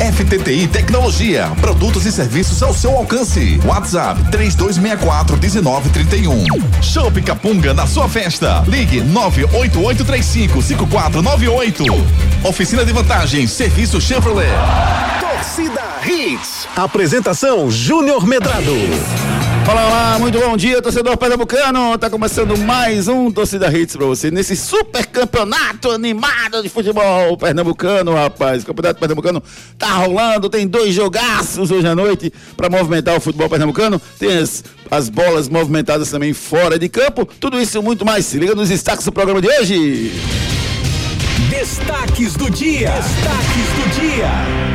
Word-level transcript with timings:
FTTI 0.00 0.66
Tecnologia, 0.66 1.52
produtos 1.60 2.06
e 2.06 2.10
serviços 2.10 2.62
ao 2.62 2.72
seu 2.72 2.96
alcance. 2.96 3.60
WhatsApp 3.66 4.18
3264 4.30 5.36
1931. 5.36 6.44
Shopping 6.82 7.22
Capunga 7.22 7.74
na 7.74 7.86
sua 7.86 8.08
festa. 8.08 8.64
Ligue 8.66 9.02
98835 9.02 10.62
5498. 10.62 11.84
Oficina 12.42 12.82
de 12.82 12.92
vantagens, 12.94 13.52
serviço 13.52 14.00
Chevrolet. 14.00 14.48
Torcida 15.20 15.82
Hits. 16.06 16.66
Apresentação 16.74 17.70
Júnior 17.70 18.26
Medrado. 18.26 19.39
Fala 19.70 19.88
lá, 19.88 20.18
muito 20.18 20.36
bom 20.36 20.56
dia, 20.56 20.82
torcedor 20.82 21.16
pernambucano. 21.16 21.96
Tá 21.96 22.10
começando 22.10 22.58
mais 22.58 23.06
um 23.06 23.30
Torcida 23.30 23.72
Hits 23.72 23.94
pra 23.94 24.04
você 24.04 24.28
nesse 24.28 24.56
super 24.56 25.06
campeonato 25.06 25.92
animado 25.92 26.60
de 26.60 26.68
futebol 26.68 27.36
pernambucano, 27.36 28.12
rapaz. 28.12 28.64
O 28.64 28.66
campeonato 28.66 28.98
pernambucano 28.98 29.40
tá 29.78 29.92
rolando, 29.92 30.50
tem 30.50 30.66
dois 30.66 30.92
jogaços 30.92 31.70
hoje 31.70 31.86
à 31.86 31.94
noite 31.94 32.32
pra 32.56 32.68
movimentar 32.68 33.16
o 33.16 33.20
futebol 33.20 33.48
pernambucano. 33.48 34.02
Tem 34.18 34.38
as, 34.38 34.64
as 34.90 35.08
bolas 35.08 35.48
movimentadas 35.48 36.10
também 36.10 36.32
fora 36.32 36.76
de 36.76 36.88
campo. 36.88 37.24
Tudo 37.38 37.60
isso 37.60 37.78
e 37.78 37.80
muito 37.80 38.04
mais. 38.04 38.26
Se 38.26 38.38
liga 38.38 38.56
nos 38.56 38.70
destaques 38.70 39.04
do 39.04 39.12
programa 39.12 39.40
de 39.40 39.46
hoje. 39.46 40.12
Destaques 41.48 42.32
do 42.34 42.50
dia. 42.50 42.90
Destaques 42.90 43.68
do 43.76 44.00
dia. 44.00 44.69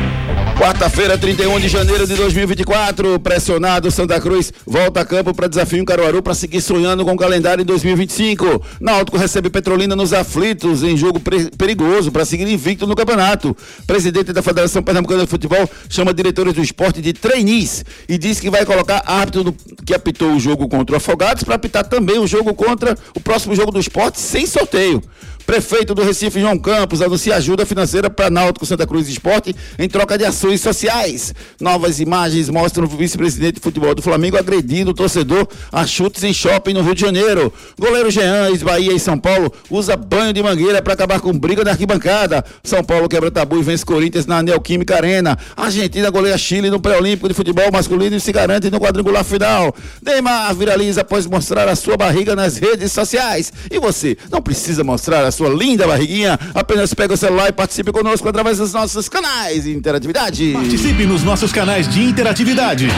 Quarta-feira, 0.58 1.18
31 1.18 1.60
de 1.60 1.68
janeiro 1.68 2.06
de 2.06 2.14
2024, 2.14 3.20
pressionado 3.20 3.90
Santa 3.90 4.18
Cruz 4.18 4.50
volta 4.66 5.02
a 5.02 5.04
campo 5.04 5.34
para 5.34 5.48
desafio 5.48 5.78
em 5.78 5.84
Caruaru 5.84 6.22
para 6.22 6.34
seguir 6.34 6.62
sonhando 6.62 7.04
com 7.04 7.12
o 7.12 7.16
calendário 7.16 7.60
em 7.60 7.64
2025. 7.66 8.62
Náutico 8.80 9.18
recebe 9.18 9.50
Petrolina 9.50 9.94
nos 9.94 10.14
aflitos 10.14 10.82
em 10.82 10.96
jogo 10.96 11.20
perigoso 11.58 12.10
para 12.10 12.24
seguir 12.24 12.48
invicto 12.48 12.86
no 12.86 12.96
campeonato. 12.96 13.54
Presidente 13.86 14.32
da 14.32 14.42
Federação 14.42 14.82
Pernambucana 14.82 15.24
de 15.24 15.28
Futebol 15.28 15.68
chama 15.90 16.14
diretores 16.14 16.54
do 16.54 16.62
esporte 16.62 17.02
de 17.02 17.12
trainees 17.12 17.84
e 18.08 18.16
diz 18.16 18.40
que 18.40 18.48
vai 18.48 18.64
colocar 18.64 19.02
árbitro 19.04 19.54
que 19.84 19.94
apitou 19.94 20.32
o 20.32 20.40
jogo 20.40 20.66
contra 20.68 20.94
o 20.94 20.96
Afogados 20.96 21.44
para 21.44 21.56
apitar 21.56 21.84
também 21.84 22.18
o 22.18 22.26
jogo 22.26 22.54
contra 22.54 22.96
o 23.14 23.20
próximo 23.20 23.54
jogo 23.54 23.70
do 23.70 23.78
esporte 23.78 24.18
sem 24.18 24.46
sorteio. 24.46 25.02
Prefeito 25.46 25.94
do 25.94 26.02
Recife, 26.02 26.40
João 26.40 26.58
Campos, 26.58 27.00
anuncia 27.00 27.36
ajuda 27.36 27.64
financeira 27.64 28.10
para 28.10 28.28
Náutico 28.28 28.66
Santa 28.66 28.84
Cruz 28.84 29.08
Esporte 29.08 29.54
em 29.78 29.88
troca 29.88 30.18
de 30.18 30.24
ações 30.24 30.60
sociais. 30.60 31.32
Novas 31.60 32.00
imagens 32.00 32.48
mostram 32.48 32.84
o 32.84 32.88
vice-presidente 32.88 33.54
de 33.54 33.60
futebol 33.60 33.94
do 33.94 34.02
Flamengo 34.02 34.36
agredindo 34.36 34.90
o 34.90 34.94
torcedor 34.94 35.46
a 35.70 35.86
chutes 35.86 36.24
em 36.24 36.32
shopping 36.32 36.72
no 36.72 36.82
Rio 36.82 36.96
de 36.96 37.00
Janeiro. 37.02 37.52
Goleiro 37.78 38.10
Jean, 38.10 38.48
ex-Bahia 38.48 38.92
e 38.92 38.98
São 38.98 39.16
Paulo, 39.16 39.52
usa 39.70 39.96
banho 39.96 40.32
de 40.32 40.42
mangueira 40.42 40.82
para 40.82 40.94
acabar 40.94 41.20
com 41.20 41.32
briga 41.32 41.62
na 41.62 41.70
arquibancada. 41.70 42.44
São 42.64 42.82
Paulo 42.82 43.08
quebra 43.08 43.30
tabu 43.30 43.60
e 43.60 43.62
vence 43.62 43.86
Corinthians 43.86 44.26
na 44.26 44.42
Neoquímica 44.42 44.96
Arena. 44.96 45.38
Argentina 45.56 46.10
goleia 46.10 46.36
Chile 46.36 46.70
no 46.70 46.80
pré-olímpico 46.80 47.28
de 47.28 47.34
futebol 47.34 47.70
masculino 47.72 48.16
e 48.16 48.20
se 48.20 48.32
garante 48.32 48.68
no 48.68 48.80
quadrangular 48.80 49.22
final. 49.22 49.72
Neymar 50.02 50.52
viraliza 50.56 51.02
após 51.02 51.24
mostrar 51.24 51.68
a 51.68 51.76
sua 51.76 51.96
barriga 51.96 52.34
nas 52.34 52.56
redes 52.56 52.90
sociais. 52.90 53.52
E 53.70 53.78
você, 53.78 54.16
não 54.28 54.42
precisa 54.42 54.82
mostrar 54.82 55.24
a 55.24 55.35
sua 55.36 55.50
linda 55.50 55.86
barriguinha. 55.86 56.38
Apenas 56.54 56.94
pega 56.94 57.12
o 57.14 57.16
celular 57.16 57.48
e 57.50 57.52
participe 57.52 57.92
conosco 57.92 58.28
através 58.28 58.58
dos 58.58 58.72
nossos 58.72 59.08
canais 59.08 59.62
de 59.64 59.72
interatividade. 59.72 60.52
Participe 60.52 61.04
nos 61.04 61.22
nossos 61.22 61.52
canais 61.52 61.88
de 61.88 62.02
interatividade. 62.02 62.88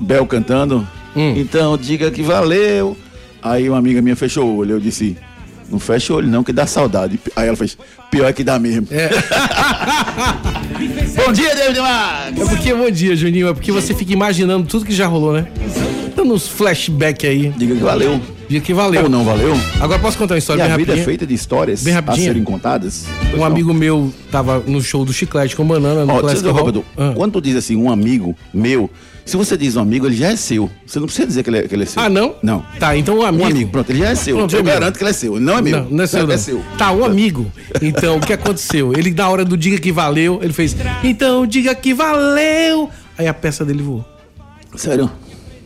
Bel 0.00 0.26
cantando. 0.26 0.86
Hum. 1.16 1.34
Então 1.36 1.76
diga 1.76 2.10
que 2.10 2.22
valeu. 2.22 2.96
Aí 3.42 3.68
uma 3.68 3.78
amiga 3.78 4.02
minha 4.02 4.16
fechou 4.16 4.46
o 4.46 4.56
olho, 4.58 4.72
eu 4.72 4.80
disse, 4.80 5.16
não 5.70 5.78
fecha 5.78 6.12
o 6.12 6.16
olho 6.16 6.28
não, 6.28 6.42
que 6.42 6.52
dá 6.52 6.66
saudade. 6.66 7.18
Aí 7.36 7.46
ela 7.48 7.56
fez, 7.56 7.76
pior 8.10 8.28
é 8.28 8.32
que 8.32 8.42
dá 8.42 8.58
mesmo. 8.58 8.88
Bom 11.14 11.32
dia, 11.32 11.54
David 11.54 11.80
Marques! 11.80 12.40
É 12.40 12.44
porque, 12.48 12.74
bom 12.74 12.90
dia, 12.90 13.14
Juninho, 13.16 13.48
é 13.48 13.54
porque 13.54 13.70
você 13.72 13.94
fica 13.94 14.12
imaginando 14.12 14.66
tudo 14.66 14.84
que 14.84 14.92
já 14.92 15.06
rolou, 15.06 15.32
né? 15.32 15.46
Uns 16.32 16.46
flashback 16.48 17.26
aí. 17.26 17.48
Diga 17.56 17.74
que 17.74 17.82
valeu. 17.82 18.20
Dia 18.48 18.60
que 18.60 18.72
valeu. 18.74 19.02
Ou 19.04 19.08
não 19.08 19.24
valeu. 19.24 19.54
Agora 19.80 19.98
posso 19.98 20.16
contar 20.18 20.34
uma 20.34 20.38
E 20.38 20.40
história 20.40 20.64
a 20.64 20.68
bem 20.68 20.76
vida 20.78 20.92
é 20.92 20.94
rapidinha? 20.96 21.04
feita 21.04 21.26
de 21.26 21.34
histórias 21.34 21.82
Bem 21.82 21.94
a 21.96 22.02
serem 22.14 22.42
contadas. 22.44 23.04
Pois 23.20 23.34
Um 23.34 23.36
não. 23.38 23.44
amigo 23.44 23.74
meu 23.74 24.12
tava 24.30 24.62
no 24.66 24.80
show 24.82 25.04
do 25.04 25.12
Chiclete 25.12 25.54
com 25.56 25.64
banana 25.66 26.04
no 26.06 26.12
Ó, 26.14 26.20
Classic 26.20 26.44
eu 26.46 26.52
dizer. 26.52 26.64
Roberto, 26.64 26.84
Ah. 26.96 27.12
quando 27.14 27.32
tu 27.32 27.40
diz 27.42 27.56
assim, 27.56 27.76
um 27.76 27.90
amigo 27.90 28.34
meu, 28.54 28.90
se 29.24 29.36
você 29.36 29.54
diz 29.56 29.76
um 29.76 29.80
amigo, 29.82 30.06
ele 30.06 30.16
já 30.16 30.28
é 30.32 30.36
seu. 30.36 30.70
Você 30.86 30.98
não 30.98 31.06
precisa 31.06 31.26
dizer 31.26 31.42
que 31.42 31.50
ele 31.50 31.58
é, 31.58 31.62
que 31.68 31.74
ele 31.74 31.82
é 31.82 31.86
seu. 31.86 32.02
Ah, 32.02 32.08
não? 32.08 32.34
Não. 32.42 32.64
Tá, 32.78 32.96
então 32.96 33.18
um 33.18 33.22
amigo. 33.22 33.44
Um 33.44 33.46
amigo, 33.46 33.70
pronto, 33.70 33.90
ele 33.90 33.98
já 33.98 34.08
é 34.10 34.14
seu. 34.14 34.36
Pronto, 34.36 34.54
eu 34.54 34.60
é 34.60 34.62
meu. 34.62 34.72
garanto 34.72 34.96
que 34.96 35.02
ele 35.02 35.10
é 35.10 35.14
seu. 35.14 35.36
Ele 35.36 35.44
não 35.44 35.58
é 35.58 35.62
meu. 35.62 35.82
Não, 35.84 35.90
não 35.90 36.04
é 36.04 36.06
seu, 36.06 36.26
não. 36.26 36.34
É 36.34 36.38
seu. 36.38 36.62
Tá, 36.78 36.90
um 36.92 37.04
amigo. 37.04 37.50
Então, 37.82 38.16
o 38.16 38.20
que 38.20 38.32
aconteceu? 38.32 38.92
Ele, 38.96 39.10
na 39.12 39.28
hora 39.28 39.44
do 39.44 39.56
diga 39.58 39.78
que 39.78 39.92
valeu, 39.92 40.40
ele 40.42 40.52
fez, 40.54 40.74
então 41.04 41.46
diga 41.46 41.74
que 41.74 41.92
valeu. 41.92 42.88
Aí 43.18 43.26
a 43.26 43.34
peça 43.34 43.62
dele 43.64 43.82
voou. 43.82 44.04
Sério. 44.74 45.10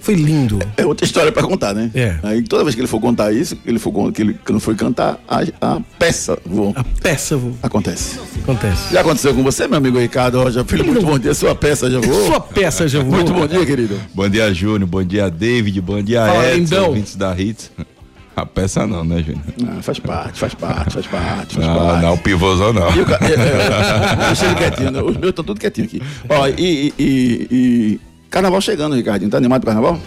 Foi 0.03 0.15
lindo. 0.15 0.59
É 0.77 0.85
outra 0.85 1.05
história 1.07 1.31
pra 1.31 1.43
contar, 1.45 1.73
né? 1.73 1.91
É. 1.95 2.17
Aí 2.25 2.43
toda 2.43 2.65
vez 2.65 2.75
que 2.75 2.81
ele 2.81 2.89
for 2.89 3.01
contar 3.01 3.33
isso, 3.33 3.55
que 3.57 3.69
ele 3.71 3.79
for 3.79 4.13
que 4.13 4.21
ele 4.23 4.35
que 4.45 4.53
não 4.53 4.59
foi 4.61 4.75
cantar, 4.75 5.19
a, 5.29 5.43
a 5.61 5.81
peça 5.99 6.37
voou. 6.45 6.73
A 6.77 6.85
peça 7.01 7.37
voou. 7.37 7.55
Acontece. 7.63 8.19
Acontece. 8.43 8.93
Já 8.93 9.01
aconteceu 9.01 9.33
com 9.33 9.43
você, 9.45 9.69
meu 9.69 9.79
amigo 9.79 9.99
Ricardo 10.01 10.43
Rocha 10.43 10.65
Filho? 10.65 10.85
Muito 10.85 11.07
bom 11.07 11.19
dia. 11.19 11.33
Sua 11.35 11.55
peça 11.55 11.89
já 11.91 12.01
voou? 12.01 12.27
Sua 12.27 12.41
peça 12.41 12.89
já 12.89 12.99
voou. 13.01 13.15
Muito 13.15 13.33
bom 13.33 13.47
dia, 13.47 13.65
querido. 13.65 13.99
Bom 14.13 14.29
dia, 14.29 14.53
Júnior. 14.53 14.89
Bom 14.89 15.05
dia, 15.05 15.31
David. 15.31 15.81
Bom 15.81 16.03
dia, 16.03 16.27
Fala, 16.27 16.47
Edson, 16.49 16.57
lindão. 16.59 16.87
ouvintes 16.89 17.15
da 17.17 17.39
Hits. 17.41 17.71
A 18.35 18.47
peça 18.47 18.87
não, 18.87 19.05
né, 19.05 19.19
Júnior? 19.23 19.43
Ah, 19.69 19.83
faz 19.83 19.99
parte, 19.99 20.39
faz 20.41 20.55
parte, 20.55 20.95
faz 20.95 21.07
parte, 21.07 21.55
faz 21.55 21.67
Não, 21.67 21.77
parte. 21.77 22.03
não, 22.03 22.15
o 22.15 22.19
pivôzão 22.19 22.73
não. 22.73 22.91
E 22.97 23.01
o 23.03 23.05
ca- 23.05 23.19
é, 23.21 23.33
é, 23.35 24.17
deixa 24.27 24.47
ele 24.47 24.55
quietinho, 24.55 24.91
né? 24.91 25.03
Os 25.03 25.17
meus 25.19 25.29
estão 25.31 25.45
tudo 25.45 25.61
quietinho 25.61 25.87
aqui. 25.87 26.03
Ó, 26.31 26.49
e, 26.49 26.53
e, 26.59 26.95
e- 26.99 27.49
e- 27.51 28.01
Carnaval 28.33 28.63
chegando, 28.63 28.97
Ricardinho. 28.97 29.31
Tá 29.31 29.37
animado 29.37 29.61
pro 29.61 29.71
carnaval? 29.71 30.01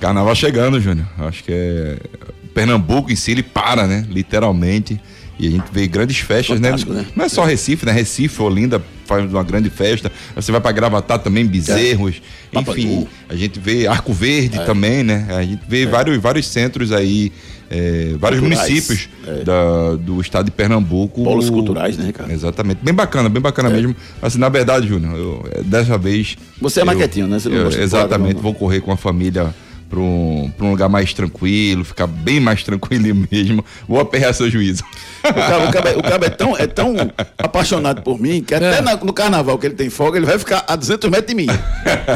Carnaval 0.00 0.34
chegando, 0.36 0.80
Júnior. 0.80 1.06
Acho 1.18 1.42
que 1.42 1.52
é. 1.52 1.98
Pernambuco 2.54 3.10
em 3.10 3.16
si, 3.16 3.32
ele 3.32 3.42
para, 3.42 3.84
né? 3.84 4.06
Literalmente. 4.08 5.00
E 5.38 5.48
a 5.48 5.50
gente 5.50 5.64
vê 5.72 5.86
grandes 5.88 6.18
festas, 6.18 6.60
né? 6.60 6.70
Né? 6.86 7.06
Não 7.16 7.24
é 7.24 7.28
só 7.28 7.44
Recife, 7.44 7.84
né? 7.84 7.90
Recife, 7.92 8.40
Olinda 8.40 8.80
faz 9.04 9.24
uma 9.30 9.42
grande 9.42 9.68
festa. 9.68 10.10
Você 10.36 10.52
vai 10.52 10.60
pra 10.60 10.70
Gravatar 10.72 11.18
também, 11.18 11.44
Bezerros. 11.44 12.22
É. 12.52 12.58
Enfim, 12.60 13.06
a 13.28 13.34
gente 13.34 13.58
vê 13.58 13.86
Arco 13.86 14.12
Verde 14.12 14.58
É. 14.58 14.64
também, 14.64 15.02
né? 15.02 15.26
A 15.30 15.42
gente 15.42 15.62
vê 15.68 15.86
vários, 15.86 16.16
vários 16.22 16.46
centros 16.46 16.92
aí, 16.92 17.32
é, 17.68 18.14
vários 18.16 18.40
Culturais. 18.40 18.68
municípios 18.70 19.08
É. 19.26 19.42
da- 19.42 19.96
do 19.96 20.20
estado 20.20 20.44
de 20.46 20.52
Pernambuco. 20.52 21.24
Polos 21.24 21.50
culturais, 21.50 21.98
né, 21.98 22.06
Ricardo? 22.06 22.30
Exatamente. 22.30 22.78
Bem 22.82 22.94
bacana, 22.94 23.28
bem 23.28 23.42
bacana 23.42 23.68
mesmo. 23.68 23.94
Assim, 24.22 24.38
na 24.38 24.48
verdade, 24.48 24.86
Júnior, 24.86 25.16
eu, 25.16 25.46
é, 25.50 25.62
dessa 25.64 25.98
vez. 25.98 26.36
Você 26.60 26.78
é 26.78 26.82
eu- 26.82 26.86
mais 26.86 26.96
quietinho, 26.96 27.26
né? 27.26 27.40
Você 27.40 27.48
não 27.48 27.56
eu- 27.56 27.64
gosta 27.64 27.82
exatamente, 27.82 28.40
vou 28.40 28.54
correr 28.54 28.80
com 28.80 28.92
a 28.92 28.96
família 28.96 29.52
pra 29.94 30.00
um, 30.02 30.50
pra 30.56 30.66
um 30.66 30.70
lugar 30.70 30.88
mais 30.88 31.14
tranquilo, 31.14 31.84
ficar 31.84 32.06
bem 32.08 32.40
mais 32.40 32.62
tranquilo 32.64 33.14
mesmo. 33.30 33.64
Vou 33.88 34.00
aperrear 34.00 34.34
seu 34.34 34.50
juízo. 34.50 34.82
O 35.22 35.32
cara, 35.32 35.68
o 35.68 35.72
cara 35.72 35.90
é- 35.90 35.96
o 35.96 36.02
cara 36.02 36.26
é, 36.26 36.30
tão, 36.30 36.56
é 36.56 36.66
tão 36.66 36.94
apaixonado 37.38 38.02
por 38.02 38.20
mim 38.20 38.42
que 38.42 38.54
até 38.54 38.78
É. 38.78 38.80
na- 38.82 38.96
no 38.96 39.12
carnaval 39.12 39.56
que 39.58 39.66
ele 39.66 39.74
tem 39.74 39.88
folga, 39.88 40.18
ele 40.18 40.26
vai 40.26 40.38
ficar 40.38 40.64
a 40.66 40.74
200 40.76 41.08
metros 41.10 41.28
de 41.28 41.34
mim. 41.34 41.46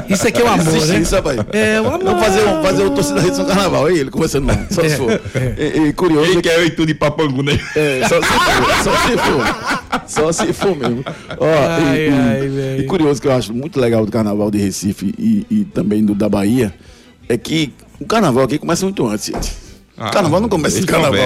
Isso 0.08 0.26
aqui 0.26 0.40
é 0.40 0.44
o 0.44 0.48
amor, 0.48 0.66
Existe 0.76 0.92
né? 0.92 0.98
isso, 1.00 1.14
rapaz. 1.14 1.38
É, 1.52 1.80
o 1.80 1.86
amor. 1.86 2.02
Vamos 2.04 2.22
fazer, 2.24 2.44
um- 2.46 2.62
fazer 2.62 2.82
o 2.84 2.90
torcida 2.90 3.20
rede 3.20 3.38
no 3.38 3.46
carnaval. 3.46 3.86
Aí 3.86 3.98
ele 3.98 4.10
conversando, 4.10 4.46
não, 4.46 4.66
só 4.70 4.82
se 4.82 4.96
for. 4.96 5.20
E, 5.56 5.88
e 5.88 5.92
curioso 5.92 6.26
Ele 6.26 6.38
é 6.38 6.42
que. 6.42 6.48
quer 6.48 6.58
eu 6.58 6.66
e 6.66 6.70
tudo 6.70 6.86
de 6.88 6.94
papangu, 6.94 7.42
né? 7.42 7.58
É, 7.76 8.00
só 8.08 8.20
se 8.20 8.26
for, 8.28 8.84
só 8.84 8.96
se 9.06 9.16
for. 9.18 9.78
Só 10.06 10.32
se 10.32 10.52
for 10.52 10.76
mesmo. 10.76 11.04
Ó, 11.38 11.46
Ai, 11.46 11.96
e, 11.98 12.08
e- 12.08 12.12
ai, 12.12 12.48
velho. 12.48 12.82
e 12.82 12.86
curioso 12.86 13.20
que 13.22 13.28
eu 13.28 13.32
acho 13.32 13.54
muito 13.54 13.78
legal 13.80 14.04
do 14.04 14.12
carnaval 14.12 14.50
de 14.50 14.58
Recife 14.58 15.14
e, 15.18 15.46
e 15.50 15.64
também 15.64 16.04
do 16.04 16.14
da 16.14 16.28
Bahia 16.28 16.72
é 17.28 17.36
que 17.36 17.72
o 18.00 18.06
carnaval 18.06 18.44
aqui 18.44 18.58
começa 18.58 18.84
muito 18.84 19.06
antes, 19.06 19.26
gente. 19.26 19.52
Ah, 19.96 20.08
o 20.08 20.12
carnaval 20.12 20.40
não 20.40 20.48
começa 20.48 20.78
em 20.78 20.84
carnaval. 20.84 21.18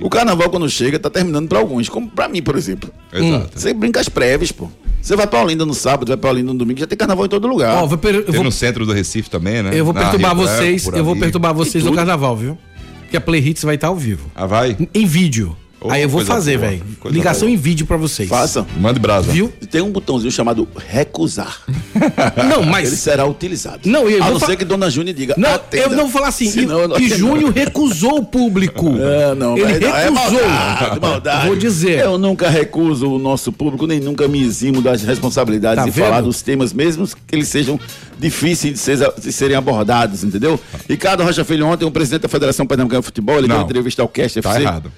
O 0.00 0.08
carnaval, 0.08 0.48
quando 0.48 0.68
chega, 0.70 0.98
tá 0.98 1.10
terminando 1.10 1.48
pra 1.48 1.58
alguns, 1.58 1.88
como 1.88 2.08
pra 2.08 2.28
mim, 2.28 2.40
por 2.40 2.56
exemplo. 2.56 2.88
Exato. 3.12 3.58
Você 3.58 3.74
brinca 3.74 4.00
as 4.00 4.08
prévias, 4.08 4.52
pô. 4.52 4.68
Você 5.02 5.16
vai 5.16 5.26
pra 5.26 5.42
Olinda 5.42 5.66
no 5.66 5.74
sábado, 5.74 6.08
vai 6.08 6.16
pra 6.16 6.30
Olinda 6.30 6.52
no 6.52 6.58
domingo, 6.58 6.78
já 6.80 6.86
tem 6.86 6.96
carnaval 6.96 7.26
em 7.26 7.28
todo 7.28 7.46
lugar. 7.48 7.82
Ó, 7.82 7.86
vou 7.86 7.98
per- 7.98 8.24
Tem 8.24 8.34
vou, 8.34 8.44
no 8.44 8.52
centro 8.52 8.86
do 8.86 8.92
Recife 8.92 9.28
também, 9.28 9.62
né? 9.62 9.70
eu 9.72 9.84
vou 9.84 9.92
Na 9.94 10.00
perturbar 10.02 10.36
Rio 10.36 10.44
Branco, 10.44 10.58
vocês, 10.58 10.86
eu 10.86 11.04
vou 11.04 11.16
perturbar 11.16 11.54
vocês 11.54 11.84
no 11.84 11.92
carnaval, 11.92 12.36
viu? 12.36 12.56
Porque 13.02 13.16
a 13.16 13.20
Play 13.20 13.40
Hits 13.40 13.62
vai 13.64 13.74
estar 13.76 13.88
ao 13.88 13.96
vivo. 13.96 14.30
Ah, 14.34 14.46
vai? 14.46 14.76
Em 14.94 15.06
vídeo. 15.06 15.56
Ô, 15.78 15.90
Aí 15.90 16.02
eu 16.02 16.08
vou 16.08 16.24
fazer, 16.24 16.56
velho. 16.58 16.82
Ligação 17.04 17.46
boa. 17.48 17.50
em 17.52 17.56
vídeo 17.56 17.86
pra 17.86 17.96
vocês. 17.98 18.28
Faça. 18.28 18.66
Mande 18.80 18.98
brasa. 18.98 19.30
Viu? 19.30 19.52
Tem 19.70 19.82
um 19.82 19.90
botãozinho 19.92 20.30
chamado 20.32 20.66
recusar. 20.88 21.60
Não, 22.48 22.62
Ele 22.62 22.70
mas. 22.70 22.88
será 22.90 23.26
utilizado. 23.26 23.80
Não, 23.88 24.08
eu 24.08 24.20
a 24.22 24.24
vou 24.24 24.34
não 24.34 24.40
fa- 24.40 24.46
ser 24.46 24.56
que 24.56 24.64
Dona 24.64 24.88
Júnia 24.90 25.12
diga. 25.12 25.34
Não, 25.36 25.54
"Atenda". 25.54 25.84
eu 25.84 25.90
não 25.90 26.04
vou 26.04 26.08
falar 26.10 26.28
assim. 26.28 26.46
Senão 26.50 26.88
não 26.88 26.98
e, 26.98 27.04
atendo. 27.06 27.16
Júnior 27.18 27.52
recusou 27.52 28.18
o 28.18 28.24
público. 28.24 28.86
É, 29.06 29.34
não, 29.34 29.56
Ele 29.56 29.64
mas 29.66 29.80
não, 29.80 29.96
é 29.96 30.02
recusou. 30.04 30.48
maldade, 30.48 31.00
maldade. 31.00 31.46
Vou 31.46 31.56
dizer. 31.56 31.98
Eu 32.00 32.18
nunca 32.18 32.48
recuso 32.48 33.10
o 33.10 33.18
nosso 33.18 33.52
público, 33.52 33.86
nem 33.86 34.00
nunca 34.00 34.26
me 34.26 34.42
eximo 34.42 34.80
das 34.82 35.02
responsabilidades 35.02 35.84
Tá 35.84 35.90
de 35.90 35.98
falar 35.98 36.16
vendo? 36.16 36.26
dos 36.26 36.42
temas, 36.42 36.72
mesmo 36.72 37.06
que 37.06 37.34
eles 37.34 37.48
sejam 37.48 37.78
difíceis 38.18 38.74
de, 38.74 38.78
ser- 38.78 39.12
de 39.18 39.32
serem 39.32 39.56
abordados, 39.56 40.24
entendeu? 40.24 40.58
Ricardo 40.88 41.22
Rocha 41.22 41.44
Filho, 41.44 41.66
ontem, 41.66 41.84
o 41.84 41.90
presidente 41.90 42.22
da 42.22 42.28
Federação 42.28 42.66
Pernambucana 42.66 43.00
de 43.00 43.06
Futebol, 43.06 43.36
ele 43.38 43.46
deu 43.48 43.56
Não. 43.56 43.62
uma 43.62 43.68
entrevista 43.70 44.02
ao 44.02 44.08
Cast 44.08 44.40
Tá 44.40 44.50
FC. 44.50 44.62
errado. 44.62 44.92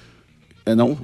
É 0.68 0.74
não? 0.74 0.98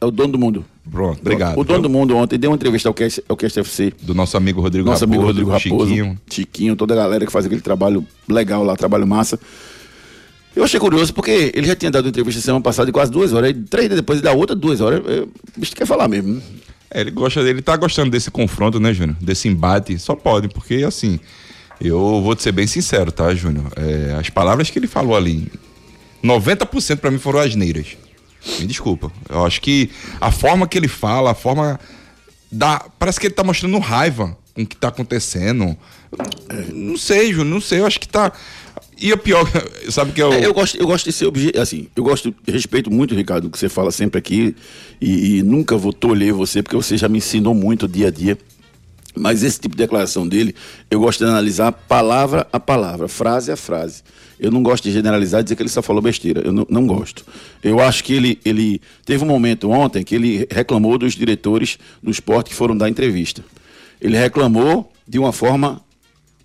É 0.00 0.04
o 0.06 0.10
dono 0.12 0.32
do 0.32 0.38
mundo. 0.38 0.64
Pronto, 0.88 1.20
obrigado. 1.20 1.58
O 1.58 1.64
dono 1.64 1.82
do 1.82 1.90
mundo 1.90 2.16
ontem 2.16 2.38
deu 2.38 2.50
uma 2.50 2.54
entrevista 2.56 2.88
ao 2.88 2.94
Cast, 2.94 3.22
ao 3.28 3.36
Cast 3.36 3.58
FC. 3.58 3.92
Do 4.00 4.14
nosso 4.14 4.36
amigo 4.36 4.60
Rodrigo 4.60 4.88
Nosso 4.88 5.02
amigo 5.04 5.22
Raposo, 5.22 5.44
Rodrigo 5.44 5.50
Raposo, 5.50 5.90
Chiquinho. 5.90 6.20
Chiquinho. 6.30 6.76
toda 6.76 6.94
a 6.94 6.96
galera 6.96 7.26
que 7.26 7.32
faz 7.32 7.46
aquele 7.46 7.60
trabalho 7.60 8.06
legal 8.28 8.62
lá, 8.62 8.76
trabalho 8.76 9.06
massa. 9.06 9.40
Eu 10.54 10.62
achei 10.62 10.78
curioso 10.78 11.12
porque 11.12 11.50
ele 11.52 11.66
já 11.66 11.74
tinha 11.74 11.90
dado 11.90 12.08
entrevista 12.08 12.40
semana 12.40 12.62
passada 12.62 12.86
de 12.86 12.92
quase 12.92 13.10
duas 13.10 13.32
horas, 13.32 13.48
aí 13.48 13.54
três 13.54 13.88
dias 13.88 13.98
depois 14.00 14.18
ele 14.20 14.24
dá 14.24 14.32
outra 14.32 14.54
duas 14.54 14.80
horas. 14.80 15.00
O 15.00 15.60
bicho 15.60 15.74
quer 15.74 15.86
falar 15.86 16.06
mesmo. 16.06 16.34
né? 16.34 16.42
É, 16.90 17.00
ele 17.00 17.10
gosta 17.10 17.42
dele, 17.42 17.60
tá 17.60 17.76
gostando 17.76 18.10
desse 18.10 18.30
confronto, 18.30 18.78
né, 18.78 18.94
Júnior? 18.94 19.16
Desse 19.20 19.48
embate. 19.48 19.98
Só 19.98 20.14
pode, 20.14 20.48
porque 20.48 20.84
assim, 20.86 21.18
eu 21.80 22.22
vou 22.22 22.34
te 22.36 22.42
ser 22.44 22.52
bem 22.52 22.66
sincero, 22.68 23.10
tá, 23.12 23.34
Júnior? 23.34 23.66
É, 23.76 24.16
as 24.18 24.30
palavras 24.30 24.70
que 24.70 24.78
ele 24.78 24.86
falou 24.86 25.16
ali, 25.16 25.48
90% 26.24 26.96
pra 26.98 27.10
mim 27.10 27.18
foram 27.18 27.40
asneiras. 27.40 27.96
Me 28.58 28.66
desculpa. 28.66 29.10
Eu 29.28 29.44
acho 29.44 29.60
que 29.60 29.90
a 30.20 30.30
forma 30.30 30.66
que 30.66 30.78
ele 30.78 30.88
fala, 30.88 31.32
a 31.32 31.34
forma. 31.34 31.78
Da, 32.50 32.84
parece 32.98 33.20
que 33.20 33.26
ele 33.26 33.34
tá 33.34 33.44
mostrando 33.44 33.78
raiva 33.78 34.36
com 34.54 34.62
o 34.62 34.66
que 34.66 34.76
tá 34.76 34.88
acontecendo. 34.88 35.76
Não 36.72 36.96
sei, 36.96 37.32
Júnior, 37.32 37.46
não 37.46 37.60
sei. 37.60 37.80
Eu 37.80 37.86
acho 37.86 38.00
que 38.00 38.08
tá. 38.08 38.32
E 39.00 39.12
o 39.12 39.18
pior, 39.18 39.46
sabe 39.90 40.12
que 40.12 40.22
eu. 40.22 40.32
É, 40.32 40.44
eu 40.44 40.52
gosto, 40.52 40.76
eu 40.76 40.86
gosto 40.86 41.04
de 41.04 41.12
ser 41.12 41.26
obje... 41.26 41.52
assim, 41.56 41.88
eu 41.94 42.02
gosto, 42.02 42.34
respeito 42.46 42.90
muito, 42.90 43.14
Ricardo, 43.14 43.46
o 43.46 43.50
que 43.50 43.58
você 43.58 43.68
fala 43.68 43.92
sempre 43.92 44.18
aqui 44.18 44.56
e, 45.00 45.38
e 45.38 45.42
nunca 45.42 45.76
vou 45.76 45.92
tolher 45.92 46.32
você, 46.32 46.62
porque 46.62 46.76
você 46.76 46.96
já 46.96 47.08
me 47.08 47.18
ensinou 47.18 47.54
muito 47.54 47.86
dia 47.86 48.08
a 48.08 48.10
dia. 48.10 48.36
Mas 49.14 49.42
esse 49.42 49.58
tipo 49.58 49.74
de 49.74 49.82
declaração 49.82 50.26
dele, 50.26 50.54
eu 50.90 51.00
gosto 51.00 51.24
de 51.24 51.30
analisar 51.30 51.72
palavra 51.72 52.46
a 52.52 52.60
palavra, 52.60 53.08
frase 53.08 53.50
a 53.50 53.56
frase. 53.56 54.02
Eu 54.40 54.50
não 54.50 54.62
gosto 54.62 54.84
de 54.84 54.92
generalizar 54.92 55.40
e 55.40 55.44
dizer 55.44 55.56
que 55.56 55.62
ele 55.62 55.68
só 55.68 55.82
falou 55.82 56.00
besteira. 56.00 56.42
Eu 56.44 56.52
não, 56.52 56.66
não 56.70 56.86
gosto. 56.86 57.24
Eu 57.62 57.80
acho 57.80 58.04
que 58.04 58.12
ele, 58.12 58.38
ele 58.44 58.80
teve 59.04 59.24
um 59.24 59.26
momento 59.26 59.70
ontem 59.70 60.04
que 60.04 60.14
ele 60.14 60.46
reclamou 60.50 60.96
dos 60.96 61.14
diretores 61.14 61.78
do 62.02 62.10
esporte 62.10 62.50
que 62.50 62.54
foram 62.54 62.76
dar 62.76 62.88
entrevista. 62.88 63.44
Ele 64.00 64.16
reclamou 64.16 64.92
de 65.06 65.18
uma 65.18 65.32
forma 65.32 65.80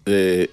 é, 0.07 0.49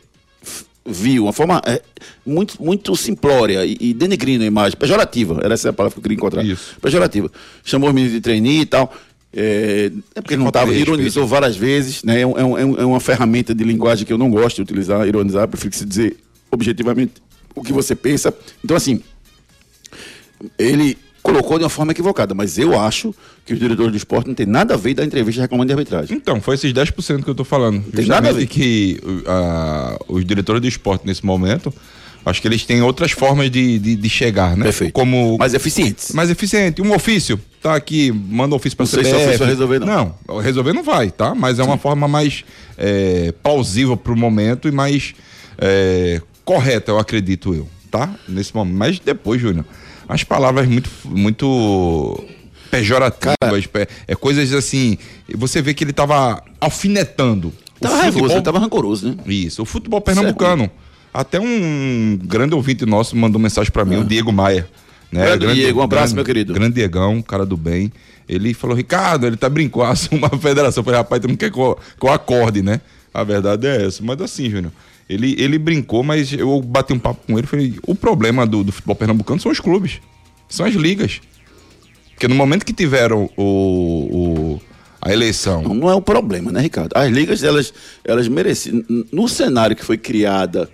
vil, 0.84 1.24
uma 1.24 1.32
forma 1.32 1.62
é, 1.64 1.80
muito, 2.26 2.62
muito 2.62 2.94
simplória 2.96 3.64
e, 3.64 3.76
e 3.80 3.94
denegrindo 3.94 4.44
a 4.44 4.46
imagem, 4.46 4.76
pejorativa, 4.78 5.40
era 5.42 5.54
essa 5.54 5.70
a 5.70 5.72
palavra 5.72 5.94
que 5.94 5.98
eu 5.98 6.02
queria 6.02 6.16
encontrar. 6.16 6.44
Isso. 6.44 6.76
Pejorativa. 6.80 7.30
Chamou 7.64 7.90
o 7.90 7.92
menino 7.92 8.12
de 8.12 8.20
trainee 8.20 8.60
e 8.62 8.66
tal. 8.66 8.92
É, 9.32 9.92
é 10.16 10.20
porque 10.20 10.34
ele 10.34 10.40
não 10.42 10.48
estava, 10.48 10.74
ironizou 10.74 11.24
várias 11.26 11.56
vezes, 11.56 12.02
né? 12.02 12.20
É, 12.22 12.26
um- 12.26 12.36
é 12.36 12.44
um- 12.44 12.58
é 12.58 12.64
um- 12.64 12.76
é 12.80 12.84
uma 12.84 12.98
ferramenta 13.00 13.54
de 13.54 13.62
linguagem 13.62 14.04
que 14.04 14.12
eu 14.12 14.18
não 14.18 14.28
gosto 14.28 14.56
de 14.56 14.62
utilizar, 14.62 15.06
ironizar, 15.06 15.46
prefiro 15.46 15.74
se 15.76 15.84
dizer 15.86 16.16
objetivamente 16.50 17.12
o 17.54 17.62
que 17.62 17.72
você 17.72 17.94
pensa. 17.94 18.34
Então, 18.64 18.76
assim, 18.76 19.02
ele 20.58 20.96
colocou 21.22 21.58
de 21.58 21.64
uma 21.64 21.70
forma 21.70 21.92
equivocada, 21.92 22.34
mas 22.34 22.58
eu 22.58 22.78
acho 22.78 23.14
que 23.44 23.52
os 23.52 23.58
diretores 23.58 23.92
do 23.92 23.96
esporte 23.96 24.26
não 24.28 24.34
tem 24.34 24.46
nada 24.46 24.74
a 24.74 24.76
ver 24.76 24.94
da 24.94 25.04
entrevista 25.04 25.42
reclamando 25.42 25.68
de 25.68 25.72
arbitragem. 25.72 26.16
Então, 26.16 26.40
foi 26.40 26.54
esses 26.54 26.72
10% 26.72 27.22
que 27.22 27.30
eu 27.30 27.34
tô 27.34 27.44
falando. 27.44 27.82
Tem 27.92 28.06
nada 28.06 28.30
a 28.30 28.32
ver. 28.32 28.46
Que 28.46 29.00
uh, 29.04 30.04
os 30.08 30.24
diretores 30.24 30.62
do 30.62 30.68
esporte 30.68 31.06
nesse 31.06 31.24
momento, 31.24 31.72
acho 32.24 32.40
que 32.40 32.48
eles 32.48 32.64
têm 32.64 32.82
outras 32.82 33.12
formas 33.12 33.50
de, 33.50 33.78
de, 33.78 33.96
de 33.96 34.08
chegar, 34.08 34.56
né? 34.56 34.64
Perfeito. 34.64 34.92
Como 34.92 35.36
Mas 35.38 35.54
eficientes. 35.54 36.12
mais 36.12 36.30
eficiente. 36.30 36.80
Um 36.80 36.94
ofício, 36.94 37.38
tá 37.62 37.74
aqui, 37.74 38.10
manda 38.10 38.54
um 38.54 38.56
ofício 38.56 38.76
pra 38.76 38.84
Não 38.84 38.90
sei 38.90 39.04
se 39.04 39.12
o 39.12 39.16
ofício 39.16 39.38
vai 39.38 39.48
resolver, 39.48 39.80
não. 39.80 40.14
Não, 40.26 40.38
resolver 40.38 40.72
não 40.72 40.82
vai, 40.82 41.10
tá? 41.10 41.34
Mas 41.34 41.58
é 41.58 41.62
uma 41.62 41.76
forma 41.76 42.08
mais 42.08 42.44
é, 42.78 43.32
plausível 43.42 43.96
pro 43.96 44.16
momento 44.16 44.68
e 44.68 44.70
mais 44.70 45.14
é, 45.58 46.20
correta, 46.54 46.90
eu 46.90 46.98
acredito 46.98 47.54
eu, 47.54 47.68
tá? 47.90 48.12
Nesse 48.28 48.52
momento. 48.54 48.76
Mas 48.76 48.98
depois, 48.98 49.40
Júnior, 49.40 49.64
as 50.08 50.24
palavras 50.24 50.66
muito, 50.66 50.90
muito 51.04 52.24
pejorativas, 52.70 53.66
pe- 53.66 53.86
é 54.08 54.14
coisas 54.16 54.52
assim, 54.52 54.98
você 55.34 55.62
vê 55.62 55.74
que 55.74 55.84
ele 55.84 55.92
tava 55.92 56.42
alfinetando. 56.60 57.52
Tava 57.80 58.04
futebol- 58.06 58.30
ele 58.32 58.42
tava 58.42 58.58
rancoroso, 58.58 59.08
né? 59.10 59.16
isso, 59.26 59.62
o 59.62 59.64
futebol 59.64 60.00
pernambucano. 60.00 60.68
Até 61.14 61.40
um 61.40 62.18
grande 62.22 62.54
ouvinte 62.54 62.84
nosso 62.84 63.16
mandou 63.16 63.40
mensagem 63.40 63.70
pra 63.72 63.84
mim, 63.84 63.96
o 63.96 64.04
Diego 64.04 64.32
Maia. 64.32 64.68
Né? 65.10 65.36
Grande 65.36 65.54
Diego, 65.54 65.80
um 65.80 65.82
abraço, 65.82 66.14
meu 66.14 66.24
querido. 66.24 66.52
Grande 66.52 66.74
Diegão, 66.74 67.20
cara 67.22 67.44
do 67.46 67.56
bem. 67.56 67.92
Ele 68.28 68.54
falou, 68.54 68.76
Ricardo, 68.76 69.26
ele 69.26 69.36
tá 69.36 69.48
brincando, 69.48 69.84
assuma 69.90 70.28
a 70.32 70.38
federação. 70.38 70.80
Eu 70.80 70.84
falei, 70.84 70.98
rapaz, 70.98 71.20
tu 71.22 71.28
não 71.28 71.34
quer 71.36 71.50
que 71.50 71.58
eu, 71.58 71.76
que 71.98 72.06
eu 72.06 72.12
acorde, 72.12 72.62
né? 72.62 72.80
A 73.12 73.24
verdade 73.24 73.66
é 73.66 73.86
essa. 73.86 74.02
Mas 74.04 74.20
assim, 74.20 74.48
Júnior, 74.48 74.72
ele, 75.12 75.34
ele 75.38 75.58
brincou, 75.58 76.02
mas 76.04 76.32
eu 76.32 76.60
bati 76.62 76.92
um 76.92 76.98
papo 76.98 77.20
com 77.26 77.36
ele 77.36 77.46
falei, 77.46 77.74
o 77.86 77.94
problema 77.94 78.46
do, 78.46 78.62
do 78.62 78.70
futebol 78.70 78.94
pernambucano 78.94 79.40
são 79.40 79.50
os 79.50 79.58
clubes, 79.58 80.00
são 80.48 80.64
as 80.64 80.74
ligas. 80.74 81.20
Porque 82.14 82.28
no 82.28 82.34
momento 82.34 82.64
que 82.64 82.72
tiveram 82.72 83.28
o, 83.36 83.42
o- 83.42 84.60
a 85.02 85.10
eleição 85.12 85.62
Não, 85.62 85.74
não 85.74 85.90
é 85.90 85.94
o 85.94 86.02
problema, 86.02 86.52
né, 86.52 86.60
Ricardo? 86.60 86.92
As 86.94 87.10
ligas, 87.10 87.42
elas, 87.42 87.72
elas 88.04 88.28
mereciam. 88.28 88.84
No 89.10 89.26
cenário 89.28 89.74
que 89.74 89.84
foi 89.84 89.96
criada 89.96 90.70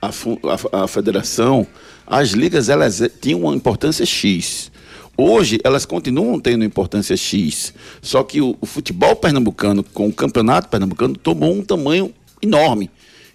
a, 0.00 0.08
a- 0.08 0.84
a 0.84 0.86
federação, 0.86 1.66
as 2.06 2.30
ligas 2.30 2.68
elas 2.68 3.02
tinham 3.20 3.40
uma 3.40 3.54
importância 3.56 4.04
X. 4.06 4.70
Hoje, 5.16 5.58
elas 5.64 5.84
continuam 5.84 6.38
tendo 6.38 6.62
importância 6.64 7.16
X. 7.16 7.74
Só 8.02 8.22
que 8.22 8.40
o, 8.40 8.56
o 8.60 8.66
futebol 8.66 9.16
pernambucano, 9.16 9.82
com 9.82 10.06
o 10.08 10.12
campeonato 10.12 10.68
pernambucano, 10.68 11.14
tomou 11.16 11.52
um 11.54 11.62
tamanho 11.62 12.12
enorme. 12.42 12.90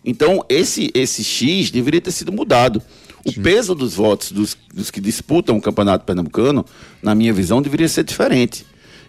Então, 0.06 0.46
esse, 0.48 0.92
esse 0.94 1.24
X 1.24 1.72
deveria 1.72 2.00
ter 2.00 2.12
sido 2.12 2.32
mudado. 2.32 2.82
O 3.26 3.34
peso 3.34 3.74
dos 3.74 3.96
votos 3.96 4.32
dos, 4.32 4.56
dos 4.72 4.92
que 4.92 5.02
disputam 5.02 5.58
o 5.58 5.62
campeonato 5.62 6.06
pernambucano, 6.06 6.64
na 7.02 7.16
minha 7.16 7.34
visão, 7.34 7.60
deveria 7.60 7.88
ser 7.88 8.04
diferente. 8.04 8.66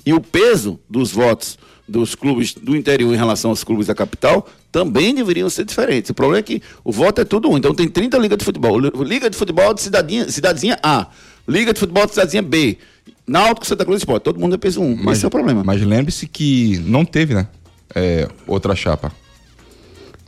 E 0.06 0.14
o 0.14 0.20
peso 0.20 0.80
dos 0.88 1.12
votos 1.12 1.58
dos 1.86 2.14
clubes 2.14 2.54
do 2.54 2.74
interior 2.74 3.12
em 3.12 3.16
relação 3.16 3.50
aos 3.50 3.62
clubes 3.62 3.86
da 3.86 3.94
capital 3.94 4.48
também 4.72 5.14
deveriam 5.14 5.48
ser 5.50 5.64
diferentes. 5.64 6.10
O 6.10 6.14
problema 6.14 6.38
é 6.38 6.42
que 6.42 6.62
o 6.82 6.90
voto 6.90 7.20
é 7.20 7.24
tudo 7.24 7.50
um. 7.50 7.56
Então 7.58 7.74
tem 7.74 7.88
30 7.88 8.16
ligas 8.18 8.38
de 8.38 8.44
futebol. 8.44 8.78
Liga 8.78 9.28
de 9.28 9.36
futebol 9.36 9.74
de 9.74 9.82
cidadinha, 9.82 10.28
cidadezinha 10.30 10.78
A. 10.82 11.08
Liga 11.46 11.72
de 11.72 11.78
futebol 11.78 12.06
de 12.06 12.12
cidadezinha 12.12 12.42
B. 12.42 12.78
Náutico, 13.26 13.66
Santa 13.66 13.84
Cruz 13.84 13.98
Esporte. 13.98 14.22
Todo 14.24 14.40
mundo 14.40 14.54
é 14.54 14.58
peso 14.58 14.80
um. 14.80 15.10
Esse 15.12 15.24
é 15.24 15.28
o 15.28 15.30
problema. 15.30 15.62
Mas 15.62 15.82
lembre-se 15.82 16.26
que 16.26 16.78
não 16.86 17.04
teve, 17.04 17.34
né? 17.34 17.46
É, 17.94 18.28
outra 18.46 18.74
chapa. 18.74 19.12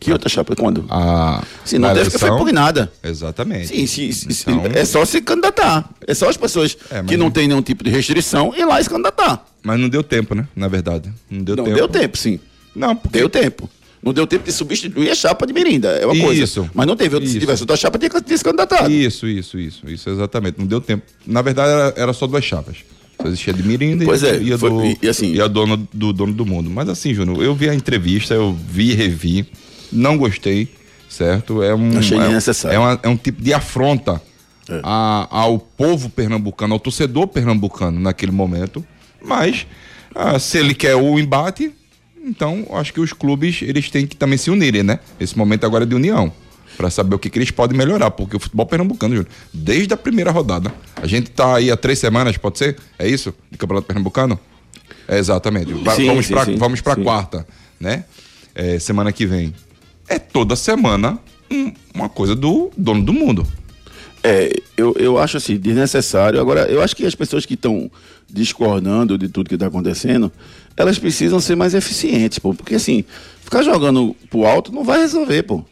Que 0.00 0.12
outra 0.12 0.28
chapa? 0.28 0.55
Quando? 0.57 0.85
A, 0.88 1.43
Se 1.64 1.78
não 1.78 1.88
teve, 1.88 2.05
porque 2.05 2.19
foi 2.19 2.28
eleição- 2.28 2.37
impugnada. 2.47 2.93
Exatamente. 3.02 3.69
Sim, 3.69 3.87
se- 3.87 4.12
se- 4.12 4.50
Então- 4.50 4.62
é 4.75 4.85
só 4.85 5.05
se 5.05 5.21
candidatar. 5.21 5.88
É 6.07 6.14
só 6.14 6.28
as 6.28 6.37
pessoas 6.37 6.76
É, 6.90 7.02
que 7.02 7.17
não 7.17 7.31
têm 7.31 7.49
nenhum 7.49 7.62
tipo 7.62 7.83
de 7.85 7.90
restrição 7.90 8.55
ir 8.57 8.64
lá 8.64 8.81
e 8.81 8.85
se 8.85 8.90
candidatar. 8.90 9.45
Mas 9.62 9.78
não 9.81 9.88
deu 9.88 10.02
tempo, 10.02 10.35
né? 10.35 10.47
Na 10.55 10.69
verdade. 10.69 11.12
Não 11.31 11.43
deu 11.43 11.57
não 11.57 11.64
tempo. 11.64 11.76
deu 11.76 11.88
tempo, 11.88 12.17
sim. 12.17 12.38
Não, 12.75 12.95
porque 12.95 13.19
Deu 13.19 13.28
tempo. 13.28 13.69
Não 14.00 14.12
deu 14.12 14.26
tempo 14.28 14.45
de 14.45 14.52
substituir 14.52 15.11
a 15.11 15.14
chapa 15.17 15.45
de 15.45 15.52
Mirinda, 15.52 15.88
é 15.88 16.07
uma 16.07 16.17
coisa. 16.17 16.45
Isso. 16.45 16.71
Mas 16.73 16.87
não 16.87 16.95
teve. 16.95 17.17
Se 17.19 17.25
Isso. 17.25 17.40
tivesse 17.40 17.62
outra 17.62 17.76
chapa, 17.76 17.99
tinha 17.99 18.09
tinha 18.09 18.38
se 18.38 18.45
candidatado. 18.45 18.88
Isso, 18.90 19.26
isso, 19.26 19.59
isso, 19.59 19.90
isso, 19.90 20.09
exatamente. 20.09 20.57
Não 20.61 20.67
deu 20.67 20.81
tempo. 20.81 21.02
Na 21.26 21.43
verdade, 21.43 21.73
era, 21.73 21.95
era 21.97 22.12
só 22.12 22.26
duas 22.28 22.45
chapas. 22.45 22.76
Só 23.21 23.26
existia 23.26 23.52
de 23.52 23.64
Mirinda 23.64 24.05
Pois 24.05 24.23
e, 24.23 24.28
é, 24.28 24.40
e, 24.40 24.52
a 24.52 24.57
foi- 24.59 24.71
do, 24.95 24.99
e 25.05 25.09
assim- 25.09 25.33
e 25.33 25.40
a 25.40 25.49
dona 25.49 25.76
do 25.93 26.12
dono 26.12 26.33
do 26.33 26.47
mundo. 26.47 26.71
Mas 26.71 26.88
assim, 26.88 27.12
Júnior, 27.12 27.43
eu 27.43 27.52
vi 27.57 27.69
a 27.69 27.75
entrevista, 27.75 28.33
eu 28.35 28.57
vi 28.71 28.93
e 28.93 28.95
revi, 28.95 29.45
não 29.92 30.16
gostei, 30.18 30.68
certo? 31.09 31.62
É 31.62 31.75
um, 31.75 31.99
Achei 31.99 32.16
é, 32.16 32.21
um- 32.21 32.25
desnecessário. 32.25 32.76
é, 32.76 32.78
uma- 32.78 33.00
é 33.02 33.09
um 33.09 33.16
tipo 33.16 33.42
de 33.42 33.52
afronta 33.52 34.21
É. 34.68 34.80
a- 34.83 35.26
ao 35.30 35.59
povo 35.59 36.09
pernambucano, 36.11 36.75
ao 36.75 36.80
torcedor 36.80 37.26
pernambucano 37.28 37.99
naquele 38.00 38.33
momento. 38.33 38.85
Mas, 39.25 39.66
ah, 40.14 40.38
se 40.38 40.59
ele 40.59 40.75
quer 40.75 40.95
o 40.97 41.18
embate, 41.18 41.73
então 42.25 42.66
acho 42.73 42.92
que 42.92 43.00
os 43.00 43.12
clubes 43.12 43.61
eles 43.62 43.90
têm 43.90 44.07
que 44.07 44.16
também 44.16 44.38
se 44.38 44.50
unirem, 44.50 44.83
né? 44.83 44.99
Esse 45.18 45.37
momento 45.37 45.64
agora 45.64 45.85
é 45.85 45.87
de 45.87 45.95
união. 45.95 46.33
Pra 46.76 46.90
saber 46.90 47.16
o 47.16 47.18
que, 47.18 47.28
que 47.28 47.37
eles 47.38 47.50
podem 47.50 47.76
melhorar, 47.76 48.09
porque 48.12 48.37
o 48.37 48.38
futebol 48.38 48.64
pernambucano, 48.64 49.16
Júnior, 49.16 49.33
desde 49.52 49.92
a 49.95 49.97
primeira 49.97 50.30
rodada, 50.30 50.73
a 50.95 51.09
gente 51.09 51.28
tá 51.28 51.57
aí 51.57 51.73
há 51.73 51.76
três 51.76 51.99
semanas, 51.99 52.37
pode 52.37 52.57
ser? 52.57 52.76
É 52.97 53.09
isso? 53.09 53.35
De 53.50 53.59
Campeonato 53.59 53.88
Pernambucano? 53.88 54.38
É, 55.09 55.18
exatamente. 55.18 55.73
Sim, 55.73 55.83
vamos 56.07 56.26
sim, 56.26 56.35
vamos 56.57 56.78
sim. 56.78 57.02
quarta, 57.02 57.45
né? 57.80 58.04
É, 58.54 58.78
semana 58.78 59.11
que 59.11 59.26
vem. 59.26 59.52
É 60.09 60.19
toda 60.19 60.57
semana 60.57 61.19
um- 61.50 61.73
uma 61.95 62.09
coisa 62.09 62.35
do 62.35 62.71
dono 62.77 63.03
do 63.03 63.12
mundo. 63.12 63.47
É, 64.23 64.50
eu, 64.77 64.95
eu 64.99 65.19
acho 65.19 65.37
assim, 65.37 65.57
desnecessário. 65.57 66.41
Agora, 66.41 66.62
eu 66.71 66.83
acho 66.83 66.95
que 66.97 67.07
as 67.07 67.15
pessoas 67.15 67.47
que 67.47 67.55
estão 67.55 67.91
discordando 68.29 69.17
de 69.17 69.29
tudo 69.29 69.49
que 69.49 69.55
está 69.55 69.67
acontecendo, 69.67 70.31
elas 70.77 70.99
precisam 70.99 71.41
ser 71.41 71.55
mais 71.57 71.75
eficientes, 71.75 72.38
pô. 72.38 72.53
Porque 72.53 72.75
assim, 72.75 73.05
ficar 73.43 73.62
jogando 73.62 74.15
pro 74.29 74.45
alto 74.45 74.73
não 74.73 74.85
vai 74.85 75.00
resolver, 75.00 75.43
pô. 75.45 75.65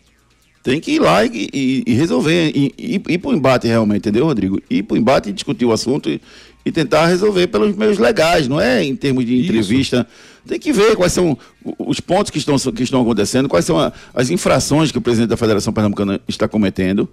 Tem 0.66 0.80
que 0.80 0.90
ir 0.96 0.99
lá 0.99 1.25
e, 1.25 1.49
e- 1.54 1.85
e 1.87 1.94
resolver, 1.94 2.50
e, 2.52 2.75
e, 2.76 3.00
ir 3.14 3.18
pro 3.18 3.32
embate 3.32 3.68
realmente, 3.68 3.99
entendeu, 3.99 4.25
Rodrigo? 4.26 4.61
Ir 4.68 4.82
pro 4.82 4.96
embate 4.96 5.28
e 5.30 5.32
discutir 5.32 5.64
o 5.64 5.70
assunto 5.70 6.11
e, 6.11 6.20
e 6.64 6.73
tentar 6.73 7.06
resolver 7.06 7.46
pelos 7.46 7.76
meios 7.76 7.99
legais, 7.99 8.49
não 8.49 8.61
é 8.61 8.82
em 8.82 8.96
termos 8.96 9.25
de 9.25 9.32
Isso. 9.37 9.44
entrevista. 9.44 10.04
Tem 10.44 10.58
que 10.58 10.73
ver 10.73 10.96
quais 10.96 11.12
são 11.12 11.38
o- 11.64 11.88
os 11.88 12.00
pontos 12.00 12.32
que 12.32 12.38
estão, 12.38 12.56
que 12.58 12.82
estão 12.82 13.00
acontecendo, 13.00 13.49
quais 13.49 13.64
são 13.64 13.78
a- 13.78 13.92
as 14.12 14.28
infrações 14.28 14.90
que 14.90 14.99
o 14.99 15.00
presidente 15.00 15.28
da 15.28 15.37
Federação 15.37 15.73
Pernambucana 15.73 16.20
está 16.26 16.49
cometendo 16.49 17.08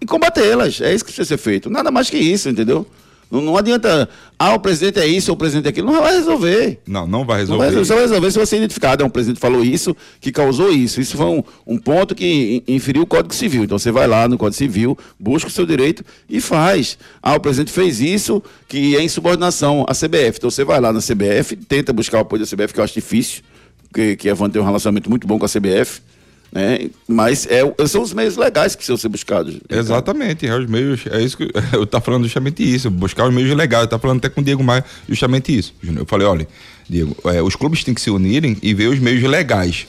e 0.00 0.06
combatê-las. 0.06 0.80
É 0.80 0.94
isso 0.94 1.04
que 1.04 1.10
precisa 1.12 1.26
ser 1.26 1.38
feito. 1.38 1.68
Nada 1.68 1.90
mais 1.90 2.08
que 2.08 2.16
isso, 2.18 2.48
entendeu? 2.48 2.86
Não, 3.32 3.40
não 3.40 3.56
adianta, 3.56 4.06
ah, 4.38 4.52
o 4.54 4.60
presidente 4.60 4.98
é 4.98 5.06
isso, 5.06 5.30
ou 5.30 5.34
o 5.34 5.38
presidente 5.38 5.64
é 5.64 5.70
aquilo. 5.70 5.90
Não 5.90 6.02
vai 6.02 6.14
resolver. 6.14 6.80
Não, 6.86 7.06
não 7.06 7.24
vai 7.24 7.36
Não 7.38 7.40
resolver. 7.40 7.58
vai 7.58 7.66
resolver. 7.68 7.86
Só 7.86 7.94
vai 7.94 8.02
resolver 8.04 8.30
se 8.30 8.38
você 8.38 8.56
identificar, 8.58 9.00
ah, 9.00 9.04
um 9.06 9.08
presidente 9.08 9.40
falou 9.40 9.64
isso, 9.64 9.96
que 10.20 10.30
causou 10.30 10.70
isso. 10.70 11.00
Isso 11.00 11.16
foi 11.16 11.24
um, 11.26 11.42
um 11.66 11.78
ponto 11.78 12.14
que 12.14 12.62
in- 12.68 12.74
inferiu 12.74 13.02
o 13.02 13.06
Código 13.06 13.34
Civil. 13.34 13.64
Então 13.64 13.78
você 13.78 13.90
vai 13.90 14.06
lá 14.06 14.28
no 14.28 14.36
Código 14.36 14.58
Civil, 14.58 14.98
busca 15.18 15.48
o 15.48 15.50
seu 15.50 15.64
direito 15.64 16.04
e 16.28 16.40
faz. 16.42 16.98
Ah, 17.22 17.34
o 17.34 17.40
presidente 17.40 17.72
fez 17.72 18.00
isso, 18.00 18.42
que 18.68 18.94
é 18.96 19.02
insubordinação 19.02 19.86
à 19.88 19.94
CBF. 19.94 20.36
Então 20.36 20.50
você 20.50 20.62
vai 20.62 20.78
lá 20.78 20.92
na 20.92 21.00
CBF, 21.00 21.56
tenta 21.56 21.90
buscar 21.92 22.18
o 22.18 22.20
apoio 22.20 22.44
da 22.44 22.46
CBF, 22.46 22.74
que 22.74 22.80
eu 22.80 22.84
acho 22.84 22.92
difícil, 22.94 23.42
porque 23.88 24.14
que 24.16 24.28
a 24.28 24.34
Van 24.34 24.50
tem 24.50 24.60
um 24.60 24.64
relacionamento 24.66 25.08
muito 25.08 25.26
bom 25.26 25.38
com 25.38 25.46
a 25.46 25.48
CBF. 25.48 26.02
Né? 26.52 26.90
Mas 27.08 27.46
é, 27.46 27.62
são 27.86 28.02
os 28.02 28.12
meios 28.12 28.36
legais 28.36 28.72
que 28.72 28.78
precisam 28.78 28.98
ser 28.98 29.08
buscados. 29.08 29.56
Exatamente, 29.70 30.46
é 30.46 30.54
os 30.54 30.68
meios, 30.68 31.00
é 31.10 31.22
isso 31.22 31.38
que 31.38 31.50
eu 31.72 31.86
tá 31.86 31.98
falando 31.98 32.24
justamente 32.24 32.62
isso, 32.62 32.90
buscar 32.90 33.26
os 33.26 33.34
meios 33.34 33.56
legais, 33.56 33.84
eu 33.84 33.88
tá 33.88 33.98
falando 33.98 34.18
até 34.18 34.28
com 34.28 34.42
o 34.42 34.44
Diego 34.44 34.62
Maia 34.62 34.84
justamente 35.08 35.56
isso. 35.56 35.74
Eu 35.82 36.04
falei, 36.04 36.26
olha, 36.26 36.46
Diego, 36.88 37.16
é, 37.24 37.40
os 37.40 37.56
clubes 37.56 37.82
têm 37.82 37.94
que 37.94 38.00
se 38.02 38.10
unirem 38.10 38.58
e 38.62 38.74
ver 38.74 38.88
os 38.88 38.98
meios 38.98 39.22
legais. 39.22 39.86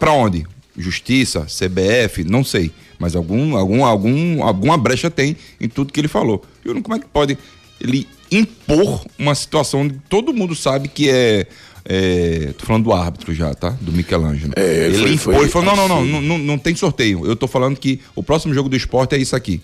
Pra 0.00 0.10
onde? 0.10 0.44
Justiça, 0.76 1.46
CBF, 1.46 2.24
não 2.24 2.42
sei, 2.42 2.72
mas 2.98 3.14
algum, 3.14 3.56
algum, 3.56 3.84
algum, 3.84 4.42
alguma 4.42 4.76
brecha 4.76 5.08
tem 5.08 5.36
em 5.60 5.68
tudo 5.68 5.92
que 5.92 6.00
ele 6.00 6.08
falou. 6.08 6.42
Eu 6.64 6.74
não, 6.74 6.82
como 6.82 6.96
é 6.96 6.98
que 6.98 7.06
pode 7.06 7.38
ele 7.80 8.08
impor 8.32 9.04
uma 9.16 9.34
situação 9.34 9.82
onde 9.82 10.00
todo 10.08 10.34
mundo 10.34 10.56
sabe 10.56 10.88
que 10.88 11.08
é 11.08 11.46
é, 11.84 12.54
tô 12.56 12.64
falando 12.64 12.84
do 12.84 12.92
árbitro 12.92 13.34
já, 13.34 13.54
tá? 13.54 13.70
Do 13.80 13.92
Michelangelo. 13.92 14.52
É, 14.56 14.86
ele 14.86 15.18
foi- 15.18 15.34
impôs, 15.34 15.36
foi 15.36 15.62
falou, 15.62 15.76
não, 15.76 15.88
não, 15.88 16.04
não, 16.04 16.20
não, 16.22 16.38
não 16.38 16.58
tem 16.58 16.74
sorteio. 16.74 17.26
Eu 17.26 17.36
tô 17.36 17.46
falando 17.46 17.78
que 17.78 18.00
o 18.14 18.22
próximo 18.22 18.54
jogo 18.54 18.68
do 18.68 18.76
esporte 18.76 19.14
é 19.14 19.18
isso 19.18 19.36
aqui. 19.36 19.60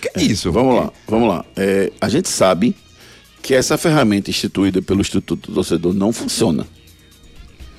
Que 0.00 0.10
é 0.14 0.22
isso? 0.22 0.52
Vamos 0.52 0.74
lá, 0.76 0.92
vamos 1.08 1.28
lá. 1.28 1.44
É, 1.56 1.90
a 2.00 2.08
gente 2.08 2.28
sabe 2.28 2.76
que 3.42 3.54
essa 3.54 3.78
ferramenta 3.78 4.30
instituída 4.30 4.82
pelo 4.82 5.00
Instituto 5.00 5.48
do 5.48 5.54
Torcedor 5.54 5.94
não 5.94 6.12
funciona. 6.12 6.66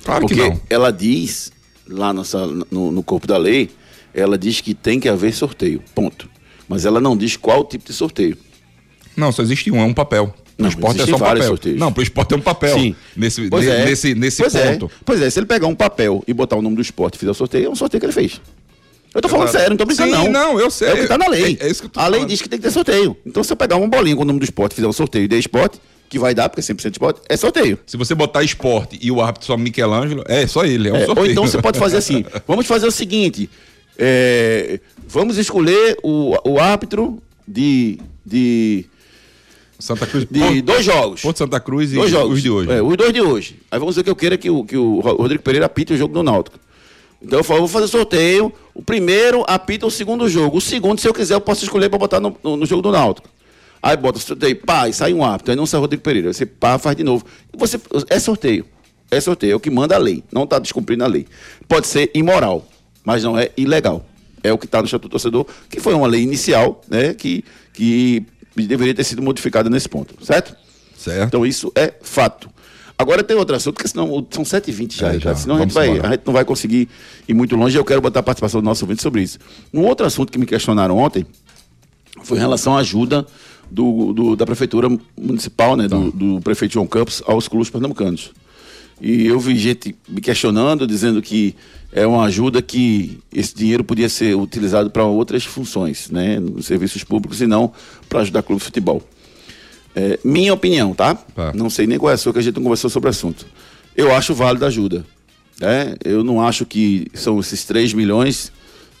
Claro 0.04 0.22
porque 0.22 0.34
que 0.34 0.48
não. 0.48 0.60
ela 0.68 0.90
diz, 0.90 1.52
lá 1.86 2.12
nossa, 2.12 2.46
no, 2.70 2.90
no 2.90 3.02
corpo 3.02 3.26
da 3.26 3.36
lei, 3.38 3.70
ela 4.12 4.36
diz 4.36 4.60
que 4.60 4.74
tem 4.74 4.98
que 4.98 5.08
haver 5.08 5.32
sorteio, 5.32 5.82
ponto. 5.94 6.28
Mas 6.68 6.84
ela 6.84 7.00
não 7.00 7.16
diz 7.16 7.36
qual 7.36 7.64
tipo 7.64 7.84
de 7.86 7.92
sorteio. 7.92 8.36
Não, 9.16 9.30
só 9.32 9.42
existe 9.42 9.70
um, 9.70 9.78
é 9.80 9.84
um 9.84 9.94
papel. 9.94 10.34
Não, 10.62 10.68
esporte 10.68 11.00
é 11.02 11.06
só 11.06 11.16
um 11.16 11.18
papel. 11.18 11.42
sorteios. 11.44 11.78
Não, 11.80 11.92
pro 11.92 12.02
esporte 12.02 12.34
é 12.34 12.36
um 12.36 12.40
papel. 12.40 12.76
Nesse, 13.16 13.48
Pois 13.48 13.64
ne- 13.66 13.70
é. 13.72 13.84
nesse, 13.84 14.14
nesse 14.14 14.42
pois 14.42 14.52
ponto. 14.54 14.86
É. 14.86 14.98
Pois 15.04 15.22
é, 15.22 15.30
se 15.30 15.38
ele 15.38 15.46
pegar 15.46 15.66
um 15.66 15.74
papel 15.74 16.22
e 16.26 16.32
botar 16.32 16.56
o 16.56 16.62
nome 16.62 16.76
do 16.76 16.82
esporte 16.82 17.14
e 17.14 17.18
fizer 17.18 17.30
o 17.30 17.34
sorteio, 17.34 17.66
é 17.66 17.70
um 17.70 17.74
sorteio 17.74 18.00
que 18.00 18.06
ele 18.06 18.12
fez. 18.12 18.40
Eu 19.12 19.20
tô 19.20 19.28
falando 19.28 19.48
sério, 19.48 19.70
não 19.70 19.76
tô 19.76 19.84
brincando 19.84 20.14
Sim, 20.14 20.28
não. 20.28 20.30
não, 20.52 20.60
eu 20.60 20.70
sei. 20.70 20.88
É 20.88 20.94
o 20.94 20.96
que 20.98 21.06
tá 21.08 21.18
na 21.18 21.26
lei. 21.28 21.58
É- 21.60 21.66
é 21.66 21.70
isso 21.70 21.80
que 21.82 21.86
eu 21.86 21.90
tô 21.90 21.98
a 21.98 22.06
lei 22.06 22.20
falando. 22.20 22.28
diz 22.30 22.40
que 22.42 22.48
tem 22.48 22.58
que 22.58 22.64
ter 22.64 22.70
sorteio. 22.70 23.16
Então 23.26 23.42
se 23.42 23.52
eu 23.52 23.56
pegar 23.56 23.76
uma 23.76 23.88
bolinha 23.88 24.14
com 24.14 24.22
o 24.22 24.24
nome 24.24 24.38
do 24.38 24.44
esporte 24.44 24.72
e 24.74 24.76
fizer 24.76 24.86
um 24.88 24.92
sorteio 24.92 25.26
de 25.26 25.36
esporte, 25.36 25.80
que 26.08 26.18
vai 26.18 26.34
dar, 26.34 26.48
porque 26.48 26.60
é 26.60 26.64
100% 26.64 26.92
esporte, 26.92 27.20
é 27.28 27.36
sorteio. 27.36 27.78
Se 27.86 27.96
você 27.96 28.14
botar 28.14 28.42
esporte 28.44 28.98
e 29.02 29.10
o 29.10 29.20
árbitro 29.20 29.46
só 29.46 29.56
Michelangelo, 29.56 30.24
é 30.28 30.46
só 30.46 30.64
ele, 30.64 30.88
é 30.88 30.92
um 30.92 30.96
É, 30.96 31.06
sorteio. 31.06 31.26
ou 31.26 31.30
então 31.32 31.46
você 31.46 31.60
pode 31.60 31.78
fazer 31.78 31.96
assim: 31.96 32.24
vamos 32.46 32.66
fazer 32.66 32.86
o 32.86 32.90
seguinte: 32.92 33.48
é, 33.98 34.80
vamos 35.08 35.36
escolher 35.38 35.96
o, 36.02 36.36
o 36.48 36.58
árbitro 36.58 37.20
de, 37.46 37.98
de, 38.24 38.86
Santa 39.80 40.06
Cruz. 40.06 40.26
de 40.30 40.62
dois 40.62 40.84
jogos. 40.84 41.22
Porto 41.22 41.38
Santa 41.38 41.58
Cruz 41.60 41.92
e 41.92 41.96
dois 41.96 42.10
jogos. 42.10 42.34
os 42.36 42.42
de 42.42 42.50
hoje. 42.50 42.70
É, 42.70 42.82
os 42.82 42.96
dois 42.96 43.12
de 43.12 43.20
hoje. 43.20 43.56
Aí 43.70 43.78
vamos 43.78 43.94
dizer 43.94 44.04
que 44.04 44.10
eu 44.10 44.16
queira 44.16 44.36
que 44.38 44.48
o, 44.50 44.64
que 44.64 44.76
o 44.76 45.00
Rodrigo 45.00 45.42
Pereira 45.42 45.66
apite 45.66 45.92
o 45.92 45.96
jogo 45.96 46.12
do 46.14 46.22
Náutico. 46.22 46.58
Então 47.22 47.40
eu 47.40 47.44
falo, 47.44 47.60
vou 47.60 47.68
fazer 47.68 47.88
sorteio. 47.88 48.52
O 48.74 48.82
primeiro 48.82 49.44
apita 49.46 49.86
o 49.86 49.90
segundo 49.90 50.28
jogo. 50.28 50.56
O 50.58 50.60
segundo, 50.60 51.00
se 51.00 51.08
eu 51.08 51.12
quiser, 51.12 51.34
eu 51.34 51.40
posso 51.40 51.64
escolher 51.64 51.88
para 51.88 51.98
botar 51.98 52.20
no, 52.20 52.34
no- 52.42 52.56
no 52.56 52.66
jogo 52.66 52.82
do 52.82 52.90
Náutico. 52.92 53.28
Aí 53.82 53.96
bota 53.96 54.18
sorteio, 54.18 54.56
pá, 54.56 54.88
e 54.88 54.92
sai 54.92 55.12
um 55.14 55.24
árbitro. 55.24 55.52
Aí 55.52 55.56
não 55.56 55.66
sai 55.66 55.78
o 55.78 55.80
Rodrigo 55.82 56.02
Pereira. 56.02 56.28
Aí 56.28 56.34
Você 56.34 56.44
pá, 56.46 56.78
faz 56.78 56.96
de 56.96 57.02
novo. 57.04 57.24
Você, 57.56 57.78
é 58.08 58.18
sorteio. 58.18 58.64
É 59.10 59.20
sorteio. 59.20 59.52
É 59.52 59.56
o 59.56 59.60
que 59.60 59.70
manda 59.70 59.94
a 59.94 59.98
lei. 59.98 60.22
Não 60.32 60.44
está 60.44 60.58
descumprindo 60.58 61.02
a 61.04 61.06
lei. 61.06 61.26
Pode 61.68 61.86
ser 61.86 62.10
imoral, 62.14 62.66
mas 63.04 63.22
não 63.24 63.38
é 63.38 63.50
ilegal. 63.56 64.06
É 64.42 64.50
o 64.52 64.56
que 64.58 64.64
está 64.64 64.78
no 64.78 64.84
Estatuto 64.86 65.08
do 65.08 65.12
Torcedor, 65.12 65.46
que 65.68 65.80
foi 65.80 65.92
uma 65.92 66.06
lei 66.06 66.22
inicial, 66.22 66.80
né? 66.88 67.12
Que, 67.12 67.44
que 67.74 68.22
deveria 68.56 68.94
ter 68.94 69.04
sido 69.04 69.22
modificada 69.22 69.68
nesse 69.70 69.88
ponto, 69.88 70.14
certo? 70.24 70.54
Certo. 70.96 71.28
Então 71.28 71.46
isso 71.46 71.72
é 71.74 71.94
fato. 72.02 72.48
Agora 72.98 73.22
tem 73.24 73.34
outro 73.36 73.56
assunto, 73.56 73.74
porque 73.76 73.88
senão 73.88 74.26
são 74.30 74.42
7h20 74.44 74.92
já, 74.94 75.14
É, 75.14 75.18
já. 75.18 75.34
senão 75.34 75.56
a 75.56 75.60
gente, 75.60 75.72
vai, 75.72 75.88
embora. 75.88 76.08
a 76.08 76.10
gente 76.12 76.22
não 76.26 76.34
vai 76.34 76.44
conseguir 76.44 76.86
ir 77.26 77.32
muito 77.32 77.56
longe. 77.56 77.76
Eu 77.78 77.84
quero 77.84 78.00
botar 78.02 78.20
a 78.20 78.22
participação 78.22 78.60
do 78.60 78.64
nosso 78.66 78.84
ouvinte 78.84 79.00
sobre 79.02 79.22
isso. 79.22 79.38
Um 79.72 79.80
outro 79.86 80.04
assunto 80.04 80.30
que 80.30 80.38
me 80.38 80.44
questionaram 80.44 80.98
ontem 80.98 81.24
foi 82.22 82.36
em 82.36 82.40
relação 82.40 82.76
à 82.76 82.80
ajuda 82.80 83.26
do, 83.70 84.12
do- 84.12 84.36
da 84.36 84.44
prefeitura 84.44 84.88
municipal, 85.18 85.76
né, 85.76 85.88
Tá. 85.88 85.96
do, 85.96 86.10
do 86.10 86.40
prefeito 86.42 86.74
João 86.74 86.86
Campos 86.86 87.22
aos 87.26 87.48
clubes 87.48 87.70
pernambucanos. 87.70 88.32
E 89.00 89.26
eu 89.26 89.40
vi 89.40 89.56
gente 89.56 89.96
me 90.08 90.20
questionando, 90.20 90.86
dizendo 90.86 91.22
que 91.22 91.54
é 91.92 92.06
uma 92.06 92.24
ajuda 92.24 92.60
que 92.60 93.18
esse 93.32 93.54
dinheiro 93.54 93.82
podia 93.82 94.08
ser 94.08 94.36
utilizado 94.36 94.90
para 94.90 95.04
outras 95.04 95.44
funções, 95.44 96.10
né, 96.10 96.38
nos 96.38 96.66
serviços 96.66 97.02
públicos 97.02 97.40
e 97.40 97.46
não 97.46 97.72
para 98.08 98.20
ajudar 98.20 98.42
clube 98.42 98.60
de 98.60 98.64
futebol. 98.66 99.02
É, 99.94 100.18
minha 100.22 100.54
opinião, 100.54 100.94
tá? 100.94 101.14
Tá. 101.14 101.52
Não 101.52 101.68
sei 101.68 101.86
nem 101.86 101.98
qual 101.98 102.10
é 102.10 102.14
a 102.14 102.18
sua, 102.18 102.32
que 102.32 102.38
a 102.38 102.42
gente 102.42 102.54
não 102.54 102.62
conversou 102.62 102.90
sobre 102.90 103.08
o 103.08 103.10
assunto. 103.10 103.46
Eu 103.96 104.14
acho 104.14 104.34
válido 104.34 104.64
a 104.64 104.68
ajuda. 104.68 105.04
Né? 105.60 105.96
Eu 106.04 106.22
não 106.22 106.40
acho 106.40 106.64
que 106.64 107.08
são 107.12 107.40
esses 107.40 107.64
3 107.64 107.92
milhões 107.92 108.52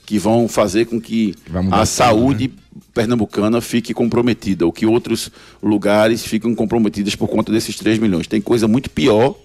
que 0.04 0.18
vão 0.18 0.48
fazer 0.48 0.86
com 0.86 1.00
que 1.00 1.36
a 1.70 1.86
saúde 1.86 2.52
pernambucana 2.92 3.60
fique 3.60 3.94
comprometida, 3.94 4.66
ou 4.66 4.72
que 4.72 4.84
outros 4.84 5.30
lugares 5.62 6.26
fiquem 6.26 6.52
comprometidos 6.52 7.14
por 7.14 7.28
conta 7.28 7.52
desses 7.52 7.76
3 7.76 8.00
milhões. 8.00 8.26
Tem 8.26 8.40
coisa 8.40 8.66
muito 8.66 8.90
pior 8.90 9.36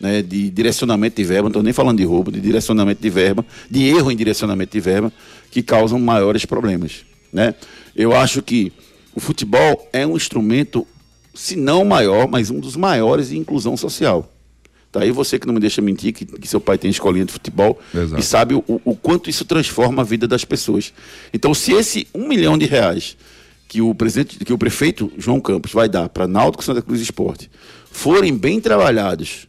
né, 0.00 0.22
de 0.22 0.50
direcionamento 0.50 1.16
de 1.16 1.24
verba, 1.24 1.42
não 1.42 1.48
estou 1.48 1.62
nem 1.62 1.72
falando 1.72 1.98
de 1.98 2.04
roubo, 2.04 2.30
de 2.30 2.40
direcionamento 2.40 3.00
de 3.00 3.10
verba, 3.10 3.44
de 3.70 3.84
erro 3.84 4.10
em 4.10 4.16
direcionamento 4.16 4.72
de 4.72 4.80
verba, 4.80 5.12
que 5.50 5.62
causam 5.62 5.98
maiores 5.98 6.44
problemas. 6.44 7.04
Né? 7.32 7.54
Eu 7.94 8.14
acho 8.14 8.42
que 8.42 8.72
o 9.14 9.20
futebol 9.20 9.88
é 9.92 10.06
um 10.06 10.16
instrumento, 10.16 10.86
se 11.34 11.56
não 11.56 11.84
maior, 11.84 12.28
mas 12.28 12.50
um 12.50 12.60
dos 12.60 12.76
maiores 12.76 13.28
de 13.28 13.38
inclusão 13.38 13.76
social. 13.76 14.30
Tá 14.90 15.00
aí 15.00 15.10
você 15.10 15.40
que 15.40 15.46
não 15.46 15.54
me 15.54 15.58
deixa 15.58 15.82
mentir, 15.82 16.12
que, 16.12 16.24
que 16.24 16.46
seu 16.46 16.60
pai 16.60 16.78
tem 16.78 16.88
escolinha 16.88 17.24
de 17.24 17.32
futebol 17.32 17.80
Exato. 17.92 18.20
e 18.20 18.22
sabe 18.22 18.54
o, 18.54 18.64
o 18.84 18.94
quanto 18.94 19.28
isso 19.28 19.44
transforma 19.44 20.02
a 20.02 20.04
vida 20.04 20.28
das 20.28 20.44
pessoas. 20.44 20.92
Então, 21.32 21.52
se 21.52 21.72
esse 21.72 22.06
um 22.14 22.28
milhão 22.28 22.56
de 22.56 22.64
reais 22.64 23.16
que 23.66 23.80
o 23.80 23.92
presidente, 23.92 24.38
que 24.38 24.52
o 24.52 24.58
prefeito 24.58 25.12
João 25.18 25.40
Campos 25.40 25.72
vai 25.72 25.88
dar 25.88 26.08
para 26.08 26.28
Náutico 26.28 26.62
Santa 26.62 26.80
Cruz 26.80 27.00
Esporte 27.00 27.50
forem 27.90 28.36
bem 28.36 28.60
trabalhados 28.60 29.48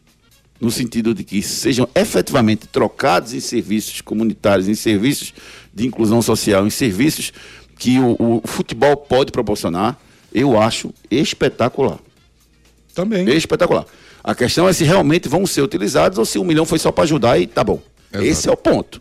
no 0.60 0.70
sentido 0.70 1.14
de 1.14 1.22
que 1.22 1.42
sejam 1.42 1.88
efetivamente 1.94 2.66
trocados 2.66 3.32
em 3.34 3.40
serviços 3.40 4.00
comunitários, 4.00 4.68
em 4.68 4.74
serviços 4.74 5.34
de 5.74 5.86
inclusão 5.86 6.22
social, 6.22 6.66
em 6.66 6.70
serviços 6.70 7.32
que 7.78 7.98
o, 7.98 8.16
o 8.18 8.42
futebol 8.44 8.96
pode 8.96 9.30
proporcionar, 9.30 9.98
eu 10.32 10.58
acho 10.58 10.92
espetacular. 11.10 11.98
Também. 12.94 13.28
Espetacular. 13.28 13.84
A 14.24 14.34
questão 14.34 14.68
é 14.68 14.72
se 14.72 14.82
realmente 14.82 15.28
vão 15.28 15.46
ser 15.46 15.62
utilizados 15.62 16.18
ou 16.18 16.24
se 16.24 16.38
um 16.38 16.44
milhão 16.44 16.64
foi 16.64 16.78
só 16.78 16.90
para 16.90 17.04
ajudar 17.04 17.38
e 17.38 17.46
tá 17.46 17.62
bom. 17.62 17.80
Exato. 18.12 18.26
Esse 18.26 18.48
é 18.48 18.52
o 18.52 18.56
ponto. 18.56 19.00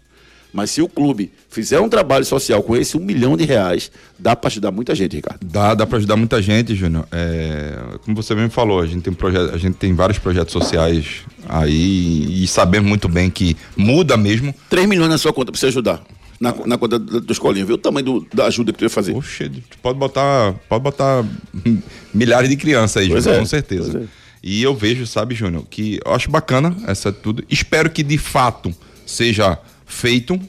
Mas 0.55 0.71
se 0.71 0.81
o 0.81 0.87
clube 0.87 1.33
fizer 1.49 1.81
um 1.81 1.89
trabalho 1.89 2.23
social 2.23 2.63
com 2.63 2.77
esse 2.77 2.95
um 2.95 3.01
milhão 3.01 3.35
de 3.35 3.43
reais, 3.43 3.91
dá 4.17 4.37
para 4.37 4.47
ajudar 4.47 4.71
muita 4.71 4.95
gente, 4.95 5.17
Ricardo. 5.17 5.39
Dá, 5.45 5.73
dá 5.75 5.85
para 5.85 5.97
ajudar 5.97 6.15
muita 6.15 6.41
gente, 6.41 6.73
Júnior. 6.73 7.05
É, 7.11 7.77
como 8.05 8.15
você 8.15 8.33
mesmo 8.33 8.51
falou, 8.51 8.79
a 8.79 8.85
gente 8.85 9.01
tem 9.03 9.11
projeto, 9.11 9.53
a 9.53 9.57
gente 9.57 9.75
tem 9.75 9.93
vários 9.93 10.17
projetos 10.17 10.53
sociais 10.53 11.23
aí 11.49 12.41
e 12.43 12.47
sabemos 12.47 12.87
muito 12.87 13.09
bem 13.09 13.29
que 13.29 13.57
muda 13.75 14.15
mesmo. 14.15 14.55
3 14.69 14.87
milhões 14.87 15.09
na 15.09 15.17
sua 15.17 15.33
conta 15.33 15.51
para 15.51 15.59
você 15.59 15.65
ajudar. 15.67 16.01
Na, 16.39 16.53
na 16.65 16.77
conta 16.77 16.97
do, 16.99 17.19
do 17.19 17.33
escolinha, 17.33 17.65
viu 17.65 17.75
o 17.75 17.77
tamanho 17.77 18.05
do- 18.05 18.27
da 18.33 18.45
ajuda 18.45 18.71
que 18.71 18.79
tu 18.79 18.85
ia 18.85 18.89
fazer. 18.89 19.11
Poxa, 19.13 19.51
pode 19.81 19.99
botar, 19.99 20.53
pode 20.69 20.83
botar 20.83 21.25
milhares 22.13 22.49
de 22.49 22.55
crianças 22.55 22.97
aí, 23.03 23.07
Júnior, 23.09 23.27
é, 23.35 23.39
com 23.39 23.45
certeza. 23.45 23.99
é. 23.99 24.03
E 24.43 24.61
eu 24.61 24.75
vejo, 24.75 25.05
sabe, 25.07 25.33
Júnior, 25.35 25.65
que 25.69 25.99
eu 26.05 26.13
acho 26.13 26.29
bacana 26.29 26.75
essa 26.87 27.11
tudo. 27.11 27.43
Espero 27.49 27.89
que 27.89 28.03
de 28.03 28.17
fato 28.17 28.73
seja 29.05 29.57
feito 29.85 30.39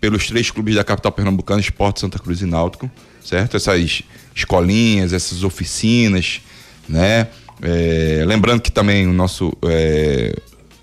pelos 0.00 0.26
três 0.26 0.50
clubes 0.50 0.74
da 0.74 0.84
capital 0.84 1.12
pernambucana, 1.12 1.60
Esporte, 1.60 2.00
Santa 2.00 2.18
Cruz 2.18 2.40
e 2.40 2.46
Náutico, 2.46 2.90
certo? 3.24 3.56
Essas 3.56 4.02
escolinhas, 4.34 5.12
essas 5.12 5.44
oficinas, 5.44 6.40
né? 6.88 7.28
É, 7.62 8.24
lembrando 8.26 8.60
que 8.60 8.70
também 8.70 9.06
o 9.06 9.12
nosso 9.12 9.52
é, 9.64 10.36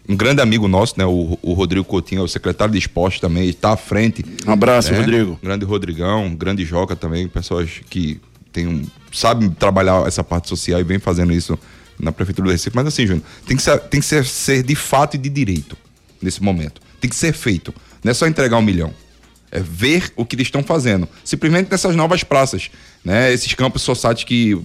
um 0.08 0.16
grande 0.16 0.42
amigo 0.42 0.68
nosso, 0.68 0.96
né? 0.98 1.06
O, 1.06 1.38
o 1.42 1.54
Rodrigo 1.54 1.86
Coutinho, 1.86 2.22
é 2.22 2.24
o 2.24 2.28
secretário 2.28 2.72
de 2.72 2.80
esporte 2.80 3.22
também, 3.22 3.48
está 3.48 3.74
à 3.74 3.78
frente. 3.78 4.26
Um 4.46 4.52
abraço, 4.52 4.92
né? 4.92 5.00
Rodrigo. 5.00 5.40
Grande 5.42 5.66
Rodrigão, 5.66 6.36
grande 6.36 6.66
Joca 6.66 6.96
também, 6.96 7.28
pessoas 7.28 7.82
que 7.90 8.20
tem 8.52 8.68
um, 8.68 8.84
sabem 9.12 9.50
trabalhar 9.50 10.06
essa 10.08 10.24
parte 10.24 10.50
social 10.50 10.80
e 10.80 10.84
vem 10.84 11.00
fazendo 11.00 11.32
isso 11.32 11.58
na 12.00 12.12
Prefeitura 12.12 12.48
do 12.48 12.52
Recife. 12.52 12.76
Mas 12.76 12.88
assim, 12.88 13.06
Júnior, 13.06 13.24
tem 13.46 13.56
que, 13.56 13.64
ser, 13.64 13.80
tem 13.82 14.00
que 14.00 14.06
ser, 14.06 14.26
ser 14.26 14.64
de 14.64 14.76
fato 14.76 15.16
e 15.16 15.18
de 15.18 15.30
direito 15.30 15.78
nesse 16.22 16.44
momento. 16.44 16.82
Tem 17.02 17.10
que 17.10 17.16
ser 17.16 17.34
feito. 17.34 17.74
Não 18.04 18.12
é 18.12 18.14
só 18.14 18.26
entregar 18.28 18.58
um 18.58 18.62
milhão. 18.62 18.94
É 19.52 19.60
ver 19.60 20.14
o 20.16 20.26
que 20.26 20.38
eles 20.38 20.48
estão 20.48 20.64
fazendo. 20.64 21.10
Simplesmente 21.26 21.70
nessas 21.70 21.94
novas 21.96 22.24
praças, 22.24 22.72
né? 23.04 23.34
Esses 23.34 23.54
campos 23.54 23.82
society 23.82 24.26
que 24.26 24.62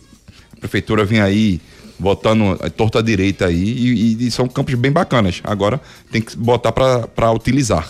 a 0.52 0.60
prefeitura 0.60 1.04
vem 1.04 1.20
aí 1.20 1.60
botando 1.98 2.58
a 2.60 2.70
torta 2.70 3.02
direita 3.02 3.46
aí 3.46 3.56
e, 3.56 4.26
e 4.26 4.30
são 4.30 4.46
campos 4.46 4.74
bem 4.74 4.92
bacanas. 4.92 5.40
Agora 5.42 5.80
tem 6.12 6.22
que 6.22 6.36
botar 6.36 6.70
para 6.70 7.32
utilizar. 7.32 7.88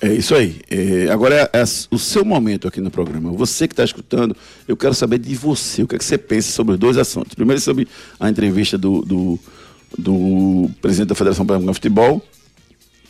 É 0.00 0.12
isso 0.12 0.34
aí. 0.34 0.60
É, 0.70 1.10
agora 1.10 1.50
é, 1.52 1.60
é 1.60 1.64
o 1.90 1.98
seu 1.98 2.24
momento 2.24 2.68
aqui 2.68 2.80
no 2.80 2.90
programa. 2.90 3.32
Você 3.32 3.66
que 3.66 3.72
está 3.72 3.84
escutando, 3.84 4.36
eu 4.68 4.76
quero 4.76 4.94
saber 4.94 5.18
de 5.18 5.34
você. 5.34 5.82
O 5.82 5.88
que, 5.88 5.96
é 5.96 5.98
que 5.98 6.04
você 6.04 6.18
pensa 6.18 6.50
sobre 6.52 6.74
os 6.74 6.78
dois 6.78 6.98
assuntos? 6.98 7.34
Primeiro, 7.34 7.60
sobre 7.60 7.88
a 8.20 8.28
entrevista 8.28 8.76
do, 8.76 9.02
do, 9.02 9.38
do 9.96 10.70
presidente 10.82 11.08
da 11.08 11.14
Federação 11.14 11.46
Pernambucana 11.46 11.72
de 11.72 11.78
Futebol, 11.78 12.22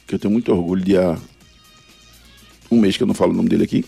que 0.06 0.14
eu 0.14 0.18
tenho 0.18 0.32
muito 0.32 0.52
orgulho 0.52 0.82
de 0.84 0.96
há 0.96 1.16
um 2.70 2.78
mês 2.80 2.96
que 2.96 3.02
eu 3.02 3.06
não 3.06 3.14
falo 3.14 3.32
o 3.32 3.37
nome 3.37 3.49
dele 3.49 3.64
aqui. 3.64 3.84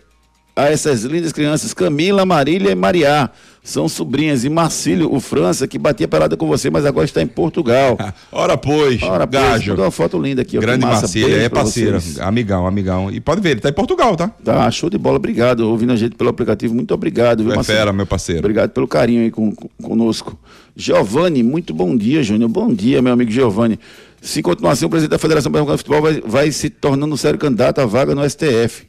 a 0.56 0.70
essas 0.70 1.02
lindas 1.02 1.32
crianças, 1.32 1.74
Camila, 1.74 2.24
Marília 2.24 2.70
e 2.70 2.74
Mariá. 2.74 3.30
São 3.64 3.88
sobrinhas. 3.88 4.42
E 4.44 4.48
Marcílio, 4.48 5.14
o 5.14 5.20
França, 5.20 5.68
que 5.68 5.78
batia 5.78 6.08
pelada 6.08 6.36
com 6.36 6.48
você, 6.48 6.68
mas 6.68 6.84
agora 6.84 7.04
está 7.04 7.22
em 7.22 7.26
Portugal. 7.28 7.96
Ora, 8.32 8.56
pois, 8.58 9.00
Ora, 9.02 9.24
pô, 9.26 9.32
gajo. 9.34 9.70
mandou 9.70 9.84
uma 9.84 9.90
foto 9.92 10.18
linda 10.20 10.42
aqui. 10.42 10.58
ó, 10.58 10.60
Grande 10.60 10.84
Beijo 10.84 11.28
é 11.38 11.48
parceiro, 11.48 12.00
vocês. 12.00 12.18
amigão, 12.20 12.66
amigão. 12.66 13.08
E 13.08 13.20
pode 13.20 13.40
ver, 13.40 13.50
ele 13.50 13.60
tá 13.60 13.68
em 13.68 13.72
Portugal, 13.72 14.16
tá? 14.16 14.28
Tá, 14.44 14.68
show 14.72 14.90
de 14.90 14.98
bola. 14.98 15.16
Obrigado. 15.16 15.60
Ouvindo 15.60 15.92
a 15.92 15.96
gente 15.96 16.16
pelo 16.16 16.30
aplicativo. 16.30 16.74
Muito 16.74 16.92
obrigado. 16.92 17.44
viu, 17.44 17.52
é 17.52 17.62
fera, 17.62 17.92
meu 17.92 18.04
parceiro. 18.06 18.40
Obrigado 18.40 18.70
pelo 18.70 18.88
carinho 18.88 19.22
aí 19.22 19.30
com, 19.30 19.54
com- 19.54 19.68
conosco. 19.80 20.36
Giovanni, 20.74 21.42
muito 21.44 21.72
bom 21.72 21.96
dia, 21.96 22.20
Júnior. 22.22 22.48
Bom 22.50 22.74
dia, 22.74 23.00
meu 23.00 23.12
amigo 23.12 23.30
Giovanni. 23.30 23.78
Se 24.20 24.42
continuar 24.42 24.72
assim, 24.72 24.86
o 24.86 24.90
presidente 24.90 25.10
da 25.12 25.18
Federação 25.18 25.52
Pernambucana 25.52 25.76
de 25.76 25.84
Futebol 25.84 26.02
vai, 26.02 26.20
vai 26.24 26.50
se 26.52 26.68
tornando 26.68 27.14
um 27.14 27.16
sério 27.16 27.38
candidato 27.38 27.80
à 27.80 27.86
vaga 27.86 28.14
no 28.14 28.28
STF. 28.28 28.86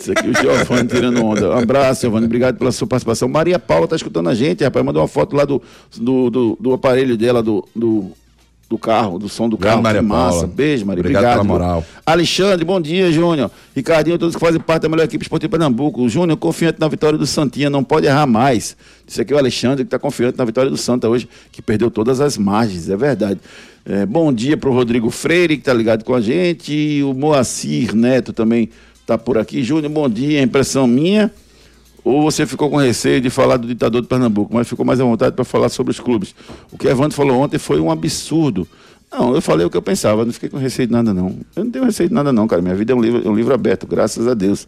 Isso 0.00 0.12
aqui 0.12 0.28
o 0.28 0.34
Giovanni 0.34 0.88
tirando 0.88 1.24
onda. 1.24 1.50
Um 1.50 1.58
abraço, 1.58 2.02
Giovanni. 2.02 2.26
Obrigado 2.26 2.56
pela 2.56 2.72
sua 2.72 2.86
participação. 2.86 3.28
Maria 3.28 3.58
Paula 3.58 3.86
tá 3.86 3.96
escutando 3.96 4.28
a 4.28 4.34
gente, 4.34 4.64
rapaz. 4.64 4.84
Mandou 4.84 5.02
uma 5.02 5.08
foto 5.08 5.36
lá 5.36 5.44
do, 5.44 5.60
do, 5.96 6.30
do, 6.30 6.58
do 6.58 6.72
aparelho 6.72 7.16
dela, 7.16 7.42
do, 7.42 7.66
do, 7.76 8.10
do 8.68 8.78
carro, 8.78 9.18
do 9.18 9.28
som 9.28 9.48
do 9.48 9.58
Grande 9.58 9.72
carro. 9.72 9.82
Maria 9.82 10.00
que 10.00 10.06
massa. 10.06 10.38
Paula. 10.38 10.46
Beijo, 10.46 10.86
Maria. 10.86 11.00
Obrigado 11.00 11.22
Obrigado. 11.22 11.46
pela 11.46 11.58
moral. 11.58 11.84
Alexandre, 12.06 12.64
bom 12.64 12.80
dia, 12.80 13.12
Júnior. 13.12 13.50
Ricardinho, 13.76 14.18
todos 14.18 14.34
que 14.34 14.40
fazem 14.40 14.60
parte 14.60 14.82
da 14.82 14.88
melhor 14.88 15.04
equipe 15.04 15.22
esportiva 15.22 15.48
de 15.48 15.58
Pernambuco. 15.58 16.08
Júnior, 16.08 16.38
confiante 16.38 16.80
na 16.80 16.88
vitória 16.88 17.18
do 17.18 17.26
Santinha, 17.26 17.68
não 17.68 17.84
pode 17.84 18.06
errar 18.06 18.26
mais. 18.26 18.76
Isso 19.06 19.20
aqui 19.20 19.32
é 19.32 19.36
o 19.36 19.38
Alexandre, 19.38 19.84
que 19.84 19.88
está 19.88 19.98
confiante 19.98 20.38
na 20.38 20.44
vitória 20.44 20.70
do 20.70 20.76
Santa 20.76 21.08
hoje, 21.08 21.28
que 21.52 21.60
perdeu 21.60 21.90
todas 21.90 22.20
as 22.20 22.38
margens, 22.38 22.88
é 22.88 22.96
verdade. 22.96 23.40
É, 23.84 24.06
bom 24.06 24.32
dia 24.32 24.56
para 24.56 24.68
o 24.70 24.72
Rodrigo 24.72 25.10
Freire, 25.10 25.56
que 25.56 25.62
está 25.62 25.72
ligado 25.72 26.04
com 26.04 26.14
a 26.14 26.20
gente. 26.20 26.72
E 26.72 27.02
o 27.02 27.12
Moacir 27.12 27.94
Neto 27.94 28.32
também 28.32 28.70
está 29.10 29.18
por 29.18 29.36
aqui. 29.36 29.62
Júnior, 29.62 29.90
bom 29.90 30.08
dia. 30.08 30.40
Impressão 30.40 30.86
minha. 30.86 31.30
Ou 32.04 32.22
você 32.22 32.46
ficou 32.46 32.70
com 32.70 32.76
receio 32.76 33.20
de 33.20 33.28
falar 33.28 33.56
do 33.56 33.66
ditador 33.66 34.00
de 34.00 34.08
Pernambuco, 34.08 34.54
mas 34.54 34.68
ficou 34.68 34.86
mais 34.86 35.00
à 35.00 35.04
vontade 35.04 35.34
para 35.34 35.44
falar 35.44 35.68
sobre 35.68 35.90
os 35.90 36.00
clubes. 36.00 36.34
O 36.72 36.78
que 36.78 36.88
Evandro 36.88 37.14
falou 37.14 37.38
ontem 37.40 37.58
foi 37.58 37.78
um 37.80 37.90
absurdo. 37.90 38.66
Não, 39.12 39.34
eu 39.34 39.42
falei 39.42 39.66
o 39.66 39.70
que 39.70 39.76
eu 39.76 39.82
pensava, 39.82 40.24
não 40.24 40.32
fiquei 40.32 40.48
com 40.48 40.56
receio 40.56 40.86
de 40.86 40.92
nada, 40.94 41.12
não. 41.12 41.36
Eu 41.56 41.64
não 41.64 41.70
tenho 41.70 41.84
receio 41.84 42.08
de 42.08 42.14
nada, 42.14 42.32
não, 42.32 42.46
cara. 42.46 42.62
Minha 42.62 42.74
vida 42.76 42.92
é 42.92 42.96
um 42.96 43.02
livro, 43.02 43.22
é 43.26 43.28
um 43.28 43.34
livro 43.34 43.52
aberto, 43.52 43.86
graças 43.86 44.26
a 44.28 44.34
Deus. 44.34 44.66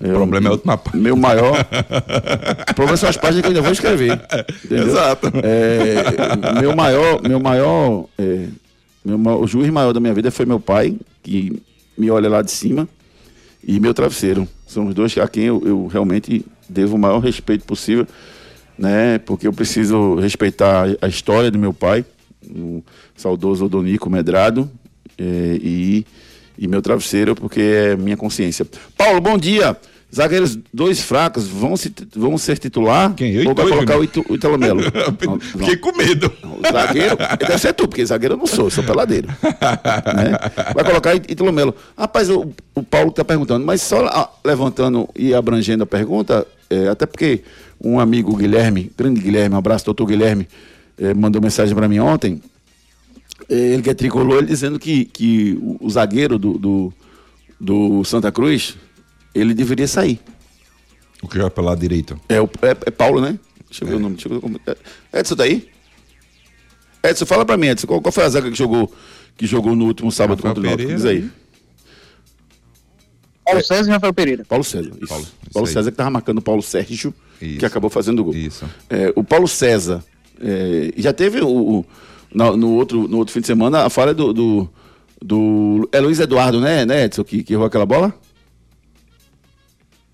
O 0.00 0.08
problema 0.10 0.48
é 0.48 0.50
outro 0.52 0.66
mapa. 0.68 0.90
Meu 0.94 1.16
maior. 1.16 1.56
o 2.70 2.74
problema 2.74 2.96
são 2.96 3.08
as 3.08 3.16
páginas 3.16 3.40
que 3.40 3.46
eu 3.46 3.50
ainda 3.50 3.62
vou 3.62 3.72
escrever. 3.72 4.20
entendeu? 4.64 4.86
Exato. 4.88 5.32
É, 5.42 6.60
meu 6.60 6.76
maior, 6.76 7.20
meu 7.26 7.40
maior, 7.40 8.04
é, 8.18 8.46
meu 9.04 9.18
maior- 9.18 9.40
o 9.42 9.46
juiz 9.48 9.68
maior 9.70 9.92
da 9.92 9.98
minha 9.98 10.14
vida 10.14 10.30
foi 10.30 10.44
meu 10.46 10.60
pai, 10.60 10.94
que 11.22 11.60
me 11.96 12.08
olha 12.10 12.28
lá 12.28 12.42
de 12.42 12.52
cima, 12.52 12.86
e 13.62 13.78
meu 13.80 13.94
travesseiro. 13.94 14.48
São 14.66 14.86
os 14.86 14.94
dois 14.94 15.16
a 15.18 15.28
quem 15.28 15.44
eu, 15.44 15.62
eu 15.64 15.86
realmente 15.86 16.44
devo 16.68 16.96
o 16.96 16.98
maior 16.98 17.18
respeito 17.18 17.64
possível, 17.64 18.06
né? 18.78 19.18
Porque 19.18 19.46
eu 19.46 19.52
preciso 19.52 20.16
respeitar 20.16 20.86
a 21.00 21.08
história 21.08 21.50
do 21.50 21.58
meu 21.58 21.72
pai, 21.72 22.04
o 22.48 22.82
saudoso 23.16 23.64
Odonico 23.64 24.10
Medrado, 24.10 24.70
é, 25.16 25.58
e, 25.60 26.06
e 26.56 26.68
meu 26.68 26.82
travesseiro, 26.82 27.34
porque 27.34 27.60
é 27.60 27.96
minha 27.96 28.16
consciência. 28.16 28.66
Paulo, 28.96 29.20
bom 29.20 29.36
dia! 29.36 29.76
Zagueiros 30.14 30.58
dois 30.72 31.02
fracos 31.02 31.46
vão, 31.46 31.76
se, 31.76 31.92
vão 32.16 32.38
ser 32.38 32.56
titular? 32.58 33.12
Quem? 33.14 33.34
Eu 33.34 33.48
Ou 33.50 33.54
vai 33.54 33.68
colocar 33.68 33.98
o? 33.98 34.04
Itu, 34.04 34.24
o 34.28 34.34
Italo 34.36 34.56
Melo? 34.58 34.80
Não, 35.24 35.32
não. 35.34 35.40
Fiquei 35.40 35.76
com 35.76 35.94
medo. 35.96 36.32
O 36.42 36.72
zagueiro, 36.72 37.16
deve 37.38 37.58
ser 37.58 37.74
tu, 37.74 37.86
porque 37.86 38.04
zagueiro 38.06 38.34
eu 38.34 38.38
não 38.38 38.46
sou, 38.46 38.64
eu 38.66 38.70
sou 38.70 38.82
peladeiro. 38.82 39.28
né? 39.28 40.38
Vai 40.74 40.84
colocar 40.84 41.10
It- 41.10 41.30
Ítalo 41.30 41.52
Melo. 41.52 41.74
Rapaz, 41.96 42.30
o, 42.30 42.50
o 42.74 42.82
Paulo 42.82 43.10
está 43.10 43.22
perguntando, 43.22 43.66
mas 43.66 43.82
só 43.82 44.06
ah, 44.06 44.30
levantando 44.44 45.08
e 45.14 45.34
abrangendo 45.34 45.82
a 45.82 45.86
pergunta, 45.86 46.46
é, 46.70 46.88
até 46.88 47.04
porque 47.04 47.42
um 47.82 48.00
amigo 48.00 48.34
Guilherme, 48.34 48.90
grande 48.96 49.20
Guilherme, 49.20 49.54
um 49.54 49.58
abraço, 49.58 49.84
doutor 49.84 50.06
Guilherme, 50.06 50.48
eh, 50.98 51.14
mandou 51.14 51.40
mensagem 51.40 51.74
para 51.74 51.86
mim 51.86 51.98
ontem. 52.00 52.42
Eh, 53.48 53.54
ele 53.74 53.82
que 53.82 53.90
é 53.90 53.94
tricolor, 53.94 54.38
ele 54.38 54.46
dizendo 54.48 54.78
que, 54.78 55.04
que 55.04 55.56
o, 55.62 55.76
o 55.86 55.90
zagueiro 55.90 56.38
do, 56.38 56.58
do, 56.58 56.92
do 57.60 58.04
Santa 58.04 58.32
Cruz, 58.32 58.74
ele 59.40 59.54
deveria 59.54 59.86
sair. 59.88 60.20
O 61.22 61.28
que 61.28 61.38
vai 61.38 61.50
pelo 61.50 61.66
lado 61.66 61.80
direito? 61.80 62.18
É, 62.28 62.40
o, 62.40 62.44
é, 62.62 62.70
é 62.86 62.90
Paulo, 62.90 63.20
né? 63.20 63.38
Deixa 63.68 63.84
eu 63.84 63.88
ver 63.88 63.94
o 63.96 63.98
nome. 63.98 64.14
Deixa 64.16 64.28
eu 64.28 64.40
ver 64.40 64.60
é- 65.12 65.20
Edson 65.20 65.36
tá 65.36 65.44
aí? 65.44 65.68
Edson, 67.02 67.26
fala 67.26 67.44
pra 67.44 67.56
mim, 67.56 67.66
Edson, 67.68 67.86
qual, 67.86 68.00
qual 68.00 68.12
foi 68.12 68.24
a 68.24 68.28
zaga 68.28 68.50
que 68.50 68.56
jogou, 68.56 68.92
que 69.36 69.46
jogou 69.46 69.74
no 69.74 69.86
último 69.86 70.10
sábado 70.12 70.38
Rafael 70.38 70.54
contra 70.54 70.66
o 70.68 70.70
Náutico? 70.70 70.94
Diz 70.94 71.04
aí. 71.04 71.28
Paulo 73.44 73.64
César 73.64 73.88
e 73.88 73.92
Rafael 73.92 74.12
Pereira. 74.12 74.44
Paulo 74.44 74.64
César. 74.64 74.90
Isso. 75.00 75.06
Paulo, 75.08 75.26
Paulo, 75.52 75.68
isso 75.68 75.78
aí. 75.78 75.82
César 75.82 75.90
que 75.90 75.96
tava 75.96 76.10
marcando 76.10 76.38
o 76.38 76.42
Paulo 76.42 76.62
Sérgio, 76.62 77.14
Isso. 77.40 77.58
que 77.58 77.64
acabou 77.64 77.88
fazendo 77.88 78.20
o 78.20 78.24
gol. 78.24 78.34
Isso. 78.34 78.66
É, 78.90 79.12
o 79.16 79.24
Paulo 79.24 79.48
César, 79.48 80.04
é, 80.40 80.92
já 80.96 81.12
teve 81.12 81.40
o, 81.40 81.48
o- 81.48 81.86
na- 82.34 82.54
no, 82.56 82.72
outro, 82.74 83.08
no 83.08 83.16
outro 83.18 83.32
fim 83.32 83.40
de 83.40 83.46
semana 83.46 83.84
a 83.86 83.90
falha 83.90 84.12
do. 84.12 84.32
do, 84.32 84.68
do- 85.22 85.88
é 85.92 85.98
Luiz 86.00 86.20
Eduardo, 86.20 86.60
né, 86.60 86.84
né 86.84 87.04
Edson, 87.04 87.24
que, 87.24 87.42
que 87.42 87.54
errou 87.54 87.64
aquela 87.66 87.86
bola? 87.86 88.14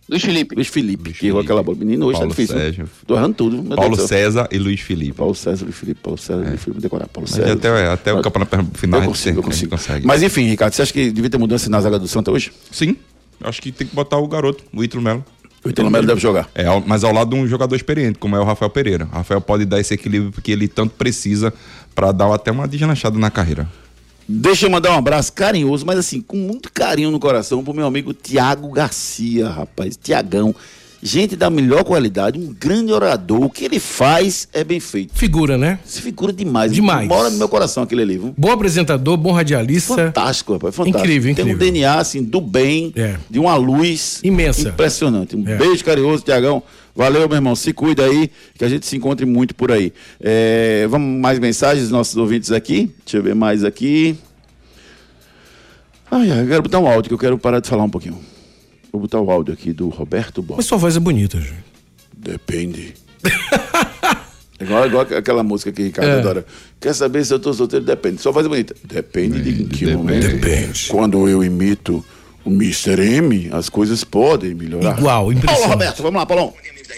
Luiz 0.08 0.22
Felipe. 0.22 0.54
Luiz 0.54 0.68
Felipe, 0.68 1.04
Luiz 1.04 1.18
que 1.18 1.26
errou 1.26 1.38
Felipe. 1.40 1.52
aquela 1.52 1.62
bola. 1.62 1.78
Menino, 1.78 2.06
hoje 2.06 2.18
Paulo 2.18 2.28
tá 2.28 2.34
difícil. 2.36 2.56
né? 2.56 2.62
Sérgio. 2.64 2.90
Tô 3.06 3.16
errando 3.16 3.34
tudo. 3.34 3.62
Paulo. 3.74 3.96
César 3.96 4.48
e 4.52 4.58
Luiz 4.58 4.80
Felipe. 4.80 5.12
Paulo 5.12 5.34
César, 5.34 5.64
Luiz 5.64 5.76
Felipe, 5.76 6.00
Paulo 6.02 6.18
César, 6.18 6.46
Luiz 6.48 6.60
Felipe, 6.62 6.80
decorar. 6.82 7.08
Paulo 7.08 7.28
Mas 7.30 7.36
César. 7.36 7.52
até, 7.52 7.88
até 7.88 8.12
o 8.12 8.20
campeonato 8.20 8.56
final 8.74 9.00
Eu 9.00 9.02
a 9.02 9.06
gente 9.06 9.12
consigo, 9.16 9.38
eu 9.38 9.42
consigo. 9.42 9.70
consegue. 9.70 10.06
Mas 10.06 10.22
enfim, 10.22 10.42
Ricardo, 10.48 10.72
você 10.74 10.82
acha 10.82 10.92
que 10.92 11.10
devia 11.10 11.30
ter 11.30 11.38
mudança 11.38 11.70
na 11.70 11.80
zaga 11.80 11.98
do 11.98 12.06
Santa 12.06 12.30
hoje? 12.30 12.52
Sim, 12.70 12.96
acho 13.42 13.62
que 13.62 13.72
tem 13.72 13.86
que 13.86 13.94
botar 13.94 14.18
o 14.18 14.28
garoto, 14.28 14.62
o 14.74 14.84
Ítalo 14.84 15.02
Melo. 15.02 15.24
O 15.64 15.70
Ítalo 15.70 15.90
Melo 15.90 16.06
deve 16.06 16.20
jogar. 16.20 16.50
É, 16.54 16.64
mas 16.86 17.02
ao 17.04 17.12
lado 17.14 17.30
de 17.34 17.36
um 17.36 17.48
jogador 17.48 17.74
experiente, 17.74 18.18
como 18.18 18.36
é 18.36 18.38
o 18.40 18.44
Rafael 18.44 18.68
Pereira. 18.70 19.08
O 19.10 19.14
Rafael 19.16 19.40
pode 19.40 19.64
dar 19.64 19.80
esse 19.80 19.94
equilíbrio 19.94 20.30
que 20.42 20.52
ele 20.52 20.68
tanto 20.68 20.92
precisa 20.94 21.50
para 21.94 22.12
dar 22.12 22.30
até 22.34 22.50
uma 22.50 22.68
deslanchada 22.68 23.18
na 23.18 23.30
carreira. 23.30 23.66
Deixa 24.28 24.66
eu 24.66 24.70
mandar 24.70 24.92
um 24.92 24.98
abraço 24.98 25.32
carinhoso, 25.32 25.84
mas 25.84 25.98
assim, 25.98 26.20
com 26.20 26.36
muito 26.36 26.72
carinho 26.72 27.10
no 27.10 27.20
coração, 27.20 27.62
pro 27.62 27.74
meu 27.74 27.86
amigo 27.86 28.12
Tiago 28.14 28.70
Garcia, 28.70 29.48
rapaz. 29.48 29.96
Tiagão. 30.02 30.54
Gente 31.06 31.36
da 31.36 31.50
melhor 31.50 31.84
qualidade, 31.84 32.38
um 32.38 32.50
grande 32.58 32.90
orador. 32.90 33.42
O 33.44 33.50
que 33.50 33.62
ele 33.66 33.78
faz 33.78 34.48
é 34.54 34.64
bem 34.64 34.80
feito. 34.80 35.12
Figura, 35.14 35.58
né? 35.58 35.78
Se 35.84 36.00
figura 36.00 36.32
demais. 36.32 36.72
Demais. 36.72 37.06
Mora 37.06 37.28
no 37.28 37.36
meu 37.36 37.46
coração 37.46 37.82
aquele 37.82 38.00
ali, 38.00 38.16
viu? 38.16 38.34
Bom 38.38 38.50
apresentador, 38.50 39.14
bom 39.18 39.30
radialista. 39.32 39.94
Fantástico, 39.96 40.54
rapaz. 40.54 40.74
Fantástico. 40.74 41.04
Incrível, 41.04 41.34
Tem 41.34 41.44
um 41.44 41.48
incrível. 41.48 41.72
DNA, 41.72 41.94
assim, 41.98 42.22
do 42.22 42.40
bem, 42.40 42.90
É. 42.96 43.16
de 43.28 43.38
uma 43.38 43.54
luz 43.54 44.20
Imensa. 44.24 44.70
impressionante. 44.70 45.36
Um 45.36 45.46
É. 45.46 45.56
beijo 45.56 45.84
carinhoso, 45.84 46.22
Tiagão. 46.24 46.62
Valeu, 46.96 47.28
meu 47.28 47.36
irmão. 47.36 47.56
Se 47.56 47.72
cuida 47.72 48.04
aí, 48.04 48.30
que 48.56 48.64
a 48.64 48.68
gente 48.68 48.86
se 48.86 48.96
encontre 48.96 49.26
muito 49.26 49.54
por 49.54 49.72
aí. 49.72 49.92
É, 50.20 50.86
vamos 50.88 51.20
mais 51.20 51.38
mensagens 51.38 51.82
dos 51.84 51.90
nossos 51.92 52.16
ouvintes 52.16 52.52
aqui. 52.52 52.90
Deixa 53.04 53.16
eu 53.18 53.22
ver 53.22 53.34
mais 53.34 53.64
aqui. 53.64 54.16
Ai, 56.10 56.30
ai, 56.30 56.42
eu 56.42 56.46
quero 56.46 56.62
botar 56.62 56.78
um 56.78 56.86
áudio 56.86 57.08
que 57.08 57.14
eu 57.14 57.18
quero 57.18 57.38
parar 57.38 57.60
de 57.60 57.68
falar 57.68 57.82
um 57.82 57.90
pouquinho. 57.90 58.18
Vou 58.92 59.00
botar 59.00 59.20
o 59.20 59.30
áudio 59.30 59.52
aqui 59.52 59.72
do 59.72 59.88
Roberto 59.88 60.40
Bob. 60.40 60.56
Mas 60.58 60.66
sua 60.66 60.78
voz 60.78 60.96
é 60.96 61.00
bonita, 61.00 61.38
Júnior. 61.40 61.64
Depende. 62.16 62.94
igual, 64.60 64.86
igual 64.86 65.02
aquela 65.02 65.42
música 65.42 65.72
que 65.72 65.82
Ricardo 65.82 66.08
É. 66.10 66.18
adora. 66.20 66.46
Quer 66.80 66.94
saber 66.94 67.24
se 67.24 67.34
eu 67.34 67.40
tô 67.40 67.52
solteiro? 67.52 67.84
Depende. 67.84 68.20
Sua 68.20 68.30
voz 68.30 68.46
é 68.46 68.48
bonita. 68.48 68.74
Depende 68.84 69.42
de 69.42 69.62
em 69.62 69.66
que 69.66 69.86
momento. 69.92 70.28
Depende. 70.28 70.86
Quando 70.88 71.28
eu 71.28 71.42
imito 71.42 72.04
o 72.44 72.50
Mr. 72.50 73.00
M, 73.00 73.48
as 73.52 73.68
coisas 73.68 74.04
podem 74.04 74.54
melhorar. 74.54 74.96
Igual, 74.98 75.16
Paulo 75.24 75.32
impressionante. 75.32 75.70
Roberto, 75.70 76.02
vamos 76.02 76.18
lá, 76.20 76.26
Paulão. 76.26 76.52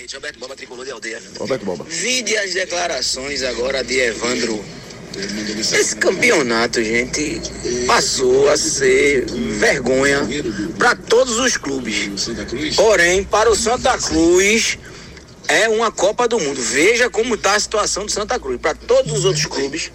Rede, 0.06 0.14
Roberto 0.14 0.38
Boba, 0.38 0.56
tricolor 0.56 0.84
de 0.84 0.90
aldeia. 0.92 1.22
Roberto 1.38 1.64
Boba. 1.64 1.84
Vide 1.84 2.36
as 2.36 2.54
declarações 2.54 3.42
agora 3.42 3.82
de 3.82 3.98
Evandro. 3.98 4.64
Esse 5.58 5.96
campeonato, 5.96 6.82
gente, 6.82 7.40
passou 7.86 8.48
a 8.50 8.56
ser 8.56 9.24
vergonha 9.58 10.20
para 10.78 10.94
todos 10.94 11.38
os 11.38 11.56
clubes. 11.56 12.10
Porém, 12.76 13.24
para 13.24 13.50
o 13.50 13.56
Santa 13.56 13.96
Cruz, 13.98 14.78
é 15.48 15.68
uma 15.68 15.90
Copa 15.90 16.28
do 16.28 16.38
Mundo. 16.38 16.60
Veja 16.60 17.08
como 17.08 17.34
está 17.34 17.54
a 17.54 17.60
situação 17.60 18.04
do 18.04 18.12
Santa 18.12 18.38
Cruz. 18.38 18.60
Para 18.60 18.74
todos 18.74 19.10
os 19.12 19.24
outros 19.24 19.46
clubes, 19.46 19.90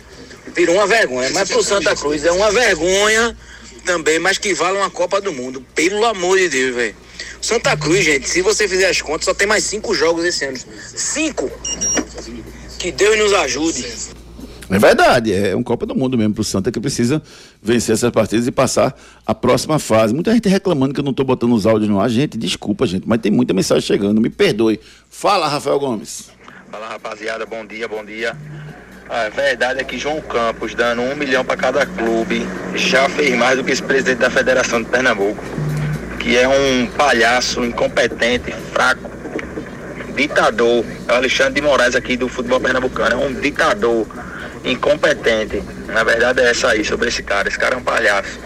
virou 0.55 0.75
uma 0.75 0.87
vergonha. 0.87 1.29
Mas 1.29 1.49
para 1.49 1.59
o 1.59 1.63
Santa 1.63 1.95
Cruz 1.95 2.25
é 2.25 2.31
uma 2.31 2.51
vergonha 2.51 3.37
também, 3.85 4.17
mas 4.17 4.39
que 4.39 4.55
vale 4.55 4.77
uma 4.77 4.89
Copa 4.89 5.21
do 5.21 5.31
Mundo. 5.31 5.63
Pelo 5.75 6.03
amor 6.03 6.39
de 6.39 6.49
Deus, 6.49 6.75
velho. 6.75 6.95
Santa 7.41 7.75
Cruz, 7.75 8.03
gente, 8.03 8.29
se 8.29 8.41
você 8.41 8.67
fizer 8.67 8.89
as 8.89 9.01
contas, 9.01 9.25
só 9.25 9.33
tem 9.33 9.47
mais 9.47 9.63
cinco 9.63 9.93
jogos 9.93 10.23
esse 10.25 10.45
ano. 10.45 10.57
Cinco! 10.95 11.49
Que 12.77 12.91
Deus 12.91 13.17
nos 13.17 13.33
ajude. 13.33 13.85
É 14.69 14.79
verdade, 14.79 15.33
é 15.33 15.53
um 15.53 15.61
Copa 15.61 15.85
do 15.85 15.93
Mundo 15.93 16.17
mesmo 16.17 16.33
pro 16.33 16.45
Santa 16.45 16.71
que 16.71 16.79
precisa 16.79 17.21
vencer 17.61 17.93
essas 17.93 18.09
partidas 18.09 18.47
e 18.47 18.51
passar 18.51 18.97
a 19.27 19.35
próxima 19.35 19.77
fase. 19.79 20.13
Muita 20.13 20.33
gente 20.33 20.47
reclamando 20.47 20.93
que 20.93 21.01
eu 21.01 21.03
não 21.03 21.13
tô 21.13 21.25
botando 21.25 21.51
os 21.51 21.65
áudios 21.65 21.89
no 21.89 21.99
ar. 21.99 22.09
Gente, 22.09 22.37
desculpa, 22.37 22.87
gente, 22.87 23.03
mas 23.05 23.19
tem 23.19 23.29
muita 23.31 23.53
mensagem 23.53 23.81
chegando. 23.81 24.21
Me 24.21 24.29
perdoe. 24.29 24.79
Fala, 25.09 25.49
Rafael 25.49 25.77
Gomes. 25.77 26.29
Fala 26.71 26.87
rapaziada, 26.87 27.45
bom 27.45 27.65
dia, 27.65 27.85
bom 27.85 28.05
dia. 28.05 28.33
A 29.09 29.27
verdade 29.27 29.81
é 29.81 29.83
que 29.83 29.97
João 29.97 30.21
Campos, 30.21 30.73
dando 30.73 31.01
um 31.01 31.17
milhão 31.17 31.43
para 31.43 31.57
cada 31.57 31.85
clube, 31.85 32.47
já 32.73 33.09
fez 33.09 33.37
mais 33.37 33.57
do 33.57 33.63
que 33.65 33.73
esse 33.73 33.83
presidente 33.83 34.19
da 34.19 34.29
Federação 34.29 34.81
de 34.81 34.87
Pernambuco, 34.87 35.43
que 36.21 36.37
é 36.37 36.47
um 36.47 36.85
palhaço 36.85 37.65
incompetente, 37.65 38.51
fraco, 38.71 39.09
ditador. 40.15 40.85
É 41.07 41.13
o 41.13 41.15
Alexandre 41.15 41.55
de 41.55 41.61
Moraes 41.61 41.95
aqui 41.95 42.15
do 42.15 42.29
futebol 42.29 42.59
pernambucano, 42.59 43.15
é 43.21 43.25
um 43.25 43.33
ditador 43.33 44.05
incompetente. 44.63 45.63
Na 45.87 46.03
verdade 46.03 46.41
é 46.41 46.51
essa 46.51 46.69
aí, 46.69 46.85
sobre 46.85 47.09
esse 47.09 47.23
cara. 47.23 47.47
Esse 47.47 47.57
cara 47.57 47.75
é 47.75 47.77
um 47.79 47.83
palhaço. 47.83 48.39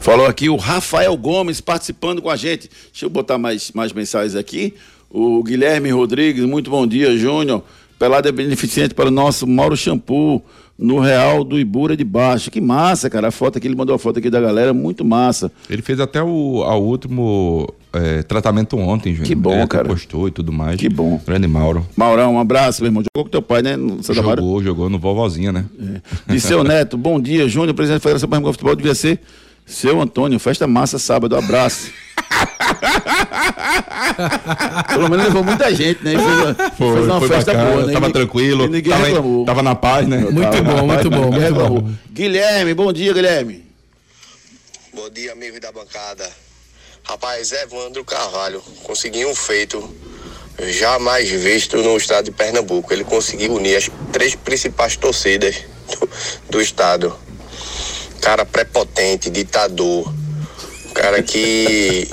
Falou 0.00 0.26
aqui 0.26 0.48
o 0.48 0.56
Rafael 0.56 1.14
Gomes 1.18 1.60
participando 1.60 2.22
com 2.22 2.30
a 2.30 2.36
gente. 2.36 2.70
Deixa 2.90 3.04
eu 3.04 3.10
botar 3.10 3.36
mais, 3.36 3.70
mais 3.72 3.92
mensagens 3.92 4.34
aqui. 4.34 4.74
O 5.10 5.42
Guilherme 5.42 5.90
Rodrigues, 5.90 6.44
muito 6.44 6.70
bom 6.70 6.86
dia, 6.86 7.16
Júnior. 7.16 7.62
Pelada 7.98 8.30
é 8.30 8.32
beneficente 8.32 8.94
para 8.94 9.08
o 9.08 9.10
nosso 9.10 9.46
Mauro 9.46 9.76
Shampoo, 9.76 10.42
no 10.78 10.98
Real 10.98 11.44
do 11.44 11.58
Ibura 11.58 11.96
de 11.96 12.04
Baixo. 12.04 12.50
Que 12.50 12.60
massa, 12.60 13.08
cara. 13.08 13.28
A 13.28 13.30
foto 13.30 13.58
aqui, 13.58 13.66
ele 13.66 13.76
mandou 13.76 13.94
a 13.94 13.98
foto 13.98 14.18
aqui 14.18 14.28
da 14.28 14.40
galera, 14.40 14.72
muito 14.72 15.04
massa. 15.04 15.50
Ele 15.70 15.82
fez 15.82 16.00
até 16.00 16.22
o 16.22 16.62
a 16.64 16.76
último 16.76 17.72
é, 17.92 18.22
tratamento 18.22 18.76
ontem, 18.76 19.12
Júnior. 19.12 19.26
Que 19.26 19.34
bom, 19.34 19.58
Ele 19.58 19.66
cara. 19.66 19.88
postou 19.88 20.26
e 20.28 20.30
tudo 20.30 20.52
mais. 20.52 20.76
Que 20.76 20.88
bom. 20.88 21.20
Grande 21.24 21.46
Mauro. 21.46 21.86
Maurão, 21.96 22.34
um 22.34 22.38
abraço, 22.40 22.82
meu 22.82 22.88
irmão. 22.88 23.02
Jogou 23.02 23.24
com 23.24 23.30
teu 23.30 23.42
pai, 23.42 23.62
né? 23.62 23.76
No 23.76 24.02
Santa 24.02 24.22
Mara? 24.22 24.40
Jogou, 24.40 24.62
jogou 24.62 24.90
no 24.90 24.98
Vovozinha, 24.98 25.52
né? 25.52 25.64
De 26.26 26.40
seu 26.40 26.62
neto, 26.64 26.96
bom 26.98 27.20
dia, 27.20 27.48
Júnior, 27.48 27.74
presidente 27.74 27.98
da 27.98 28.02
Federação 28.02 28.28
Pernambucana 28.28 28.52
de 28.52 28.58
Futebol, 28.58 28.76
devia 28.76 28.94
ser 28.94 29.20
seu 29.66 30.00
Antônio, 30.00 30.38
festa 30.38 30.66
massa 30.66 30.98
sábado, 30.98 31.36
abraço. 31.36 31.90
Pelo 34.88 35.08
menos 35.10 35.26
levou 35.26 35.44
muita 35.44 35.74
gente, 35.74 36.02
né? 36.04 36.12
Fez, 36.12 36.22
Foi, 36.78 36.94
fez 36.94 37.06
uma 37.06 37.18
foi 37.18 37.28
festa 37.28 37.52
bacana, 37.52 37.70
boa, 37.72 37.86
né? 37.86 37.92
Tava 37.92 38.08
E- 38.08 38.12
tranquilo, 38.12 38.64
e 38.64 38.68
ninguém 38.68 38.92
tava, 38.92 39.06
reclamou. 39.06 39.44
tava 39.44 39.62
na 39.62 39.74
paz, 39.74 40.06
né? 40.08 40.18
Muito 40.18 40.40
Tava, 40.50 40.62
bom, 40.62 40.86
muito 40.86 41.10
bom, 41.10 41.24
ninguém 41.24 41.40
muito 41.40 41.54
reclamou. 41.54 41.80
bom. 41.82 41.92
Guilherme, 42.12 42.74
bom 42.74 42.92
dia, 42.92 43.12
Guilherme. 43.12 43.64
Bom 44.94 45.10
dia, 45.10 45.32
amigos 45.32 45.60
da 45.60 45.72
bancada. 45.72 46.28
Rapaz, 47.04 47.52
Evandro 47.52 48.04
Carvalho 48.04 48.62
conseguiu 48.84 49.28
um 49.28 49.34
feito 49.34 49.94
jamais 50.70 51.28
visto 51.28 51.76
no 51.78 51.96
estado 51.96 52.26
de 52.26 52.30
Pernambuco. 52.30 52.92
Ele 52.92 53.04
conseguiu 53.04 53.54
unir 53.54 53.76
as 53.76 53.90
três 54.12 54.34
principais 54.34 54.96
torcidas 54.96 55.56
do, 55.88 56.08
do 56.50 56.60
estado. 56.62 57.14
Cara 58.20 58.46
prepotente, 58.46 59.28
ditador, 59.28 60.10
cara 60.94 61.22
que 61.22 62.08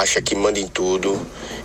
acha 0.00 0.22
que 0.22 0.34
manda 0.34 0.58
em 0.58 0.68
tudo. 0.68 1.20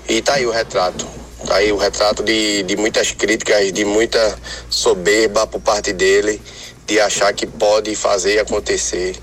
E 0.07 0.21
tá 0.21 0.35
aí 0.35 0.45
o 0.45 0.51
retrato. 0.51 1.05
Tá 1.45 1.55
aí 1.55 1.71
o 1.71 1.77
retrato 1.77 2.23
de, 2.23 2.63
de 2.63 2.75
muitas 2.75 3.11
críticas, 3.11 3.71
de 3.71 3.85
muita 3.85 4.37
soberba 4.69 5.47
por 5.47 5.61
parte 5.61 5.93
dele, 5.93 6.41
de 6.85 6.99
achar 6.99 7.33
que 7.33 7.45
pode 7.45 7.95
fazer 7.95 8.39
acontecer. 8.39 9.15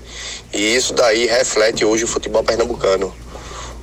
E 0.53 0.75
isso 0.75 0.93
daí 0.93 1.27
reflete 1.27 1.83
hoje 1.83 2.05
o 2.05 2.07
futebol 2.07 2.43
pernambucano. 2.43 3.13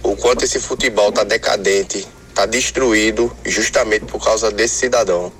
O 0.02 0.16
quanto 0.16 0.44
esse 0.44 0.58
futebol 0.58 1.12
tá 1.12 1.22
decadente, 1.22 2.06
tá 2.34 2.46
destruído 2.46 3.30
justamente 3.44 4.06
por 4.06 4.24
causa 4.24 4.50
desse 4.50 4.74
cidadão. 4.76 5.30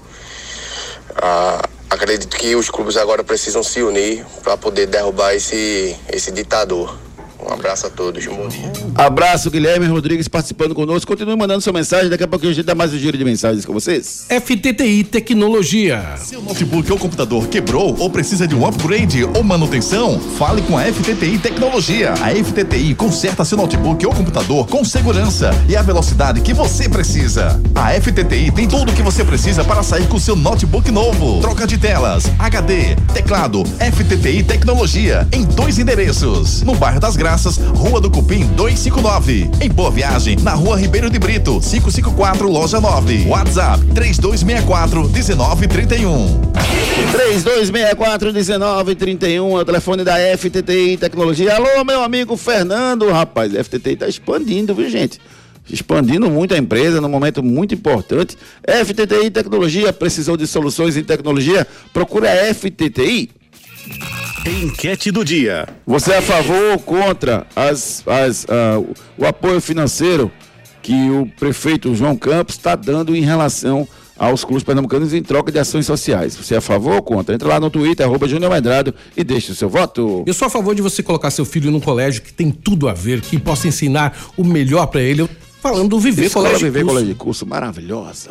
Ah, 1.17 1.63
acredito 1.91 2.37
que 2.37 2.55
os 2.55 2.71
clubes 2.71 2.97
agora 2.97 3.25
precisam 3.25 3.63
se 3.63 3.83
unir 3.83 4.25
para 4.43 4.57
poder 4.57 4.87
derrubar 4.87 5.35
esse, 5.35 5.97
esse 6.13 6.31
ditador. 6.31 6.97
Um 7.45 7.53
Um 7.53 7.55
abraço 7.55 7.87
a 7.87 7.91
todos, 7.91 8.25
bom 8.27 8.49
dia. 8.49 8.73
Abraço, 8.95 9.51
Guilherme 9.51 9.87
Rodrigues 9.87 10.27
participando 10.27 10.75
conosco. 10.75 11.11
Continue 11.11 11.37
mandando 11.37 11.61
sua 11.61 11.73
mensagem. 11.73 12.09
Daqui 12.09 12.25
a 12.25 12.29
pouco 12.29 12.47
a 12.47 12.53
gente 12.53 12.65
dá 12.65 12.75
mais 12.75 12.95
um 12.95 12.99
giro 12.99 13.17
de 13.17 13.25
mensagens 13.25 13.65
com 13.67 13.73
vocês. 13.73 14.27
FTTI 14.29 15.05
Tecnologia. 15.05 16.15
Seu 16.19 16.41
notebook 16.41 16.91
ou 16.91 16.99
computador 16.99 17.47
quebrou 17.49 17.97
ou 17.99 18.09
precisa 18.09 18.49
de 18.49 18.55
um 18.55 18.67
upgrade 18.67 19.25
ou 19.25 19.43
manutenção? 19.43 20.19
Fale 20.39 20.63
com 20.63 20.79
a 20.79 20.85
FTTI 20.85 21.39
Tecnologia. 21.39 22.15
A 22.15 22.31
FTTI 22.35 22.95
conserta 22.95 23.45
seu 23.45 23.59
notebook 23.59 24.05
ou 24.07 24.15
computador 24.15 24.67
com 24.67 24.85
segurança 24.85 25.51
e 25.69 25.77
a 25.77 25.83
velocidade 25.83 26.41
que 26.41 26.55
você 26.55 26.89
precisa. 26.89 27.61
A 27.75 27.91
FTTI 28.01 28.51
tem 28.51 28.69
tudo 28.69 28.93
o 28.93 28.95
que 28.95 29.03
você 29.03 29.25
precisa 29.25 29.65
para 29.65 29.83
sair 29.83 30.07
com 30.09 30.19
seu 30.19 30.37
notebook 30.37 30.91
novo. 30.91 31.41
Troca 31.41 31.67
de 31.67 31.77
telas, 31.77 32.25
HD, 32.39 32.97
teclado, 33.13 33.63
FTTI 33.65 34.43
Tecnologia 34.43 35.29
em 35.33 35.45
dois 35.45 35.79
endereços. 35.79 36.63
No 36.63 36.75
bairro 36.75 37.01
das 37.01 37.17
Graças, 37.17 37.32
Rua 37.75 37.99
do 37.99 38.11
Cupim 38.11 38.47
259. 38.49 39.51
Em 39.63 39.71
Boa 39.71 39.91
Viagem, 39.91 40.37
na 40.43 40.53
Rua 40.53 40.79
Ribeiro 40.79 41.09
de 41.09 41.19
Brito, 41.19 41.61
554, 41.61 42.47
loja 42.47 42.79
9. 42.79 43.25
WhatsApp 43.27 43.83
3264 43.95 45.09
1931. 45.09 46.53
3264-1931 47.97 49.59
é 49.59 49.63
o 49.63 49.65
telefone 49.65 50.05
da 50.05 50.17
FTTI 50.37 50.99
Tecnologia. 50.99 51.55
Alô, 51.55 51.83
meu 51.85 52.03
amigo 52.03 52.37
Fernando, 52.37 53.11
rapaz, 53.11 53.57
a 53.57 53.65
FTTI 53.65 53.95
está 53.95 54.07
expandindo, 54.07 54.75
viu, 54.75 54.91
gente? 54.91 55.19
Expandindo 55.71 56.29
muito 56.29 56.53
a 56.53 56.59
empresa 56.59 57.01
num 57.01 57.09
momento 57.09 57.43
muito 57.43 57.75
importante. 57.75 58.37
FTTI 58.63 59.31
Tecnologia, 59.31 59.91
precisou 59.91 60.37
de 60.37 60.47
soluções 60.47 60.99
em 60.99 61.03
tecnologia? 61.03 61.67
Procure 61.95 62.29
a 62.29 62.55
FTTI. 62.55 63.31
Enquete 64.45 65.11
do 65.13 65.25
dia. 65.25 65.69
Você 65.87 66.13
é 66.13 66.19
a 66.19 66.23
favor 66.23 66.73
ou 66.73 66.79
contra 66.79 67.47
as, 67.55 68.03
as, 68.07 68.47
ah, 68.49 68.83
o 69.17 69.25
apoio 69.25 69.61
financeiro 69.61 70.31
que 70.83 71.11
o 71.11 71.27
prefeito 71.39 71.95
João 71.95 72.17
Campos 72.17 72.57
está 72.57 72.75
dando 72.75 73.15
em 73.15 73.21
relação 73.23 73.87
aos 74.19 74.45
clubes 74.45 74.65
pernambucanos 74.65 75.15
em 75.15 75.23
troca 75.23 75.53
de 75.53 75.61
ações 75.61 75.87
sociais? 75.87 76.35
Você 76.37 76.55
é 76.55 76.59
a 76.59 76.61
favor 76.61 76.95
ou 76.97 77.03
contra? 77.03 77.35
Entra 77.35 77.49
lá 77.49 77.61
no 77.61 77.71
Twitter, 77.71 78.05
arroba 78.05 78.27
Júnior 78.27 78.51
Medrado 78.51 78.93
e 79.17 79.23
deixe 79.23 79.53
o 79.53 79.55
seu 79.55 79.69
voto. 79.69 80.25
Eu 80.27 80.35
sou 80.35 80.47
a 80.47 80.51
favor 80.51 80.75
de 80.75 80.83
você 80.83 81.03
colocar 81.05 81.31
seu 81.31 81.45
filho 81.45 81.71
num 81.71 81.81
colégio 81.81 82.21
que 82.23 82.33
tem 82.33 82.51
tudo 82.51 82.89
a 82.89 82.93
ver, 82.95 83.21
que 83.21 83.39
possa 83.39 83.69
ensinar 83.69 84.17
o 84.37 84.43
melhor 84.45 84.87
para 84.87 85.01
ele. 85.03 85.23
Eu- 85.23 85.29
Falando 85.63 85.91
do 85.91 86.01
Viver 86.01 86.25
Escola 86.25 86.47
Colégio 86.49 86.67
Viver 86.67 86.81
Curso. 86.81 86.93
Colégio 86.95 87.15
de 87.15 87.19
Curso, 87.21 87.47
maravilhosa. 87.47 88.31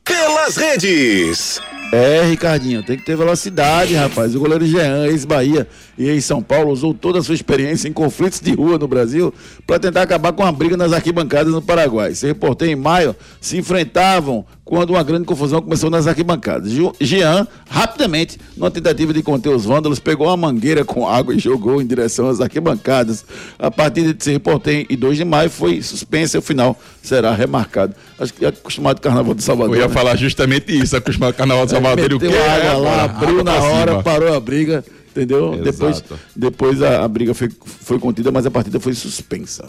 Pelas 0.04 0.56
redes. 0.56 1.60
É, 1.92 2.22
Ricardinho, 2.24 2.82
tem 2.82 2.96
que 2.96 3.04
ter 3.04 3.16
velocidade, 3.16 3.94
rapaz. 3.94 4.34
O 4.34 4.40
goleiro 4.40 4.66
Jean, 4.66 5.06
ex-Bahia 5.06 5.68
e 5.98 6.08
ex-São 6.08 6.42
Paulo, 6.42 6.70
usou 6.70 6.94
toda 6.94 7.18
a 7.18 7.22
sua 7.22 7.34
experiência 7.34 7.88
em 7.88 7.92
conflitos 7.92 8.40
de 8.40 8.52
rua 8.54 8.78
no 8.78 8.88
Brasil 8.88 9.32
para 9.66 9.78
tentar 9.78 10.02
acabar 10.02 10.32
com 10.32 10.42
a 10.44 10.50
briga 10.50 10.76
nas 10.76 10.92
arquibancadas 10.92 11.52
no 11.52 11.60
Paraguai. 11.62 12.14
Se 12.14 12.26
reportei 12.26 12.70
em 12.72 12.76
maio, 12.76 13.14
se 13.40 13.58
enfrentavam 13.58 14.44
quando 14.64 14.90
uma 14.90 15.02
grande 15.02 15.24
confusão 15.24 15.60
começou 15.60 15.90
nas 15.90 16.06
arquibancadas. 16.06 16.72
Jean, 17.00 17.46
rapidamente, 17.68 18.38
numa 18.56 18.70
tentativa 18.70 19.12
de 19.12 19.22
conter 19.22 19.50
os 19.50 19.64
vândalos, 19.64 19.98
pegou 19.98 20.28
uma 20.28 20.36
mangueira 20.36 20.84
com 20.84 21.06
água 21.06 21.34
e 21.34 21.38
jogou 21.38 21.82
em 21.82 21.86
direção 21.86 22.28
às 22.28 22.40
arquibancadas. 22.40 23.24
A 23.58 23.70
partir 23.70 24.14
de 24.14 24.24
se 24.24 24.32
reportei 24.32 24.86
em 24.88 24.96
2 24.96 25.18
de 25.18 25.24
maio 25.24 25.50
foi 25.50 25.82
suspensa 25.82 26.36
e 26.36 26.38
o 26.38 26.42
final 26.42 26.78
será 27.02 27.34
remarcado. 27.34 27.94
Acho 28.18 28.32
que 28.32 28.44
é 28.44 28.48
acostumado 28.48 28.96
com 28.96 29.00
o 29.00 29.02
Carnaval 29.02 29.34
de 29.34 29.42
Salvador. 29.42 29.74
Eu 29.76 29.82
ia 29.82 29.88
né? 29.88 29.94
falar 29.94 30.16
justamente 30.16 30.72
isso, 30.76 30.96
acostumado 30.96 31.32
com 31.32 31.36
o 31.36 31.38
Carnaval 31.38 31.64
de 31.66 31.72
Salvador. 31.72 32.10
e 32.10 32.14
o 32.14 32.20
Meteu 32.20 32.30
quê? 32.30 32.38
água 32.38 32.70
É, 32.70 32.72
lá, 32.74 33.04
abriu 33.04 33.44
na 33.44 33.54
hora, 33.54 33.90
cima. 33.90 34.02
parou 34.02 34.34
a 34.34 34.40
briga, 34.40 34.84
entendeu? 35.12 35.54
Exato. 35.54 35.62
Depois, 35.64 36.04
depois 36.34 36.82
a, 36.82 37.04
a 37.04 37.08
briga 37.08 37.34
foi, 37.34 37.50
foi 37.64 37.98
contida, 37.98 38.32
mas 38.32 38.44
a 38.46 38.50
partida 38.50 38.80
foi 38.80 38.94
suspensa. 38.94 39.68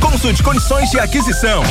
Consulte 0.00 0.42
condições 0.42 0.90
de 0.90 0.98
aquisição. 0.98 1.62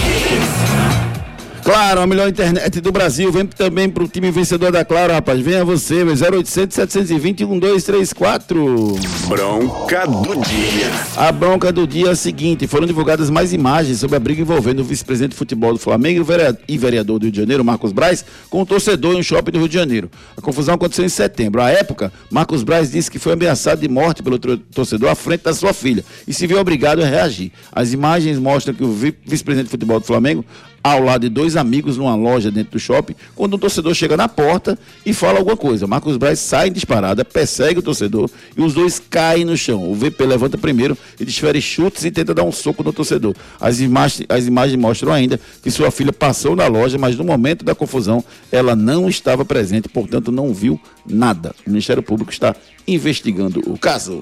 Claro, 1.65 1.99
a 1.99 2.05
melhor 2.05 2.29
internet 2.29 2.79
do 2.79 2.91
Brasil. 2.91 3.31
Vem 3.31 3.43
também 3.47 3.89
pro 3.89 4.07
time 4.07 4.29
vencedor 4.29 4.71
da 4.71 4.85
Claro, 4.85 5.11
rapaz. 5.13 5.39
Venha 5.41 5.65
você, 5.65 6.03
0800 6.03 6.75
720 6.75 7.43
1234. 7.43 8.95
Bronca 9.27 10.05
do 10.05 10.35
dia. 10.41 10.91
A 11.17 11.31
bronca 11.31 11.71
do 11.71 11.87
dia 11.87 12.09
é 12.09 12.11
a 12.11 12.15
seguinte: 12.15 12.67
foram 12.67 12.85
divulgadas 12.85 13.31
mais 13.31 13.51
imagens 13.51 13.99
sobre 13.99 14.15
a 14.15 14.19
briga 14.19 14.41
envolvendo 14.43 14.81
o 14.81 14.83
vice-presidente 14.83 15.31
de 15.31 15.37
futebol 15.37 15.73
do 15.73 15.79
Flamengo 15.79 16.23
e 16.67 16.77
vereador- 16.77 17.17
do 17.17 17.23
Rio 17.23 17.31
de 17.31 17.39
Janeiro, 17.39 17.65
Marcos 17.65 17.91
Braz, 17.91 18.23
com 18.47 18.61
um 18.61 18.65
torcedor 18.65 19.15
em 19.15 19.19
um 19.19 19.23
shopping 19.23 19.51
do 19.53 19.57
Rio 19.57 19.67
de 19.67 19.73
Janeiro. 19.73 20.11
A 20.37 20.41
confusão 20.41 20.75
aconteceu 20.75 21.03
em 21.03 21.09
setembro. 21.09 21.63
À 21.63 21.71
época, 21.71 22.13
Marcos 22.29 22.61
Braz 22.61 22.91
disse 22.91 23.09
que 23.09 23.17
foi 23.17 23.33
ameaçado 23.33 23.81
de 23.81 23.89
morte 23.89 24.21
pelo 24.21 24.37
torcedor 24.37 25.09
à 25.09 25.15
frente 25.15 25.41
da 25.45 25.53
sua 25.53 25.73
filha 25.73 26.05
e 26.27 26.33
se 26.33 26.45
viu 26.45 26.59
obrigado 26.59 27.01
a 27.01 27.07
reagir. 27.07 27.51
As 27.71 27.91
imagens 27.91 28.37
mostram 28.37 28.75
que 28.75 28.83
o 28.83 28.91
vi- 28.91 29.15
vice-presidente 29.25 29.65
de 29.65 29.71
futebol 29.71 29.99
do 29.99 30.05
Flamengo 30.05 30.45
ao 30.85 31.01
lado 31.01 31.21
de 31.21 31.29
dois 31.29 31.55
amigos 31.55 31.97
numa 31.97 32.15
loja 32.15 32.51
dentro 32.51 32.73
do 32.73 32.79
shopping, 32.79 33.15
quando 33.33 33.55
um 33.55 33.57
torcedor 33.57 33.95
chega 33.95 34.15
na 34.15 34.29
porta 34.29 34.77
e 35.03 35.13
fala 35.13 35.39
alguma 35.39 35.57
coisa. 35.57 35.87
Marcos 35.87 36.15
Braz 36.15 36.37
sai 36.37 36.69
disparada, 36.69 37.25
persegue 37.25 37.79
o 37.79 37.81
torcedor 37.81 38.29
e 38.55 38.61
os 38.61 38.75
dois 38.75 38.99
caem 38.99 39.43
no 39.45 39.57
chão. 39.57 39.89
O 39.89 39.95
VP 39.95 40.23
levanta 40.23 40.59
primeiro 40.59 40.95
e 41.19 41.25
desfere 41.25 41.59
chutes 41.59 42.05
e 42.05 42.11
tenta 42.11 42.35
dar 42.35 42.43
um 42.43 42.51
soco 42.51 42.83
no 42.83 42.93
torcedor. 42.93 43.33
As, 43.59 43.79
imagens, 43.79 44.27
as 44.29 44.45
imagens 44.45 44.79
mostram 44.79 45.11
ainda 45.11 45.39
que 45.63 45.71
sua 45.71 45.89
filha 45.89 46.13
passou 46.13 46.55
na 46.55 46.67
loja, 46.67 46.99
mas 46.99 47.15
no 47.15 47.23
momento 47.23 47.65
da 47.65 47.73
confusão 47.73 48.23
ela 48.51 48.75
não 48.75 49.09
estava 49.09 49.43
presente, 49.43 49.89
portanto 49.89 50.31
não 50.31 50.53
viu 50.53 50.79
nada. 51.03 51.55
O 51.65 51.71
Ministério 51.71 52.03
Público 52.03 52.31
está 52.31 52.55
investigando 52.87 53.59
o 53.65 53.75
caso. 53.75 54.21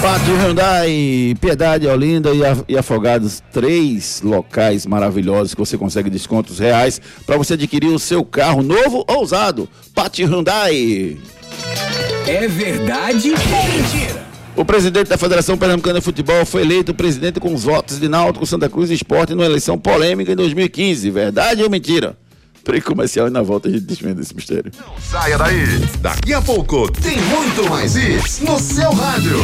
Pátio 0.00 0.36
Hyundai, 0.36 1.34
Piedade, 1.40 1.86
Olinda 1.86 2.30
e, 2.68 2.78
Afogados, 2.78 3.42
três 3.52 4.22
locais 4.22 4.86
maravilhosos 4.86 5.54
que 5.54 5.60
você 5.60 5.76
consegue 5.76 6.08
descontos 6.08 6.58
reais 6.58 7.00
para 7.26 7.36
você 7.36 7.54
adquirir 7.54 7.88
o 7.88 7.98
seu 7.98 8.24
carro 8.24 8.62
novo 8.62 9.04
ou 9.08 9.22
usado. 9.22 9.68
Pátio 9.94 10.26
Hyundai. 10.26 11.16
É 12.26 12.46
verdade 12.46 13.30
ou 13.30 13.82
mentira? 13.82 14.28
O 14.54 14.64
presidente 14.64 15.08
da 15.08 15.18
Federação 15.18 15.58
Pernambucana 15.58 15.98
de 15.98 16.04
Futebol 16.04 16.44
foi 16.44 16.62
eleito 16.62 16.94
presidente 16.94 17.38
com 17.38 17.52
os 17.52 17.64
votos 17.64 18.00
de 18.00 18.08
Náutico, 18.08 18.46
Santa 18.46 18.68
Cruz 18.68 18.90
e 18.90 18.94
Esporte 18.94 19.34
numa 19.34 19.46
eleição 19.46 19.78
polêmica 19.78 20.32
em 20.32 20.36
2015. 20.36 21.10
Verdade 21.10 21.62
ou 21.62 21.70
mentira? 21.70 22.16
Break 22.68 22.84
comercial 22.84 23.28
e 23.28 23.30
na 23.30 23.40
volta 23.40 23.66
a 23.66 23.70
gente 23.72 23.84
desvenda 23.84 24.20
esse 24.20 24.36
mistério. 24.36 24.70
Saia 25.00 25.38
daí. 25.38 25.64
Daqui 26.02 26.34
a 26.34 26.42
pouco 26.42 26.92
tem 26.92 27.16
muito 27.16 27.66
mais 27.70 27.96
isso 27.96 28.44
no 28.44 28.58
seu 28.58 28.90
rádio. 28.90 29.38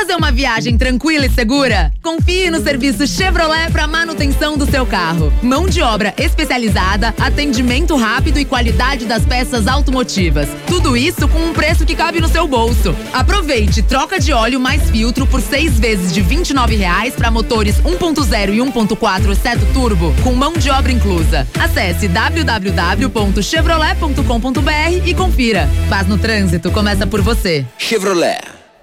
Fazer 0.00 0.16
uma 0.16 0.32
viagem 0.32 0.78
tranquila 0.78 1.26
e 1.26 1.30
segura? 1.30 1.92
Confie 2.02 2.48
no 2.48 2.62
serviço 2.62 3.06
Chevrolet 3.06 3.70
para 3.70 3.86
manutenção 3.86 4.56
do 4.56 4.64
seu 4.64 4.86
carro. 4.86 5.30
Mão 5.42 5.68
de 5.68 5.82
obra 5.82 6.14
especializada, 6.16 7.14
atendimento 7.20 7.94
rápido 7.96 8.38
e 8.38 8.46
qualidade 8.46 9.04
das 9.04 9.26
peças 9.26 9.66
automotivas. 9.66 10.48
Tudo 10.66 10.96
isso 10.96 11.28
com 11.28 11.40
um 11.40 11.52
preço 11.52 11.84
que 11.84 11.94
cabe 11.94 12.18
no 12.18 12.28
seu 12.28 12.48
bolso. 12.48 12.96
Aproveite 13.12 13.82
troca 13.82 14.18
de 14.18 14.32
óleo 14.32 14.58
mais 14.58 14.88
filtro 14.88 15.26
por 15.26 15.42
seis 15.42 15.78
vezes 15.78 16.14
de 16.14 16.22
29 16.22 16.76
reais 16.76 17.14
para 17.14 17.30
motores 17.30 17.76
1.0 17.82 18.54
e 18.54 18.58
1.4 18.58 19.34
seto 19.34 19.66
turbo, 19.74 20.14
com 20.24 20.32
mão 20.32 20.54
de 20.54 20.70
obra 20.70 20.92
inclusa. 20.92 21.46
Acesse 21.58 22.08
www.chevrolet.com.br 22.08 25.04
e 25.04 25.12
confira. 25.12 25.68
Paz 25.90 26.08
no 26.08 26.16
trânsito 26.16 26.70
começa 26.70 27.06
por 27.06 27.20
você. 27.20 27.66
Chevrolet. 27.76 28.59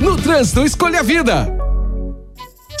No 0.00 0.16
trânsito, 0.16 0.64
escolha 0.64 1.00
a 1.00 1.02
vida. 1.02 1.53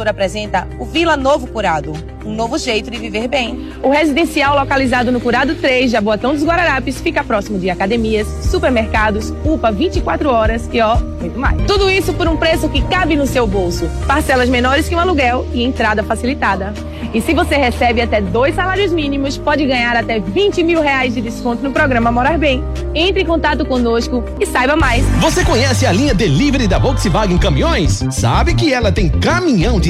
Construtora 0.00 0.10
apresenta 0.10 0.66
o 0.78 0.84
Vila 0.86 1.14
Novo 1.14 1.46
Curado, 1.46 1.92
um 2.24 2.34
novo 2.34 2.56
jeito 2.56 2.90
de 2.90 2.96
viver 2.96 3.28
bem. 3.28 3.70
O 3.82 3.90
residencial 3.90 4.56
localizado 4.58 5.12
no 5.12 5.20
Curado 5.20 5.54
3, 5.54 5.90
Jaboatão 5.90 6.32
dos 6.32 6.42
Guararapes, 6.42 7.00
fica 7.00 7.22
próximo 7.22 7.58
de 7.58 7.68
academias, 7.68 8.26
supermercados, 8.44 9.30
UPA 9.44 9.70
24 9.70 10.30
horas 10.30 10.68
e 10.72 10.80
ó, 10.80 10.96
muito 11.20 11.38
mais. 11.38 11.60
Tudo 11.66 11.90
isso 11.90 12.14
por 12.14 12.26
um 12.26 12.36
preço 12.36 12.68
que 12.70 12.80
cabe 12.82 13.14
no 13.14 13.26
seu 13.26 13.46
bolso. 13.46 13.90
Parcelas 14.06 14.48
menores 14.48 14.88
que 14.88 14.94
um 14.94 14.98
aluguel 14.98 15.46
e 15.52 15.62
entrada 15.62 16.02
facilitada. 16.02 16.72
E 17.12 17.20
se 17.20 17.34
você 17.34 17.56
recebe 17.56 18.00
até 18.00 18.20
dois 18.20 18.54
salários 18.54 18.92
mínimos, 18.92 19.36
pode 19.36 19.66
ganhar 19.66 19.96
até 19.96 20.20
20 20.20 20.62
mil 20.62 20.80
reais 20.80 21.12
de 21.12 21.20
desconto 21.20 21.62
no 21.62 21.72
programa 21.72 22.12
Morar 22.12 22.38
Bem. 22.38 22.62
Entre 22.94 23.22
em 23.22 23.26
contato 23.26 23.64
conosco 23.64 24.22
e 24.38 24.46
saiba 24.46 24.76
mais. 24.76 25.04
Você 25.20 25.44
conhece 25.44 25.86
a 25.86 25.92
linha 25.92 26.14
Delivery 26.14 26.68
da 26.68 26.78
Volkswagen 26.78 27.36
Caminhões? 27.36 28.04
Sabe 28.12 28.54
que 28.54 28.72
ela 28.72 28.92
tem 28.92 29.08
caminhão 29.08 29.80
de 29.80 29.89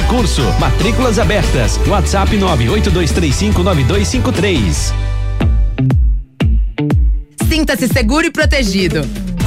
e 0.00 0.04
Curso. 0.04 0.42
Matrículas 0.58 1.18
abertas. 1.18 1.78
WhatsApp 1.86 2.34
982359253. 2.36 4.92
Sinta-se 7.48 7.88
seguro 7.88 8.26
e 8.26 8.30
protegido. 8.30 9.06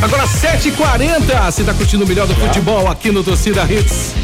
Agora 0.00 0.24
7h40, 0.24 1.50
você 1.50 1.64
tá 1.64 1.74
curtindo 1.74 2.04
o 2.04 2.06
melhor 2.06 2.26
do 2.26 2.34
futebol 2.34 2.86
aqui 2.86 3.10
no 3.10 3.24
Torcida 3.24 3.64
Hits. 3.64 4.14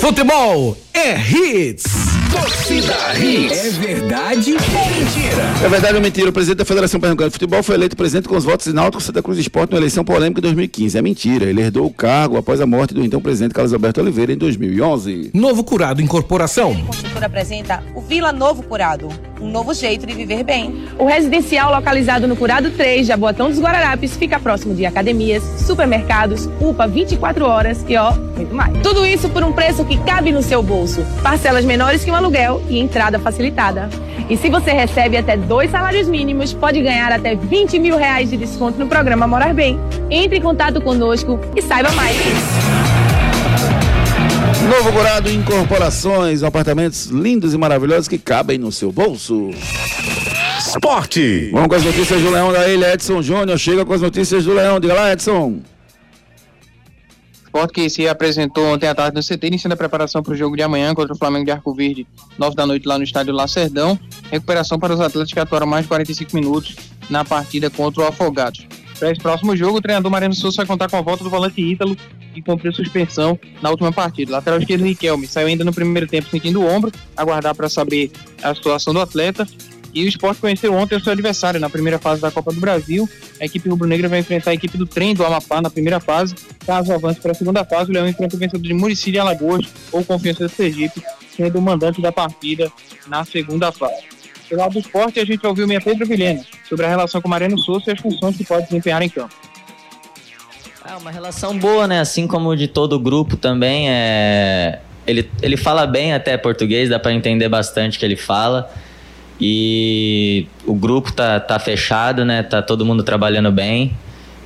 Futebol 0.00 0.76
é 0.94 1.18
hits. 1.18 2.03
Torcida 2.34 3.16
Hits. 3.16 3.64
É 3.64 3.70
verdade 3.70 4.54
ou 4.54 4.58
mentira? 4.58 5.42
É 5.64 5.68
verdade 5.68 5.94
ou 5.94 6.00
mentira? 6.00 6.30
O 6.30 6.32
presidente 6.32 6.58
da 6.58 6.64
Federação 6.64 6.98
Pernambucana 6.98 7.30
de 7.30 7.34
Futebol 7.34 7.62
foi 7.62 7.76
eleito 7.76 7.96
presidente 7.96 8.28
com 8.28 8.36
os 8.36 8.42
votos 8.42 8.66
de 8.66 8.72
Náutico 8.72 9.00
Santa 9.00 9.22
Cruz 9.22 9.38
Esporte 9.38 9.70
na 9.70 9.76
eleição 9.76 10.04
polêmica 10.04 10.40
em 10.40 10.42
2015. 10.42 10.98
É 10.98 11.00
mentira. 11.00 11.44
Ele 11.44 11.60
herdou 11.60 11.86
o 11.86 11.92
cargo 11.92 12.36
após 12.36 12.60
a 12.60 12.66
morte 12.66 12.92
do 12.92 13.04
então 13.04 13.20
presidente 13.20 13.54
Carlos 13.54 13.72
Alberto 13.72 14.00
Oliveira 14.00 14.32
em 14.32 14.36
2011. 14.36 15.30
Novo 15.32 15.62
Curado 15.62 16.02
Incorporação. 16.02 16.74
Construtora 16.74 17.26
apresenta 17.26 17.84
o 17.94 18.00
Vila 18.00 18.32
Novo 18.32 18.64
Curado, 18.64 19.08
um 19.40 19.48
novo 19.48 19.72
jeito 19.72 20.04
de 20.04 20.12
viver 20.12 20.42
bem. 20.42 20.88
O 20.98 21.06
residencial 21.06 21.70
localizado 21.70 22.26
no 22.26 22.34
Curado 22.34 22.72
3, 22.72 23.06
Jaboatão 23.06 23.48
dos 23.48 23.60
Guararapes, 23.60 24.16
fica 24.16 24.40
próximo 24.40 24.74
de 24.74 24.84
academias, 24.84 25.44
supermercados, 25.64 26.48
UPA 26.60 26.88
24 26.88 27.44
horas 27.44 27.84
e 27.88 27.96
ó, 27.96 28.12
muito 28.12 28.52
mais. 28.52 28.76
Tudo 28.82 29.06
isso 29.06 29.28
por 29.28 29.44
um 29.44 29.52
preço 29.52 29.84
que 29.84 29.96
cabe 29.98 30.32
no 30.32 30.42
seu 30.42 30.64
bolso. 30.64 31.04
Parcelas 31.22 31.64
menores 31.64 32.02
que 32.02 32.10
um 32.10 32.23
aluguel 32.24 32.62
e 32.68 32.78
entrada 32.78 33.18
facilitada. 33.18 33.88
E 34.28 34.36
se 34.36 34.48
você 34.48 34.72
recebe 34.72 35.16
até 35.16 35.36
dois 35.36 35.70
salários 35.70 36.08
mínimos, 36.08 36.54
pode 36.54 36.80
ganhar 36.80 37.12
até 37.12 37.34
20 37.34 37.78
mil 37.78 37.96
reais 37.96 38.30
de 38.30 38.36
desconto 38.36 38.78
no 38.78 38.86
programa 38.86 39.26
Morar 39.26 39.52
Bem. 39.52 39.78
Entre 40.10 40.38
em 40.38 40.40
contato 40.40 40.80
conosco 40.80 41.38
e 41.54 41.60
saiba 41.60 41.90
mais. 41.92 42.16
Novo 44.68 44.92
Curado 44.92 45.30
Incorporações, 45.30 46.42
apartamentos 46.42 47.06
lindos 47.06 47.52
e 47.52 47.58
maravilhosos 47.58 48.08
que 48.08 48.16
cabem 48.16 48.56
no 48.56 48.72
seu 48.72 48.90
bolso. 48.90 49.50
Esporte. 50.58 51.50
Vamos 51.52 51.68
com 51.68 51.74
as 51.74 51.84
notícias 51.84 52.22
do 52.22 52.30
Leão 52.30 52.50
da 52.50 52.66
Ilha, 52.66 52.94
Edson 52.94 53.20
Júnior. 53.20 53.58
Chega 53.58 53.84
com 53.84 53.92
as 53.92 54.00
notícias 54.00 54.44
do 54.44 54.54
Leão. 54.54 54.80
Diga 54.80 54.94
lá, 54.94 55.12
Edson. 55.12 55.58
Sport 57.54 57.70
que 57.70 57.88
se 57.88 58.08
apresentou 58.08 58.66
ontem 58.66 58.88
à 58.88 58.94
tarde 58.96 59.14
no 59.14 59.22
CT, 59.22 59.46
iniciando 59.46 59.74
a 59.74 59.76
preparação 59.76 60.24
para 60.24 60.32
o 60.32 60.36
jogo 60.36 60.56
de 60.56 60.62
amanhã 60.64 60.92
contra 60.92 61.14
o 61.14 61.16
Flamengo 61.16 61.44
de 61.44 61.52
Arco 61.52 61.72
Verde, 61.72 62.04
9 62.36 62.56
da 62.56 62.66
noite 62.66 62.88
lá 62.88 62.98
no 62.98 63.04
estádio 63.04 63.32
Lacerdão. 63.32 63.96
Recuperação 64.28 64.76
para 64.76 64.92
os 64.92 65.00
atletas 65.00 65.32
que 65.32 65.38
atuaram 65.38 65.64
mais 65.64 65.84
de 65.84 65.88
45 65.88 66.34
minutos 66.34 66.74
na 67.08 67.24
partida 67.24 67.70
contra 67.70 68.02
o 68.02 68.06
Afogados. 68.08 68.66
Para 68.98 69.12
esse 69.12 69.20
próximo 69.20 69.56
jogo, 69.56 69.78
o 69.78 69.80
treinador 69.80 70.10
Mariano 70.10 70.34
Souza 70.34 70.56
vai 70.56 70.66
contar 70.66 70.90
com 70.90 70.96
a 70.96 71.00
volta 71.00 71.22
do 71.22 71.30
volante 71.30 71.62
Ítalo, 71.62 71.96
que 72.34 72.42
cumpriu 72.42 72.72
suspensão 72.72 73.38
na 73.62 73.70
última 73.70 73.92
partida. 73.92 74.32
Lateral 74.32 74.58
esquerdo 74.58 74.82
Riquelme 74.82 75.28
saiu 75.28 75.46
ainda 75.46 75.62
no 75.62 75.72
primeiro 75.72 76.08
tempo 76.08 76.28
sentindo 76.30 76.60
o 76.60 76.66
ombro, 76.66 76.90
aguardar 77.16 77.54
para 77.54 77.68
saber 77.68 78.10
a 78.42 78.52
situação 78.52 78.92
do 78.92 79.00
atleta. 79.00 79.46
E 79.94 80.04
o 80.04 80.08
esporte 80.08 80.40
conheceu 80.40 80.74
ontem 80.74 80.96
o 80.96 81.00
seu 81.00 81.12
adversário 81.12 81.60
na 81.60 81.70
primeira 81.70 82.00
fase 82.00 82.20
da 82.20 82.30
Copa 82.30 82.52
do 82.52 82.60
Brasil. 82.60 83.08
A 83.40 83.44
equipe 83.44 83.68
rubro-negra 83.68 84.08
vai 84.08 84.18
enfrentar 84.18 84.50
a 84.50 84.54
equipe 84.54 84.76
do 84.76 84.86
trem 84.86 85.14
do 85.14 85.24
Amapá 85.24 85.62
na 85.62 85.70
primeira 85.70 86.00
fase. 86.00 86.34
Caso 86.66 86.92
avance 86.92 87.20
para 87.20 87.30
a 87.30 87.34
segunda 87.34 87.64
fase, 87.64 87.90
o 87.90 87.94
Leão 87.94 88.08
enfrenta 88.08 88.34
o 88.34 88.38
vencedor 88.38 88.66
de 88.66 88.74
Murici 88.74 89.12
de 89.12 89.20
Alagoas 89.20 89.66
ou 89.92 90.04
Confiança 90.04 90.48
do 90.48 90.48
Sergipe, 90.48 91.00
sendo 91.36 91.60
o 91.60 91.62
mandante 91.62 92.02
da 92.02 92.10
partida 92.10 92.72
na 93.06 93.24
segunda 93.24 93.70
fase. 93.70 94.02
Pelo 94.48 94.60
lado 94.60 94.72
do 94.72 94.80
esporte, 94.80 95.20
a 95.20 95.24
gente 95.24 95.40
vai 95.40 95.50
ouvir 95.50 95.62
o 95.62 95.68
Meia 95.68 95.80
Pedro 95.80 96.04
Vilhena 96.06 96.44
sobre 96.68 96.84
a 96.86 96.88
relação 96.88 97.20
com 97.22 97.28
o 97.28 97.30
Mariano 97.30 97.56
Souza 97.58 97.84
e 97.88 97.92
as 97.92 98.00
funções 98.00 98.36
que 98.36 98.44
pode 98.44 98.66
desempenhar 98.66 99.00
em 99.00 99.08
campo. 99.08 99.34
É 100.86 100.94
uma 100.96 101.10
relação 101.10 101.56
boa, 101.56 101.86
né? 101.86 102.00
Assim 102.00 102.26
como 102.26 102.54
de 102.56 102.68
todo 102.68 102.94
o 102.94 102.98
grupo 102.98 103.36
também. 103.36 103.88
É... 103.88 104.80
Ele, 105.06 105.30
ele 105.40 105.56
fala 105.56 105.86
bem 105.86 106.12
até 106.12 106.36
português, 106.36 106.90
dá 106.90 106.98
para 106.98 107.12
entender 107.12 107.48
bastante 107.48 107.96
o 107.96 108.00
que 108.00 108.04
ele 108.04 108.16
fala. 108.16 108.70
E 109.40 110.46
o 110.66 110.74
grupo 110.74 111.12
tá, 111.12 111.40
tá 111.40 111.58
fechado, 111.58 112.24
né? 112.24 112.42
Tá 112.42 112.62
todo 112.62 112.84
mundo 112.84 113.02
trabalhando 113.02 113.50
bem. 113.50 113.92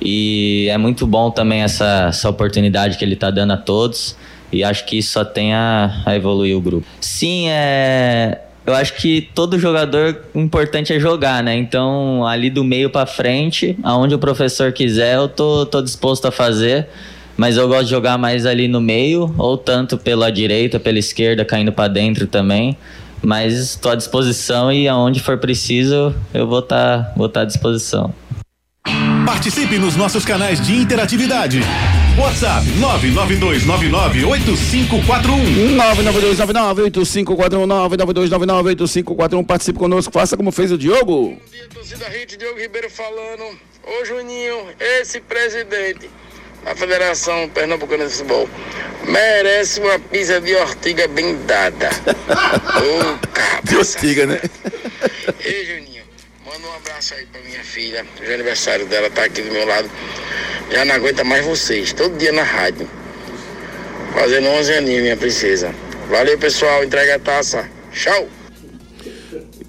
E 0.01 0.67
é 0.69 0.77
muito 0.77 1.05
bom 1.05 1.29
também 1.29 1.61
essa, 1.61 2.07
essa 2.09 2.29
oportunidade 2.29 2.97
que 2.97 3.03
ele 3.03 3.15
tá 3.15 3.29
dando 3.29 3.53
a 3.53 3.57
todos. 3.57 4.15
E 4.51 4.63
acho 4.63 4.85
que 4.85 4.97
isso 4.97 5.11
só 5.11 5.23
tem 5.23 5.53
a, 5.53 6.01
a 6.05 6.15
evoluir 6.15 6.57
o 6.57 6.61
grupo. 6.61 6.87
Sim, 6.99 7.49
é. 7.49 8.41
Eu 8.65 8.75
acho 8.75 8.95
que 8.95 9.21
todo 9.33 9.57
jogador 9.57 10.25
o 10.33 10.39
importante 10.39 10.93
é 10.93 10.99
jogar, 10.99 11.43
né? 11.43 11.55
Então, 11.55 12.25
ali 12.25 12.49
do 12.49 12.63
meio 12.63 12.89
para 12.89 13.05
frente, 13.05 13.77
aonde 13.81 14.13
o 14.13 14.19
professor 14.19 14.71
quiser, 14.71 15.15
eu 15.15 15.27
tô, 15.27 15.65
tô 15.65 15.81
disposto 15.81 16.27
a 16.27 16.31
fazer. 16.31 16.87
Mas 17.35 17.55
eu 17.57 17.67
gosto 17.67 17.85
de 17.85 17.91
jogar 17.91 18.17
mais 18.17 18.45
ali 18.45 18.67
no 18.67 18.81
meio, 18.81 19.33
ou 19.37 19.57
tanto 19.57 19.97
pela 19.97 20.29
direita, 20.29 20.79
pela 20.79 20.99
esquerda, 20.99 21.45
caindo 21.45 21.71
para 21.71 21.87
dentro 21.87 22.27
também. 22.27 22.77
Mas 23.21 23.53
estou 23.53 23.91
à 23.91 23.95
disposição 23.95 24.71
e 24.71 24.87
aonde 24.87 25.19
for 25.19 25.37
preciso, 25.37 26.15
eu 26.33 26.47
vou 26.47 26.59
estar 26.59 27.03
tá, 27.03 27.13
vou 27.15 27.27
tá 27.27 27.41
à 27.41 27.45
disposição. 27.45 28.13
Participe 29.25 29.77
nos 29.77 29.95
nossos 29.95 30.25
canais 30.25 30.59
de 30.59 30.75
interatividade. 30.75 31.61
WhatsApp 32.17 32.65
992998541. 32.79 35.77
992998541. 37.55 39.45
Participe 39.45 39.77
conosco, 39.77 40.11
faça 40.11 40.35
como 40.35 40.51
fez 40.51 40.71
o 40.71 40.77
Diogo. 40.77 41.37
Torcida 41.73 42.09
Hit, 42.09 42.37
Diogo 42.37 42.59
Ribeiro 42.59 42.89
falando. 42.89 43.43
Ô 43.83 44.05
Juninho, 44.05 44.67
esse 44.79 45.21
presidente 45.21 46.09
da 46.63 46.75
Federação 46.75 47.49
Pernambucana 47.49 48.05
de 48.05 48.13
Futebol 48.13 48.49
merece 49.05 49.79
uma 49.79 49.99
pizza 49.99 50.39
de 50.39 50.55
ortiga 50.55 51.07
bem 51.07 51.37
dada. 51.45 51.89
Ô, 52.77 53.27
cara. 53.33 53.61
De 53.63 53.75
ortiga, 53.75 54.25
né? 54.25 54.39
Ei, 55.43 55.65
Juninho, 55.65 56.03
manda 56.45 56.67
um 56.67 56.75
abraço 56.75 57.13
aí 57.15 57.25
pra 57.25 57.41
minha 57.41 57.63
filha. 57.63 58.05
Hoje 58.21 58.31
é 58.31 58.33
aniversário 58.35 58.85
dela, 58.85 59.09
tá 59.09 59.23
aqui 59.23 59.41
do 59.41 59.51
meu 59.51 59.65
lado. 59.65 59.89
Já 60.71 60.85
não 60.85 60.95
aguenta 60.95 61.23
mais 61.23 61.45
vocês, 61.45 61.93
todo 61.93 62.17
dia 62.17 62.31
na 62.31 62.43
rádio. 62.43 62.87
Fazendo 64.13 64.47
11 64.47 64.73
aninhos, 64.73 65.01
minha 65.03 65.17
princesa. 65.17 65.73
Valeu, 66.09 66.37
pessoal. 66.37 66.83
Entrega 66.83 67.15
a 67.15 67.19
taça. 67.19 67.69
Tchau. 67.91 68.27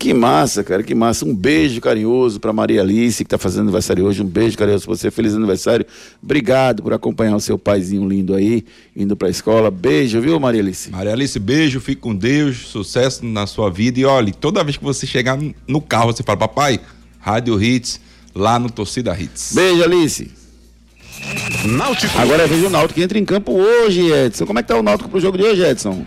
Que 0.01 0.15
massa, 0.15 0.65
cara, 0.65 0.83
que 0.83 0.95
massa. 0.95 1.27
Um 1.27 1.35
beijo 1.35 1.79
carinhoso 1.79 2.41
para 2.41 2.55
Maria 2.55 2.81
Alice, 2.81 3.23
que 3.23 3.27
está 3.27 3.37
fazendo 3.37 3.65
aniversário 3.65 4.03
hoje. 4.07 4.23
Um 4.23 4.27
beijo 4.27 4.57
carinhoso 4.57 4.87
para 4.87 4.97
você. 4.97 5.11
Feliz 5.11 5.35
aniversário. 5.35 5.85
Obrigado 6.23 6.83
por 6.83 6.95
acompanhar 6.95 7.37
o 7.37 7.41
seu 7.41 7.59
paizinho 7.59 8.09
lindo 8.09 8.35
aí, 8.35 8.65
indo 8.97 9.15
para 9.15 9.29
a 9.29 9.31
escola. 9.31 9.71
Beijo, 9.71 10.19
viu, 10.19 10.41
Maria 10.41 10.63
Alice? 10.63 10.91
Maria 10.91 11.13
Alice, 11.13 11.39
beijo, 11.39 11.83
fique 11.83 12.01
com 12.01 12.17
Deus, 12.17 12.69
sucesso 12.69 13.27
na 13.27 13.47
sua 13.47 13.69
vida. 13.69 14.01
E 14.01 14.07
olha, 14.07 14.33
toda 14.33 14.65
vez 14.65 14.79
que 14.79 14.83
você 14.83 15.07
chegar 15.07 15.39
no 15.69 15.83
carro, 15.83 16.15
você 16.15 16.23
fala, 16.23 16.39
papai, 16.39 16.81
Rádio 17.19 17.63
Hits, 17.63 18.01
lá 18.35 18.59
no 18.59 18.71
Torcida 18.71 19.15
Hits. 19.21 19.53
Beijo, 19.55 19.85
Alice. 19.85 20.31
Náutico. 21.67 22.19
Agora 22.19 22.47
vejo 22.47 22.69
o 22.69 22.71
Náutico 22.71 22.95
que 22.95 23.03
entra 23.03 23.19
em 23.19 23.25
campo 23.27 23.53
hoje, 23.53 24.11
Edson. 24.11 24.47
Como 24.47 24.59
é 24.59 24.63
que 24.63 24.69
tá 24.69 24.79
o 24.79 24.83
Náutico 24.83 25.11
pro 25.11 25.21
jogo 25.21 25.37
de 25.37 25.45
hoje, 25.45 25.63
Edson? 25.63 26.07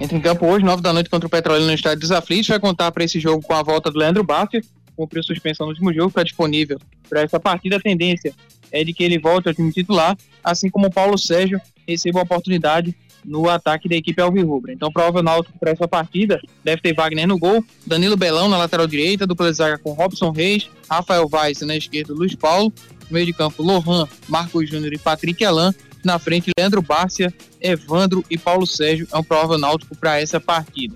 Entra 0.00 0.16
em 0.16 0.20
campo 0.20 0.46
hoje, 0.46 0.64
9 0.64 0.82
da 0.82 0.92
noite, 0.92 1.08
contra 1.08 1.26
o 1.26 1.30
Petrolina 1.30 1.66
no 1.66 1.74
estádio 1.74 2.00
dos 2.00 2.10
Aflitos. 2.10 2.48
Vai 2.48 2.58
contar 2.58 2.90
para 2.90 3.04
esse 3.04 3.20
jogo 3.20 3.42
com 3.42 3.54
a 3.54 3.62
volta 3.62 3.90
do 3.90 3.98
Leandro 3.98 4.24
Baffer, 4.24 4.64
cumpriu 4.96 5.22
suspensão 5.22 5.66
no 5.66 5.72
último 5.72 5.92
jogo, 5.92 6.08
está 6.08 6.22
disponível 6.22 6.78
para 7.08 7.22
essa 7.22 7.38
partida. 7.38 7.76
A 7.76 7.80
tendência 7.80 8.34
é 8.72 8.82
de 8.82 8.92
que 8.92 9.04
ele 9.04 9.18
volte 9.18 9.48
ao 9.48 9.54
time 9.54 9.72
titular, 9.72 10.16
assim 10.42 10.68
como 10.68 10.88
o 10.88 10.90
Paulo 10.90 11.16
Sérgio 11.16 11.60
receba 11.86 12.20
a 12.20 12.22
oportunidade 12.22 12.94
no 13.24 13.48
ataque 13.48 13.88
da 13.88 13.94
equipe 13.94 14.20
Alvirrubra. 14.20 14.72
Então, 14.72 14.92
provável 14.92 15.22
Náutico 15.22 15.58
para 15.58 15.70
essa 15.70 15.88
partida 15.88 16.40
deve 16.62 16.82
ter 16.82 16.92
Wagner 16.92 17.26
no 17.26 17.38
gol, 17.38 17.64
Danilo 17.86 18.16
Belão 18.16 18.48
na 18.48 18.58
lateral 18.58 18.86
direita, 18.86 19.26
dupla 19.26 19.50
de 19.50 19.56
zaga 19.56 19.78
com 19.78 19.92
Robson 19.92 20.30
Reis, 20.30 20.68
Rafael 20.90 21.26
Vaz 21.28 21.60
na 21.60 21.76
esquerda, 21.76 22.12
Luiz 22.12 22.34
Paulo, 22.34 22.72
no 23.08 23.14
meio 23.14 23.26
de 23.26 23.32
campo 23.32 23.62
Lohan, 23.62 24.06
Marcos 24.28 24.68
Júnior 24.68 24.92
e 24.92 24.98
Patrick 24.98 25.42
Alan, 25.44 25.74
na 26.04 26.18
frente 26.18 26.50
Leandro 26.56 26.82
Bárcia, 26.82 27.32
Evandro 27.60 28.24
e 28.30 28.36
Paulo 28.36 28.66
Sérgio 28.66 29.08
é 29.10 29.16
um 29.16 29.22
provável 29.22 29.58
náutico 29.58 29.96
para 29.96 30.20
essa 30.20 30.38
partida. 30.38 30.94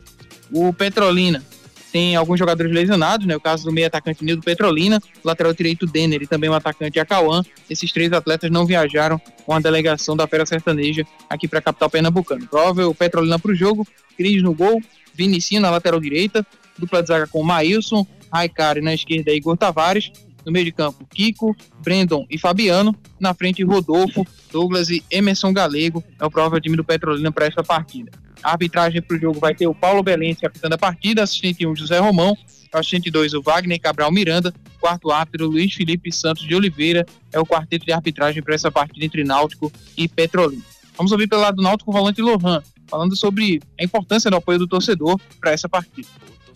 O 0.53 0.73
Petrolina 0.73 1.43
tem 1.91 2.17
alguns 2.17 2.39
jogadores 2.39 2.73
lesionados, 2.73 3.27
né? 3.27 3.35
O 3.35 3.41
caso 3.41 3.65
do 3.65 3.73
meio 3.73 3.87
atacante 3.87 4.25
Nildo 4.25 4.43
Petrolina, 4.43 5.01
lateral 5.25 5.53
direito 5.55 5.87
Denner 5.87 6.23
e 6.23 6.27
também 6.27 6.51
o 6.51 6.55
atacante 6.55 7.01
Acauã. 7.01 7.43
Esses 7.69 7.91
três 7.93 8.13
atletas 8.13 8.51
não 8.51 8.67
viajaram 8.67 9.21
com 9.45 9.55
a 9.55 9.61
delegação 9.61 10.17
da 10.17 10.27
Fera 10.27 10.45
Sertaneja 10.45 11.07
aqui 11.29 11.49
para 11.49 11.61
a 11.61 11.63
capital 11.63 11.89
pernambucana. 11.89 12.47
Provável 12.47 12.95
Petrolina 12.95 13.39
para 13.39 13.53
o 13.53 13.55
jogo, 13.55 13.87
Cris 14.17 14.43
no 14.43 14.55
gol, 14.55 14.83
Vinicinho 15.15 15.61
na 15.61 15.71
lateral 15.71 15.99
direita, 15.99 16.47
dupla 16.79 17.03
de 17.03 17.09
zaga 17.09 17.27
com 17.27 17.43
Maílson, 17.43 18.07
Raikari 18.33 18.81
na 18.81 18.95
esquerda 18.95 19.33
Igor 19.33 19.57
Tavares, 19.57 20.13
no 20.49 20.53
meio 20.53 20.65
de 20.65 20.73
campo, 20.73 21.07
Kiko, 21.07 21.55
Brandon 21.83 22.27
e 22.31 22.39
Fabiano. 22.39 22.97
Na 23.21 23.35
frente, 23.35 23.63
Rodolfo, 23.63 24.27
Douglas 24.51 24.89
e 24.89 25.05
Emerson 25.11 25.53
Galego. 25.53 26.03
É 26.19 26.25
o 26.25 26.31
provável 26.31 26.59
time 26.59 26.77
do 26.77 26.83
Petrolina 26.83 27.31
para 27.31 27.47
esta 27.47 27.63
partida. 27.63 28.11
A 28.43 28.53
arbitragem 28.53 29.03
para 29.03 29.17
o 29.17 29.21
jogo 29.21 29.39
vai 29.39 29.55
ter 29.55 29.67
o 29.67 29.75
Paulo 29.75 30.03
Belense 30.03 30.47
apitando 30.47 30.73
a 30.73 30.79
partida, 30.79 31.23
assistente 31.23 31.67
1, 31.67 31.77
José 31.77 31.99
Romão, 31.99 32.37
assistente 32.73 33.11
2, 33.11 33.35
o 33.35 33.43
Wagner 33.43 33.81
Cabral 33.81 34.11
Miranda, 34.11 34.55
quarto 34.81 35.11
árbitro, 35.11 35.49
Luiz 35.49 35.75
Felipe 35.75 36.11
Santos 36.11 36.45
de 36.45 36.55
Oliveira, 36.55 37.05
é 37.33 37.39
o 37.39 37.45
quarteto 37.45 37.85
de 37.85 37.93
arbitragem 37.93 38.43
para 38.43 38.55
essa 38.55 38.71
partida 38.71 39.05
entre 39.05 39.25
Náutico 39.25 39.71
e 39.97 40.09
Petrolina. 40.09 40.63
Vamos 40.97 41.13
ouvir 41.13 41.27
pelo 41.27 41.43
lado 41.43 41.57
do 41.57 41.63
Náutico 41.63 41.91
o 41.91 41.93
volante 41.93 42.23
Lohan, 42.23 42.63
falando 42.87 43.17
sobre 43.17 43.61
a 43.79 43.85
importância 43.85 44.31
do 44.31 44.37
apoio 44.37 44.59
do 44.59 44.69
torcedor 44.69 45.21
para 45.41 45.51
essa 45.51 45.69
partida 45.69 46.09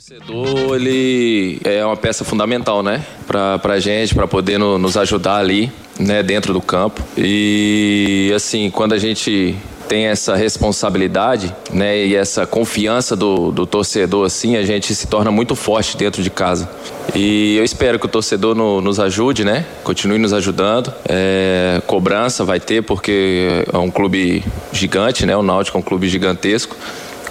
torcedor 0.02 0.74
ele 0.74 1.60
é 1.62 1.84
uma 1.86 1.96
peça 1.96 2.24
fundamental, 2.24 2.82
né, 2.82 3.04
para 3.24 3.78
gente, 3.78 4.14
para 4.14 4.26
poder 4.26 4.58
no, 4.58 4.76
nos 4.76 4.96
ajudar 4.96 5.36
ali, 5.36 5.70
né, 5.96 6.24
dentro 6.24 6.52
do 6.52 6.60
campo. 6.60 7.00
E 7.16 8.32
assim, 8.34 8.68
quando 8.68 8.94
a 8.94 8.98
gente 8.98 9.54
tem 9.88 10.06
essa 10.06 10.34
responsabilidade, 10.34 11.54
né, 11.72 12.04
e 12.04 12.16
essa 12.16 12.44
confiança 12.46 13.14
do, 13.14 13.52
do 13.52 13.64
torcedor, 13.64 14.26
assim, 14.26 14.56
a 14.56 14.64
gente 14.64 14.92
se 14.92 15.06
torna 15.06 15.30
muito 15.30 15.54
forte 15.54 15.96
dentro 15.96 16.20
de 16.20 16.30
casa. 16.30 16.68
E 17.14 17.56
eu 17.56 17.64
espero 17.64 17.96
que 17.98 18.06
o 18.06 18.08
torcedor 18.08 18.56
no- 18.56 18.80
nos 18.80 18.98
ajude, 18.98 19.44
né? 19.44 19.66
Continue 19.84 20.18
nos 20.18 20.32
ajudando. 20.32 20.92
É, 21.08 21.82
cobrança 21.86 22.42
vai 22.44 22.58
ter, 22.58 22.82
porque 22.82 23.64
é 23.72 23.76
um 23.76 23.90
clube 23.90 24.42
gigante, 24.72 25.26
né? 25.26 25.36
O 25.36 25.42
Náutico 25.42 25.76
é 25.76 25.80
um 25.80 25.82
clube 25.82 26.08
gigantesco. 26.08 26.74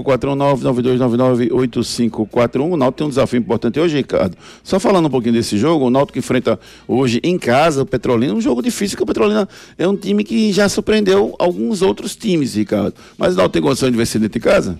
992998541 0.03 1.49
992998541. 2.17 2.73
O 2.73 2.77
Náutico 2.77 2.99
tem 2.99 3.07
um 3.07 3.11
desafio 3.11 3.39
importante 3.39 3.81
hoje, 3.81 3.97
Ricardo. 3.97 4.37
Só 4.63 4.79
falando 4.79 5.07
um 5.07 5.11
pouquinho 5.11 5.33
desse 5.35 5.59
jogo, 5.59 5.87
o 5.87 5.91
Náutico 5.91 6.19
enfrenta 6.19 6.61
hoje 6.87 7.21
em 7.23 7.39
casa 7.39 7.83
o 7.83 7.87
Petrolina, 7.87 8.35
um 8.35 8.41
jogo 8.41 8.63
difícil, 8.63 8.97
que 8.97 9.03
o 9.03 9.07
Petrolina 9.07 9.49
é 9.77 9.89
um 9.89 9.97
time 9.97 10.23
que 10.25 10.53
já 10.53 10.69
surpreendeu 10.69 11.35
alguns 11.39 11.83
outros 11.83 12.17
times, 12.17 12.55
Ricardo. 12.55 12.95
Mas 13.17 13.35
o 13.35 13.37
Náutico 13.37 13.55
tem 13.55 13.63
condição 13.63 13.91
de 13.91 13.97
vencer 13.97 14.21
dentro 14.21 14.39
de 14.39 14.45
casa? 14.45 14.79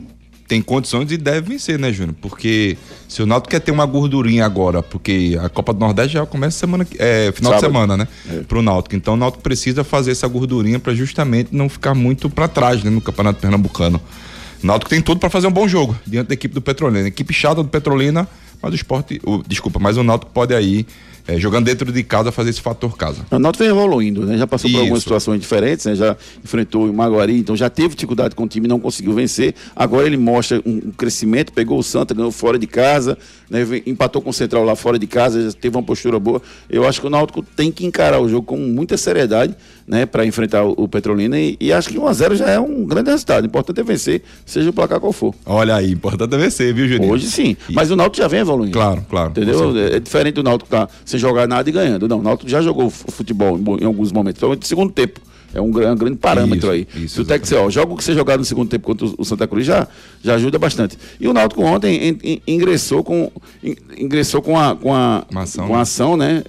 Tem 0.49 0.63
condições 0.63 1.13
e 1.13 1.19
deve 1.19 1.51
vencer, 1.53 1.79
né, 1.79 1.93
Júnior? 1.93 2.17
Porque 2.23 2.79
se 3.07 3.23
o 3.23 3.27
Náutico 3.27 3.51
quer 3.51 3.61
ter 3.61 3.71
uma 3.71 3.85
gordurinha 3.85 4.47
agora, 4.47 4.83
porque 4.83 5.39
a 5.43 5.49
Copa 5.51 5.75
do 5.75 5.79
Nordeste 5.81 6.15
já 6.15 6.25
começa 6.25 6.59
semana, 6.59 6.87
é, 6.99 7.31
final 7.33 7.53
Sábado. 7.53 7.61
de 7.61 7.67
semana, 7.79 7.97
né? 7.99 8.09
Pro 8.49 8.63
Náutico. 8.63 8.97
Então 8.97 9.13
o 9.13 9.17
Náutico 9.19 9.43
precisa 9.43 9.85
fazer 9.85 10.11
essa 10.13 10.27
gordurinha 10.27 10.79
para 10.79 10.95
justamente 10.95 11.51
não 11.55 11.69
ficar 11.69 11.95
muito 11.95 12.31
para 12.31 12.49
trás, 12.49 12.83
né, 12.83 12.89
no 12.89 13.03
Campeonato 13.03 13.39
Pernambucano. 13.41 14.01
O 14.65 14.67
Náutico 14.67 14.89
tem 14.89 15.03
tudo 15.03 15.21
para 15.21 15.29
fazer 15.29 15.47
um 15.47 15.53
bom 15.53 15.69
jogo 15.69 15.95
diante 16.07 16.29
da 16.29 16.35
equipe 16.35 16.55
do 16.55 16.63
Petrolina. 16.63 17.07
Equipe 17.07 17.35
chata 17.35 17.57
do 17.63 17.69
Petrolina, 17.69 18.27
mas 18.63 18.73
o 18.73 18.75
esporte, 18.75 19.21
o- 19.25 19.43
desculpa, 19.47 19.79
mas 19.79 19.99
o 19.99 20.03
Náutico 20.03 20.33
pode 20.33 20.55
aí 20.55 20.87
é, 21.29 21.39
jogando 21.39 21.67
dentro 21.67 21.93
de 21.93 22.03
casa 22.03 22.33
fazer 22.33 22.49
esse 22.49 22.61
fator 22.63 22.97
casa. 22.97 23.27
O 23.31 23.39
Náutico 23.39 23.63
vem 23.63 23.71
evoluindo, 23.71 24.25
né? 24.25 24.39
Já 24.39 24.47
passou 24.47 24.71
por 24.71 24.79
algumas 24.79 25.01
Isso. 25.01 25.05
situações 25.05 25.39
diferentes, 25.39 25.85
né? 25.85 25.95
Já 25.95 26.17
enfrentou 26.43 26.89
o 26.89 26.95
Maguari, 26.95 27.39
então 27.39 27.55
já 27.55 27.69
teve 27.69 27.95
dificuldade 27.95 28.35
com 28.35 28.45
o 28.45 28.49
time, 28.49 28.67
não 28.67 28.81
conseguiu 28.81 29.13
vencer. 29.13 29.55
Agora 29.77 30.07
ele 30.07 30.17
mostra 30.17 30.63
um, 30.65 30.77
um 30.87 30.91
crescimento, 30.91 31.53
pegou 31.53 31.79
o 31.79 31.83
Santa, 31.83 32.15
ganhou 32.15 32.33
fora 32.33 32.59
de 32.59 32.67
casa, 32.67 33.19
né? 33.51 33.61
Empatou 33.85 34.23
com 34.23 34.31
o 34.31 34.33
Central 34.33 34.65
lá 34.65 34.75
fora 34.75 34.99
de 34.99 35.07
casa, 35.07 35.51
já 35.51 35.53
teve 35.53 35.77
uma 35.77 35.83
postura 35.83 36.19
boa. 36.19 36.41
Eu 36.71 36.89
acho 36.89 36.99
que 36.99 37.07
o 37.07 37.11
Náutico 37.11 37.43
tem 37.43 37.71
que 37.71 37.85
encarar 37.85 38.21
o 38.21 38.29
jogo 38.29 38.47
com 38.47 38.57
muita 38.57 38.97
seriedade, 38.97 39.55
né? 39.89 40.05
Para 40.07 40.25
enfrentar 40.27 40.65
o, 40.65 40.75
o 40.77 40.87
Petrolina 40.89 41.39
e, 41.41 41.57
e 41.61 41.73
acho 41.73 41.89
que 41.89 41.97
1x0 41.99 42.35
já 42.37 42.51
é 42.51 42.61
um 42.61 42.85
grande 42.85 43.11
resultado. 43.11 43.45
O 43.45 43.47
importante 43.47 43.81
é 43.81 43.83
vencer, 43.83 44.23
seja 44.45 44.71
o 44.71 44.73
placar 44.73 45.01
qual 45.01 45.13
for. 45.13 45.35
Olha 45.47 45.75
aí, 45.77 45.91
importante 45.93 46.35
é 46.35 46.39
vencer, 46.39 46.73
viu, 46.75 46.87
Juninho? 46.87 47.13
Hoje 47.13 47.27
sim, 47.31 47.57
mas 47.73 47.91
o 47.91 47.97
Náutico 47.97 48.19
já 48.23 48.29
vem 48.29 48.41
evoluindo. 48.41 48.73
Claro, 48.73 49.05
claro. 49.09 49.31
Entendeu? 49.31 49.77
É 49.79 49.99
diferente 49.99 50.35
do 50.35 50.43
Náutico 50.43 50.67
estar 50.75 50.89
sem 51.05 51.19
jogar 51.19 51.49
nada 51.49 51.69
e 51.69 51.73
ganhando. 51.73 52.07
Não, 52.07 52.19
o 52.21 52.23
Náutico 52.23 52.51
já 52.51 52.61
jogou 52.61 52.91
fu- 52.91 53.11
futebol 53.11 53.59
em, 53.81 53.85
alguns 53.85 54.13
momentos. 54.13 54.39
Então, 54.43 54.55
de 54.55 54.67
segundo 54.67 54.93
tempo. 54.93 55.21
É 55.55 55.61
um, 55.61 55.71
gran- 55.71 55.97
grande 55.97 56.17
parâmetro 56.19 56.59
Isso, 56.59 56.71
aí. 56.71 57.05
isso, 57.05 57.15
Se 57.15 57.21
o 57.21 57.39
disser, 57.39 57.59
ó, 57.59 57.71
joga 57.71 57.93
o 57.95 57.97
que 57.97 58.05
você 58.05 58.13
jogar 58.15 58.37
no 58.37 58.45
segundo 58.45 58.69
tempo 58.69 58.85
contra 58.87 59.07
o, 59.07 59.25
Santa 59.25 59.47
Cruz 59.47 59.65
já, 59.67 59.89
já 60.23 60.35
ajuda 60.35 60.59
bastante. 60.59 60.99
E 61.19 61.27
o 61.27 61.33
Náutico 61.33 61.63
ontem 61.63 62.09
in- 62.11 62.19
in- 62.23 62.43
ingressou 62.47 63.03
com 63.03 63.33
in- 63.65 63.77
ingressou 63.97 64.43
com 64.43 64.59
a 64.59 64.77
com 64.77 64.95
a, 64.95 65.25
com 65.67 65.75
a 65.75 65.81
ação, 65.81 66.17
né? 66.17 66.43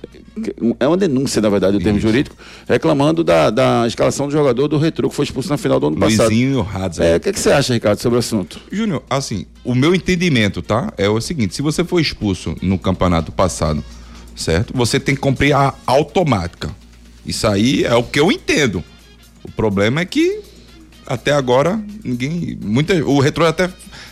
É 0.80 0.88
uma 0.88 0.96
denúncia, 0.96 1.42
na 1.42 1.50
verdade, 1.50 1.76
o 1.76 1.80
termo 1.82 2.00
jurídico, 2.00 2.34
reclamando 2.68 3.24
da, 3.26 3.50
da 3.50 3.86
escalação 3.88 4.28
do 4.28 4.32
jogador 4.32 4.68
do 4.70 4.78
Retro 4.78 5.10
que 5.10 5.16
foi 5.16 5.26
expulso 5.26 5.50
na 5.50 5.58
final 5.58 5.80
do 5.82 5.88
ano 5.88 5.98
passado. 5.98 6.28
Luizinho 6.30 6.62
Hadza. 6.74 7.04
É, 7.04 7.18
o 7.18 7.20
que, 7.20 7.34
que 7.34 7.40
você 7.40 7.52
acha, 7.52 7.74
Ricardo, 7.74 8.00
sobre 8.00 8.16
o 8.16 8.20
assunto? 8.20 8.58
Júnior, 8.72 9.04
assim, 9.10 9.46
o 9.66 9.76
meu 9.76 9.94
entendimento, 9.94 10.62
tá? 10.62 10.94
É 10.98 11.10
o 11.10 11.20
seguinte: 11.20 11.56
se 11.56 11.62
você 11.62 11.84
for 11.84 12.00
expulso 12.00 12.56
no 12.62 12.78
campeonato 12.80 13.32
passado, 13.34 13.84
certo? 14.36 14.74
Você 14.76 14.98
tem 15.00 15.14
que 15.16 15.20
cumprir 15.22 15.54
a 15.54 15.74
automática. 15.86 16.70
Isso 17.26 17.48
aí 17.48 17.84
é 17.84 17.94
o 17.96 18.04
que 18.04 18.20
eu 18.20 18.32
entendo. 18.32 18.84
O 19.44 19.52
problema 19.52 20.02
é 20.02 20.06
que 20.06 20.42
até 21.06 21.32
agora 21.32 21.82
ninguém. 22.04 22.58
Muita, 22.64 22.94
o 23.04 23.20
Retro 23.20 23.46
até 23.46 23.70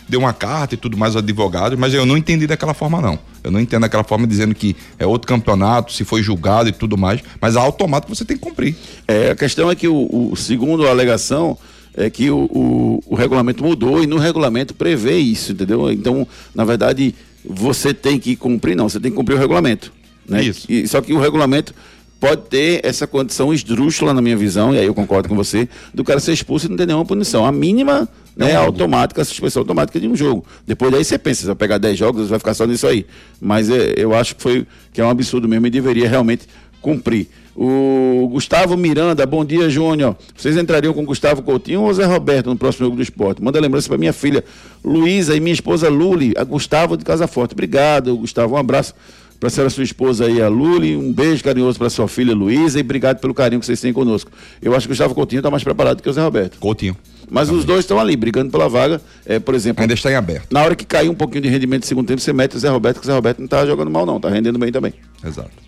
deu 0.08 0.20
uma 0.20 0.32
carta 0.32 0.74
e 0.74 0.78
tudo 0.78 0.96
mais 0.96 1.14
ao 1.14 1.22
advogado, 1.22 1.76
mas 1.78 1.94
eu 1.94 2.04
não 2.04 2.16
entendi 2.16 2.46
daquela 2.46 2.74
forma, 2.74 3.00
não. 3.00 3.18
Eu 3.44 3.50
não 3.50 3.60
entendo 3.60 3.82
daquela 3.82 4.02
forma 4.02 4.26
dizendo 4.26 4.54
que 4.54 4.74
é 4.98 5.06
outro 5.06 5.28
campeonato, 5.28 5.92
se 5.92 6.04
foi 6.04 6.22
julgado 6.22 6.68
e 6.68 6.72
tudo 6.72 6.96
mais, 6.96 7.20
mas 7.40 7.56
a 7.56 7.60
automática 7.60 8.12
você 8.12 8.24
tem 8.24 8.36
que 8.36 8.42
cumprir. 8.42 8.74
É, 9.06 9.30
a 9.30 9.36
questão 9.36 9.70
é 9.70 9.76
que 9.76 9.86
o, 9.86 10.30
o 10.32 10.36
segundo 10.36 10.86
a 10.86 10.90
alegação 10.90 11.56
é 11.94 12.08
que 12.08 12.30
o, 12.30 12.44
o, 12.44 13.02
o 13.06 13.14
regulamento 13.14 13.62
mudou 13.62 14.02
e 14.02 14.06
no 14.06 14.18
regulamento 14.18 14.74
prevê 14.74 15.18
isso, 15.18 15.52
entendeu? 15.52 15.90
Então, 15.90 16.26
na 16.54 16.64
verdade, 16.64 17.14
você 17.44 17.92
tem 17.92 18.18
que 18.18 18.34
cumprir, 18.34 18.76
não, 18.76 18.88
você 18.88 18.98
tem 18.98 19.10
que 19.10 19.16
cumprir 19.16 19.34
o 19.34 19.38
regulamento. 19.38 19.92
Né? 20.28 20.42
Isso. 20.44 20.70
E, 20.70 20.86
só 20.86 21.00
que 21.00 21.12
o 21.12 21.18
regulamento 21.18 21.74
pode 22.20 22.42
ter 22.42 22.80
essa 22.84 23.06
condição 23.06 23.52
esdrúxula, 23.52 24.12
na 24.12 24.20
minha 24.20 24.36
visão, 24.36 24.74
e 24.74 24.78
aí 24.78 24.86
eu 24.86 24.94
concordo 24.94 25.28
com 25.28 25.36
você, 25.36 25.68
do 25.94 26.02
cara 26.02 26.20
ser 26.20 26.32
expulso 26.32 26.66
e 26.66 26.68
não 26.68 26.76
ter 26.76 26.86
nenhuma 26.86 27.04
punição. 27.04 27.44
A 27.44 27.52
mínima 27.52 28.08
né, 28.36 28.54
automática, 28.56 29.22
a 29.22 29.24
suspensão 29.24 29.62
automática 29.62 29.98
de 29.98 30.08
um 30.08 30.16
jogo. 30.16 30.44
Depois 30.66 30.92
daí 30.92 31.04
você 31.04 31.18
pensa, 31.18 31.42
você 31.42 31.46
vai 31.48 31.56
pegar 31.56 31.78
10 31.78 31.98
jogos, 31.98 32.22
você 32.22 32.30
vai 32.30 32.38
ficar 32.38 32.54
só 32.54 32.66
nisso 32.66 32.86
aí. 32.86 33.06
Mas 33.40 33.70
é, 33.70 33.94
eu 33.96 34.14
acho 34.14 34.36
que 34.36 34.42
foi 34.42 34.66
que 34.92 35.00
é 35.00 35.04
um 35.04 35.10
absurdo 35.10 35.48
mesmo 35.48 35.66
e 35.66 35.70
deveria 35.70 36.08
realmente 36.08 36.46
cumprir. 36.80 37.28
O 37.60 38.28
Gustavo 38.30 38.76
Miranda, 38.76 39.26
bom 39.26 39.44
dia, 39.44 39.68
Júnior. 39.68 40.16
Vocês 40.36 40.56
entrariam 40.56 40.94
com 40.94 41.04
Gustavo 41.04 41.42
Coutinho 41.42 41.82
ou 41.82 41.92
Zé 41.92 42.04
Roberto 42.04 42.50
no 42.50 42.56
próximo 42.56 42.86
jogo 42.86 42.96
do 42.96 43.02
esporte? 43.02 43.42
Manda 43.42 43.58
lembrança 43.58 43.88
para 43.88 43.98
minha 43.98 44.12
filha 44.12 44.44
Luísa 44.84 45.34
e 45.34 45.40
minha 45.40 45.54
esposa 45.54 45.88
Luli, 45.88 46.32
a 46.36 46.44
Gustavo 46.44 46.96
de 46.96 47.04
Casa 47.04 47.26
Forte. 47.26 47.54
Obrigado, 47.54 48.16
Gustavo. 48.16 48.54
Um 48.54 48.58
abraço 48.58 48.94
para 49.38 49.46
a 49.46 49.50
senhora, 49.50 49.70
sua 49.70 49.84
esposa 49.84 50.26
aí, 50.26 50.42
a 50.42 50.48
Luli. 50.48 50.96
Um 50.96 51.12
beijo 51.12 51.44
carinhoso 51.44 51.78
para 51.78 51.88
sua 51.88 52.08
filha 52.08 52.34
Luísa 52.34 52.78
e 52.78 52.82
obrigado 52.82 53.20
pelo 53.20 53.32
carinho 53.32 53.60
que 53.60 53.66
vocês 53.66 53.80
têm 53.80 53.92
conosco. 53.92 54.30
Eu 54.60 54.74
acho 54.74 54.86
que 54.86 54.92
o 54.92 54.94
Gustavo 54.94 55.14
Coutinho 55.14 55.38
está 55.38 55.50
mais 55.50 55.62
preparado 55.62 56.02
que 56.02 56.08
o 56.08 56.12
Zé 56.12 56.22
Roberto. 56.22 56.58
Coutinho. 56.58 56.96
Mas 57.30 57.50
os 57.50 57.64
dois 57.64 57.80
estão 57.80 58.00
ali, 58.00 58.16
brigando 58.16 58.50
pela 58.50 58.68
vaga. 58.68 59.00
É, 59.24 59.38
por 59.38 59.54
exemplo. 59.54 59.82
Ainda 59.82 59.94
está 59.94 60.10
em 60.10 60.16
aberto. 60.16 60.46
Na 60.50 60.62
hora 60.62 60.74
que 60.74 60.84
cair 60.84 61.08
um 61.08 61.14
pouquinho 61.14 61.42
de 61.42 61.48
rendimento 61.48 61.82
no 61.82 61.86
segundo 61.86 62.06
tempo, 62.08 62.20
você 62.20 62.32
mete 62.32 62.56
o 62.56 62.58
Zé 62.58 62.68
Roberto, 62.68 63.00
que 63.00 63.04
o 63.04 63.06
Zé 63.06 63.12
Roberto 63.12 63.38
não 63.38 63.44
está 63.44 63.64
jogando 63.64 63.90
mal, 63.90 64.04
não. 64.04 64.16
Está 64.16 64.28
rendendo 64.28 64.58
bem 64.58 64.72
também. 64.72 64.92
Exato. 65.24 65.67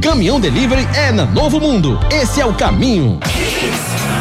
Caminhão 0.00 0.40
Delivery 0.40 0.86
é 0.94 1.12
na 1.12 1.24
Novo 1.24 1.60
Mundo. 1.60 1.98
Esse 2.10 2.40
é 2.40 2.46
o 2.46 2.54
caminho. 2.54 3.18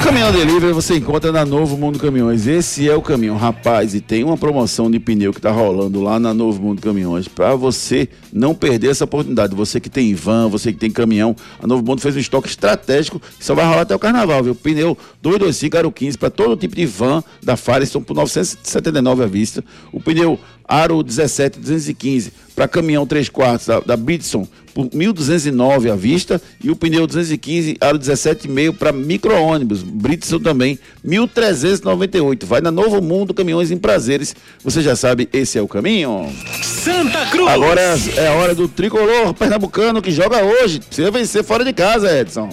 Caminhão 0.03 0.31
Delivery 0.31 0.73
você 0.73 0.97
encontra 0.97 1.31
na 1.31 1.45
Novo 1.45 1.77
Mundo 1.77 1.99
Caminhões. 1.99 2.47
Esse 2.47 2.89
é 2.89 2.95
o 2.95 3.01
caminhão, 3.01 3.37
rapaz. 3.37 3.93
E 3.93 4.01
tem 4.01 4.23
uma 4.23 4.35
promoção 4.35 4.89
de 4.89 4.99
pneu 4.99 5.31
que 5.31 5.39
tá 5.39 5.51
rolando 5.51 6.01
lá 6.01 6.19
na 6.19 6.33
Novo 6.33 6.61
Mundo 6.61 6.81
Caminhões. 6.81 7.27
Para 7.27 7.55
você 7.55 8.09
não 8.33 8.55
perder 8.55 8.89
essa 8.89 9.03
oportunidade. 9.03 9.55
Você 9.55 9.79
que 9.79 9.89
tem 9.89 10.13
van, 10.15 10.49
você 10.49 10.73
que 10.73 10.79
tem 10.79 10.89
caminhão. 10.89 11.35
A 11.61 11.67
Novo 11.67 11.85
Mundo 11.85 12.01
fez 12.01 12.15
um 12.15 12.19
estoque 12.19 12.47
estratégico 12.47 13.19
que 13.19 13.45
só 13.45 13.53
vai 13.53 13.65
rolar 13.65 13.81
até 13.81 13.95
o 13.95 13.99
carnaval, 13.99 14.43
viu? 14.43 14.55
Pneu 14.55 14.97
225 15.21 15.77
Aro 15.77 15.91
15 15.91 16.17
para 16.17 16.29
todo 16.31 16.57
tipo 16.57 16.75
de 16.75 16.85
van 16.85 17.23
da 17.43 17.55
Firestone 17.55 18.03
por 18.03 18.15
979 18.15 19.23
à 19.23 19.27
vista. 19.27 19.63
O 19.91 20.01
pneu 20.01 20.39
Aro 20.67 21.03
17 21.03 21.59
215 21.59 22.33
para 22.61 22.67
caminhão 22.67 23.07
3 23.07 23.27
quartos 23.27 23.65
da, 23.65 23.79
da 23.79 23.97
Bridson 23.97 24.47
por 24.71 24.85
1.209 24.89 25.91
à 25.91 25.95
vista 25.95 26.39
e 26.63 26.69
o 26.69 26.75
pneu 26.75 27.07
215 27.07 27.75
aro 27.81 27.97
17,5 27.97 28.77
para 28.77 28.91
micro-ônibus, 28.91 29.81
Bridson 29.81 30.37
também, 30.37 30.77
1.398. 31.03 32.45
Vai 32.45 32.61
na 32.61 32.69
Novo 32.69 33.01
Mundo 33.01 33.33
Caminhões 33.33 33.71
em 33.71 33.77
Prazeres. 33.77 34.35
Você 34.63 34.81
já 34.83 34.95
sabe, 34.95 35.27
esse 35.33 35.57
é 35.57 35.61
o 35.61 35.67
caminho. 35.67 36.31
Santa 36.61 37.25
Cruz. 37.31 37.49
Agora 37.49 37.81
é 38.15 38.27
a 38.27 38.33
hora 38.33 38.53
do 38.53 38.67
tricolor 38.67 39.33
pernambucano 39.33 39.99
que 39.99 40.11
joga 40.11 40.43
hoje. 40.43 40.81
Precisa 40.81 41.09
vencer 41.09 41.43
fora 41.43 41.65
de 41.65 41.73
casa, 41.73 42.15
Edson. 42.15 42.47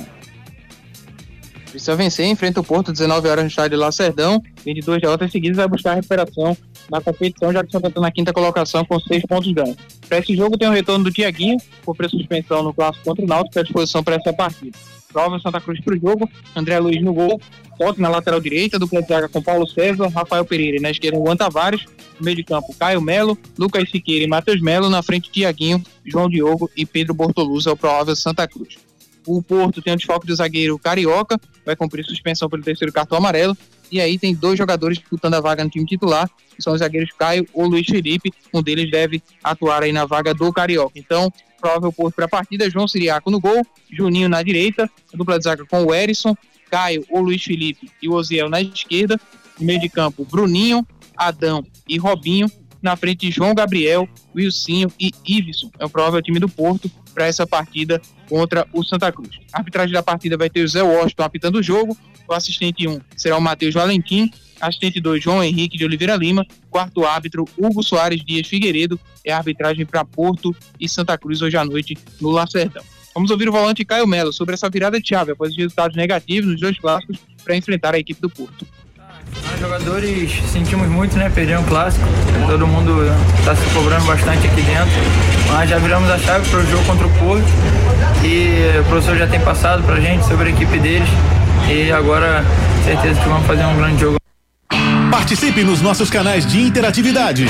Precisa 1.71 1.95
vencer, 1.95 2.27
enfrenta 2.27 2.61
o 2.61 2.65
Porto 2.65 2.93
19 2.93 3.29
horas 3.29 3.45
no 3.45 3.51
estádio 3.51 3.79
Lacerdão, 3.79 4.43
22 4.65 5.03
derrotas 5.03 5.31
seguidas 5.31 5.59
vai 5.59 5.69
buscar 5.69 5.93
a 5.93 5.95
recuperação 5.97 6.57
na 6.91 7.01
competição, 7.01 7.53
já 7.53 7.65
que 7.65 7.71
Santa 7.71 7.89
está 7.89 8.01
na 8.01 8.11
quinta 8.11 8.33
colocação 8.33 8.85
com 8.85 8.99
seis 9.01 9.23
pontos 9.25 9.53
ganhos. 9.53 9.77
Para 10.09 10.19
esse 10.19 10.35
jogo 10.37 10.57
tem 10.57 10.69
o 10.69 10.73
retorno 10.73 11.05
do 11.05 11.13
Tiaguinho, 11.13 11.59
por 11.85 11.97
suspensão 12.09 12.63
no 12.63 12.73
clássico 12.73 13.05
contra 13.05 13.25
o 13.25 13.29
Náutico, 13.29 13.59
à 13.59 13.63
disposição 13.63 14.03
para 14.03 14.17
essa 14.17 14.33
partida. 14.33 14.77
Prova 15.13 15.39
Santa 15.39 15.61
Cruz 15.61 15.81
para 15.81 15.95
o 15.95 15.99
jogo, 15.99 16.29
André 16.55 16.79
Luiz 16.79 17.03
no 17.03 17.15
gol, 17.15 17.41
Toque 17.79 18.01
na 18.01 18.09
lateral 18.09 18.41
direita, 18.41 18.79
dupla 18.79 19.01
de 19.01 19.09
zaga 19.09 19.29
com 19.29 19.41
Paulo 19.41 19.67
César, 19.67 20.09
Rafael 20.09 20.45
Pereira 20.45 20.79
e 20.79 20.81
na 20.81 20.91
esquerda 20.91 21.17
Juan 21.17 21.37
Tavares, 21.37 21.85
no 22.19 22.25
meio 22.25 22.37
de 22.37 22.43
campo 22.43 22.75
Caio 22.77 23.01
Melo, 23.01 23.39
Lucas 23.57 23.89
Siqueira 23.89 24.25
e 24.25 24.27
Matheus 24.27 24.61
Melo, 24.61 24.91
na 24.91 25.01
frente 25.01 25.31
Tiaguinho, 25.31 25.81
João 26.05 26.29
Diogo 26.29 26.69
e 26.77 26.85
Pedro 26.85 27.15
Bortoluz 27.15 27.67
é 27.67 27.71
o 27.71 27.77
provável 27.77 28.17
Santa 28.17 28.49
Cruz. 28.49 28.88
O 29.29 29.43
Porto 29.43 29.83
tem 29.83 29.93
o 29.93 29.97
desfalque 29.97 30.27
do 30.27 30.35
zagueiro 30.35 30.79
Carioca, 30.79 31.39
vai 31.67 31.77
cumprir 31.77 32.03
suspensão 32.03 32.49
pelo 32.49 32.63
terceiro 32.63 32.91
cartão 32.91 33.19
amarelo. 33.19 33.55
E 33.93 34.01
aí 34.01 34.19
tem 34.19 34.35
dois 34.35 34.57
jogadores 34.57 34.97
disputando 34.97 35.35
a 35.35 35.41
vaga 35.41 35.63
no 35.63 35.69
time 35.69 35.85
titular, 35.85 36.31
que 36.57 36.63
são 36.63 36.73
os 36.73 36.79
zagueiros 36.79 37.11
Caio 37.13 37.47
ou 37.53 37.67
Luiz 37.67 37.87
Felipe. 37.87 38.33
Um 38.55 38.63
deles 38.63 38.91
deve 38.91 39.23
atuar 39.45 39.83
aí 39.83 39.93
na 39.93 40.07
vaga 40.07 40.33
do 40.33 40.51
Carioca. 40.51 40.99
Então, 40.99 41.31
provável 41.61 41.93
Porto 41.93 42.15
para 42.15 42.25
a 42.25 42.29
partida, 42.29 42.71
João 42.71 42.89
Siriaco 42.89 43.31
no 43.31 43.39
gol, 43.39 43.63
Juninho 43.93 44.31
na 44.31 44.43
direita, 44.43 44.91
dupla 45.13 45.37
de 45.37 45.45
zaga 45.45 45.67
com 45.67 45.85
o 45.85 45.95
Erisson, 45.95 46.35
Caio 46.71 47.05
ou 47.11 47.21
Luiz 47.21 47.45
Felipe 47.45 47.91
e 48.03 48.09
o 48.09 48.15
Oziel 48.15 48.49
na 48.49 48.63
esquerda. 48.63 49.21
No 49.61 49.67
meio 49.67 49.79
de 49.79 49.91
campo, 49.91 50.25
Bruninho, 50.25 50.87
Adão 51.15 51.63
e 51.87 51.99
Robinho. 51.99 52.51
Na 52.81 52.97
frente, 52.97 53.31
João 53.31 53.55
Gabriel, 53.55 54.09
Wilsinho 54.35 54.91
e 54.99 55.13
Iveson. 55.27 55.71
É 55.79 55.85
o 55.85 55.91
provável 55.91 56.23
time 56.23 56.39
do 56.39 56.49
Porto 56.49 56.91
para 57.19 57.27
essa 57.27 57.45
partida 57.45 58.01
contra 58.29 58.65
o 58.73 58.85
Santa 58.85 59.11
Cruz. 59.11 59.41
A 59.53 59.59
arbitragem 59.59 59.93
da 59.93 60.05
partida 60.05 60.37
vai 60.37 60.49
ter 60.49 60.63
o 60.63 60.69
Zé 60.69 60.85
Washington 60.85 61.25
apitando 61.25 61.57
o 61.57 61.63
jogo. 61.63 61.99
O 62.29 62.33
assistente 62.33 62.87
1 62.87 63.01
será 63.17 63.37
o 63.37 63.41
Matheus 63.41 63.75
Valentim. 63.75 64.31
Assistente 64.61 65.01
2, 65.01 65.21
João 65.21 65.43
Henrique 65.43 65.77
de 65.77 65.85
Oliveira 65.85 66.15
Lima. 66.15 66.47
Quarto 66.71 67.05
árbitro, 67.05 67.45
Hugo 67.59 67.83
Soares 67.83 68.25
Dias 68.25 68.47
Figueiredo. 68.47 69.01
É 69.25 69.33
a 69.33 69.39
arbitragem 69.39 69.85
para 69.85 70.05
Porto 70.05 70.55
e 70.79 70.89
Santa 70.89 71.19
Cruz 71.19 71.43
hoje 71.43 71.57
à 71.57 71.65
noite 71.65 71.99
no 72.21 72.31
Lacerdão. 72.31 72.85
Vamos 73.13 73.33
ouvir 73.33 73.49
o 73.49 73.53
volante 73.53 73.85
Caio 73.85 74.07
Melo 74.07 74.33
sobre 74.33 74.55
essa 74.55 74.71
virada 74.71 75.01
de 75.01 75.09
chave 75.09 75.33
após 75.33 75.51
os 75.51 75.57
resultados 75.57 75.97
negativos 75.97 76.53
nos 76.53 76.61
dois 76.61 76.79
clássicos 76.79 77.19
para 77.43 77.57
enfrentar 77.57 77.97
a 77.97 77.99
equipe 77.99 78.21
do 78.21 78.31
Porto. 78.31 78.65
Nós 79.35 79.61
jogadores 79.61 80.33
sentimos 80.53 80.89
muito, 80.89 81.17
né? 81.17 81.31
Perder 81.31 81.59
um 81.59 81.65
clássico. 81.65 82.05
Todo 82.47 82.67
mundo 82.67 83.03
está 83.39 83.55
se 83.55 83.65
cobrando 83.73 84.05
bastante 84.07 84.47
aqui 84.47 84.63
dentro. 84.63 85.01
Mas 85.53 85.71
já 85.71 85.79
viramos 85.79 86.11
a 86.11 86.19
chave 86.19 86.49
para 86.49 86.61
o 86.61 86.67
jogo 86.67 86.85
contra 86.85 87.07
o 87.07 87.11
Porto. 87.19 87.47
E 88.25 88.79
o 88.81 88.85
professor 88.85 89.17
já 89.17 89.27
tem 89.27 89.41
passado 89.41 89.83
para 89.85 89.97
a 89.97 90.01
gente 90.01 90.27
sobre 90.27 90.51
a 90.51 90.53
equipe 90.53 90.79
deles. 90.79 91.09
E 91.69 91.91
agora, 91.93 92.45
certeza 92.85 93.21
que 93.21 93.29
vamos 93.29 93.47
fazer 93.47 93.65
um 93.65 93.77
grande 93.77 94.01
jogo. 94.01 94.17
Participe 95.11 95.63
nos 95.63 95.81
nossos 95.81 96.11
canais 96.11 96.47
de 96.47 96.61
interatividade. 96.61 97.47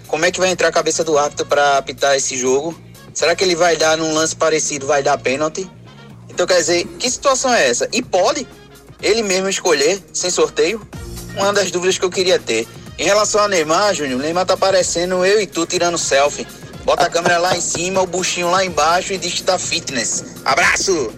Como 0.08 0.24
é 0.24 0.30
que 0.30 0.40
vai 0.40 0.48
entrar 0.48 0.68
a 0.68 0.72
cabeça 0.72 1.04
do 1.04 1.18
árbitro 1.18 1.44
para 1.44 1.76
apitar 1.76 2.16
esse 2.16 2.34
jogo? 2.34 2.74
Será 3.12 3.36
que 3.36 3.44
ele 3.44 3.54
vai 3.54 3.76
dar 3.76 3.98
num 3.98 4.14
lance 4.14 4.34
parecido, 4.34 4.86
vai 4.86 5.02
dar 5.02 5.18
pênalti? 5.18 5.70
Então 6.30 6.46
quer 6.46 6.60
dizer, 6.60 6.86
que 6.98 7.10
situação 7.10 7.52
é 7.52 7.68
essa? 7.68 7.86
E 7.92 8.00
pode 8.00 8.48
ele 9.02 9.22
mesmo 9.22 9.50
escolher, 9.50 10.02
sem 10.14 10.30
sorteio? 10.30 10.80
Uma 11.36 11.52
das 11.52 11.70
dúvidas 11.70 11.98
que 11.98 12.04
eu 12.06 12.10
queria 12.10 12.38
ter. 12.38 12.66
Em 12.98 13.04
relação 13.04 13.42
a 13.42 13.48
Neymar, 13.48 13.92
Júnior, 13.92 14.18
o 14.18 14.22
Neymar 14.22 14.46
tá 14.46 14.56
parecendo 14.56 15.26
eu 15.26 15.38
e 15.38 15.46
tu 15.46 15.66
tirando 15.66 15.98
selfie. 15.98 16.46
Bota 16.86 17.06
a 17.06 17.10
câmera 17.10 17.38
lá 17.38 17.56
em 17.56 17.60
cima, 17.60 18.00
o 18.00 18.06
buchinho 18.06 18.48
lá 18.50 18.64
embaixo 18.64 19.12
e 19.12 19.18
diz 19.18 19.34
que 19.34 19.42
tá 19.42 19.58
fitness. 19.58 20.36
Abraço! 20.44 21.10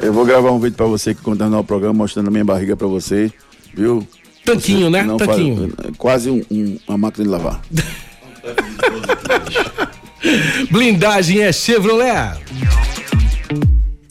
Eu 0.00 0.12
vou 0.12 0.24
gravar 0.24 0.52
um 0.52 0.60
vídeo 0.60 0.76
pra 0.76 0.86
você 0.86 1.12
que 1.12 1.20
quando 1.20 1.38
terminar 1.38 1.58
o 1.58 1.64
programa 1.64 1.92
mostrando 1.94 2.28
a 2.28 2.30
minha 2.30 2.44
barriga 2.44 2.76
pra 2.76 2.86
você, 2.86 3.30
viu? 3.74 4.06
Tanquinho, 4.44 4.86
Você 4.86 4.90
né? 4.90 5.02
não 5.02 5.16
Tanquinho. 5.16 5.72
faz- 5.76 5.96
quase 5.98 6.30
um- 6.30 6.42
um- 6.50 6.78
uma 6.88 6.96
máquina 6.96 7.24
de 7.24 7.30
lavar. 7.30 7.60
Blindagem 10.70 11.40
é 11.42 11.52
Chevrolet. 11.52 12.38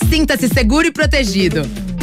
Sinta-se 0.10 0.47
seguro 0.49 0.88
e 0.88 0.91
protegido. 0.91 1.62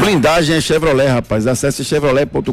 Blindagem 0.00 0.56
é 0.56 0.60
Chevrolet, 0.60 1.08
rapaz. 1.08 1.46
Acesse 1.46 1.84
chevrolet.com.br. 1.84 2.52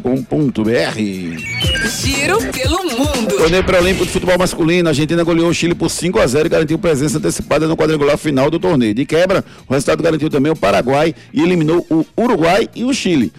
Giro 2.01 2.37
pelo 2.51 2.83
mundo. 2.83 3.37
Torneio 3.37 3.63
pré-olímpico 3.63 4.05
de 4.05 4.11
futebol 4.11 4.37
masculino, 4.37 4.89
a 4.89 4.91
Argentina 4.91 5.23
goleou 5.23 5.49
o 5.49 5.53
Chile 5.53 5.73
por 5.73 5.89
5 5.89 6.19
a 6.19 6.27
0 6.27 6.45
e 6.45 6.49
garantiu 6.49 6.77
presença 6.77 7.17
antecipada 7.17 7.65
no 7.65 7.77
quadrangular 7.77 8.17
final 8.17 8.51
do 8.51 8.59
torneio. 8.59 8.93
De 8.93 9.05
quebra, 9.05 9.45
o 9.67 9.73
resultado 9.73 10.03
garantiu 10.03 10.29
também 10.29 10.51
o 10.51 10.55
Paraguai 10.55 11.15
e 11.33 11.41
eliminou 11.41 11.87
o 11.89 12.05
Uruguai 12.17 12.67
e 12.75 12.83
o 12.83 12.93
Chile. 12.93 13.31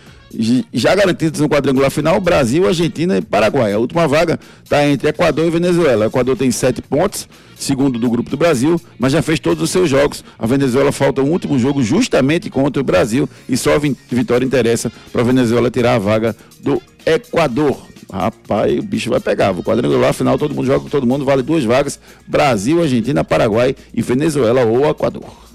Já 0.72 0.95
garantidos 0.95 1.41
no 1.41 1.49
quadrangular 1.49 1.91
final, 1.91 2.20
Brasil, 2.20 2.66
Argentina 2.66 3.16
e 3.16 3.22
Paraguai. 3.22 3.72
A 3.72 3.79
última 3.79 4.07
vaga 4.07 4.39
está 4.62 4.87
entre 4.87 5.09
Equador 5.09 5.47
e 5.47 5.51
Venezuela. 5.51 6.05
O 6.05 6.09
Equador 6.09 6.37
tem 6.37 6.51
sete 6.51 6.83
pontos, 6.83 7.29
segundo 7.57 7.99
do 7.99 8.11
grupo 8.11 8.29
do 8.29 8.37
Brasil, 8.37 8.81
mas 8.99 9.12
já 9.12 9.22
fez 9.22 9.41
todos 9.41 9.62
os 9.62 9.70
seus 9.70 9.89
jogos. 9.89 10.22
A 10.39 10.47
Venezuela 10.47 10.93
falta 10.93 11.22
o 11.22 11.26
último 11.26 11.59
jogo 11.59 11.83
justamente 11.83 12.51
contra 12.51 12.81
o 12.81 12.85
Brasil 12.85 13.29
e 13.49 13.57
só 13.57 13.76
a 13.76 13.79
vitória 13.79 14.45
interessa 14.45 14.93
para 15.11 15.22
a 15.22 15.24
Venezuela 15.24 15.70
tirar 15.70 15.95
a 15.95 15.99
vaga 15.99 16.37
do 16.61 16.81
Equador. 17.07 17.89
Rapaz, 18.11 18.79
o 18.79 18.83
bicho 18.83 19.11
vai 19.11 19.20
pegar. 19.20 19.53
O 19.53 19.62
quadrangular 19.62 20.14
final, 20.14 20.39
todo 20.39 20.55
mundo 20.55 20.66
joga 20.66 20.81
com 20.81 20.89
todo 20.89 21.07
mundo, 21.07 21.24
vale 21.24 21.43
duas 21.43 21.64
vagas: 21.64 21.99
Brasil, 22.26 22.83
Argentina, 22.83 23.24
Paraguai 23.24 23.74
e 23.93 24.03
Venezuela 24.03 24.64
ou 24.64 24.89
Equador. 24.89 25.47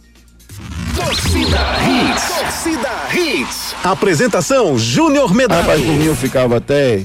Torcida 0.95 1.59
Hits. 1.84 2.28
Torcida 2.39 2.89
Hits. 3.14 3.76
Apresentação 3.84 4.78
Júnior 4.78 5.34
Medrado. 5.34 5.61
Rapaz, 5.61 5.82
por 5.82 5.93
mim 5.93 6.05
eu 6.05 6.16
ficava 6.16 6.57
até 6.57 7.01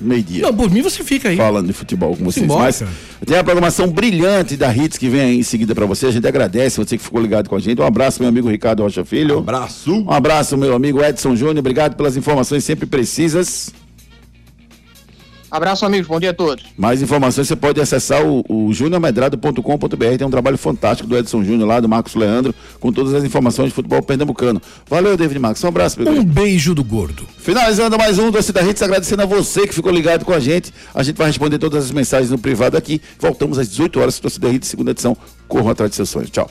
meio-dia. 0.00 0.42
Não, 0.42 0.54
por 0.54 0.70
mim 0.70 0.80
você 0.82 1.02
fica 1.02 1.28
aí. 1.28 1.36
Falando 1.36 1.66
de 1.66 1.72
futebol 1.72 2.16
com 2.16 2.24
vocês. 2.24 2.42
Simbora, 2.44 2.64
Mas 2.64 2.78
cara. 2.78 2.90
tem 3.26 3.38
a 3.38 3.44
programação 3.44 3.88
brilhante 3.88 4.56
da 4.56 4.74
Hits 4.74 4.96
que 4.96 5.08
vem 5.08 5.20
aí 5.20 5.38
em 5.38 5.42
seguida 5.42 5.74
pra 5.74 5.86
você. 5.86 6.06
A 6.06 6.10
gente 6.10 6.26
agradece 6.26 6.78
você 6.78 6.96
que 6.96 7.02
ficou 7.02 7.20
ligado 7.20 7.48
com 7.48 7.56
a 7.56 7.60
gente. 7.60 7.80
Um 7.80 7.84
abraço, 7.86 8.20
meu 8.20 8.28
amigo 8.28 8.48
Ricardo 8.48 8.82
Rocha 8.82 9.04
Filho. 9.04 9.36
Um 9.36 9.40
abraço. 9.40 9.92
Um 9.92 10.10
abraço, 10.10 10.56
meu 10.56 10.74
amigo 10.74 11.02
Edson 11.02 11.34
Júnior. 11.34 11.58
Obrigado 11.58 11.96
pelas 11.96 12.16
informações 12.16 12.64
sempre 12.64 12.86
precisas. 12.86 13.72
Abraço, 15.50 15.86
amigos. 15.86 16.06
Bom 16.06 16.20
dia 16.20 16.30
a 16.30 16.34
todos. 16.34 16.64
Mais 16.76 17.00
informações 17.00 17.48
você 17.48 17.56
pode 17.56 17.80
acessar 17.80 18.22
o, 18.24 18.44
o 18.48 18.72
juniormedrado.com.br. 18.72 20.16
Tem 20.18 20.26
um 20.26 20.30
trabalho 20.30 20.58
fantástico 20.58 21.08
do 21.08 21.16
Edson 21.16 21.42
Júnior 21.42 21.66
lá, 21.68 21.80
do 21.80 21.88
Marcos 21.88 22.14
Leandro, 22.14 22.54
com 22.78 22.92
todas 22.92 23.14
as 23.14 23.24
informações 23.24 23.68
de 23.68 23.74
futebol 23.74 24.02
pernambucano. 24.02 24.60
Valeu, 24.88 25.16
David 25.16 25.38
Marcos. 25.38 25.62
Um 25.64 25.68
abraço, 25.68 25.98
meu 26.00 26.10
Um 26.10 26.14
querido. 26.16 26.32
beijo 26.32 26.74
do 26.74 26.84
gordo. 26.84 27.26
Finalizando 27.38 27.96
mais 27.96 28.18
um 28.18 28.30
Torcida 28.30 28.62
Hits, 28.62 28.82
agradecendo 28.82 29.22
a 29.22 29.26
você 29.26 29.66
que 29.66 29.74
ficou 29.74 29.90
ligado 29.92 30.24
com 30.24 30.32
a 30.32 30.40
gente. 30.40 30.72
A 30.94 31.02
gente 31.02 31.16
vai 31.16 31.28
responder 31.28 31.58
todas 31.58 31.84
as 31.86 31.90
mensagens 31.90 32.30
no 32.30 32.38
privado 32.38 32.76
aqui. 32.76 33.00
Voltamos 33.18 33.58
às 33.58 33.68
18 33.68 34.00
horas, 34.00 34.18
Torcida 34.18 34.48
Hits, 34.50 34.68
segunda 34.68 34.90
edição. 34.90 35.16
Corram 35.48 35.70
atrás 35.70 35.90
de 35.90 35.96
seus 35.96 36.10
sonhos. 36.10 36.30
Tchau. 36.30 36.50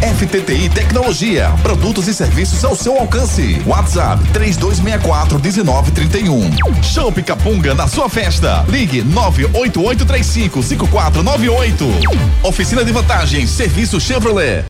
FTTI 0.01 0.67
Tecnologia, 0.67 1.53
produtos 1.61 2.07
e 2.07 2.13
serviços 2.13 2.65
ao 2.65 2.75
seu 2.75 2.97
alcance. 2.97 3.61
WhatsApp 3.67 4.23
3264 4.33 5.39
1931. 5.39 6.49
Show 6.81 7.11
Capunga 7.23 7.75
na 7.75 7.87
sua 7.87 8.09
festa. 8.09 8.65
Ligue 8.67 9.03
98835 9.03 10.63
5498. 10.63 11.85
Oficina 12.41 12.83
de 12.83 12.91
vantagens, 12.91 13.51
serviço 13.51 14.01
Chevrolet. 14.01 14.59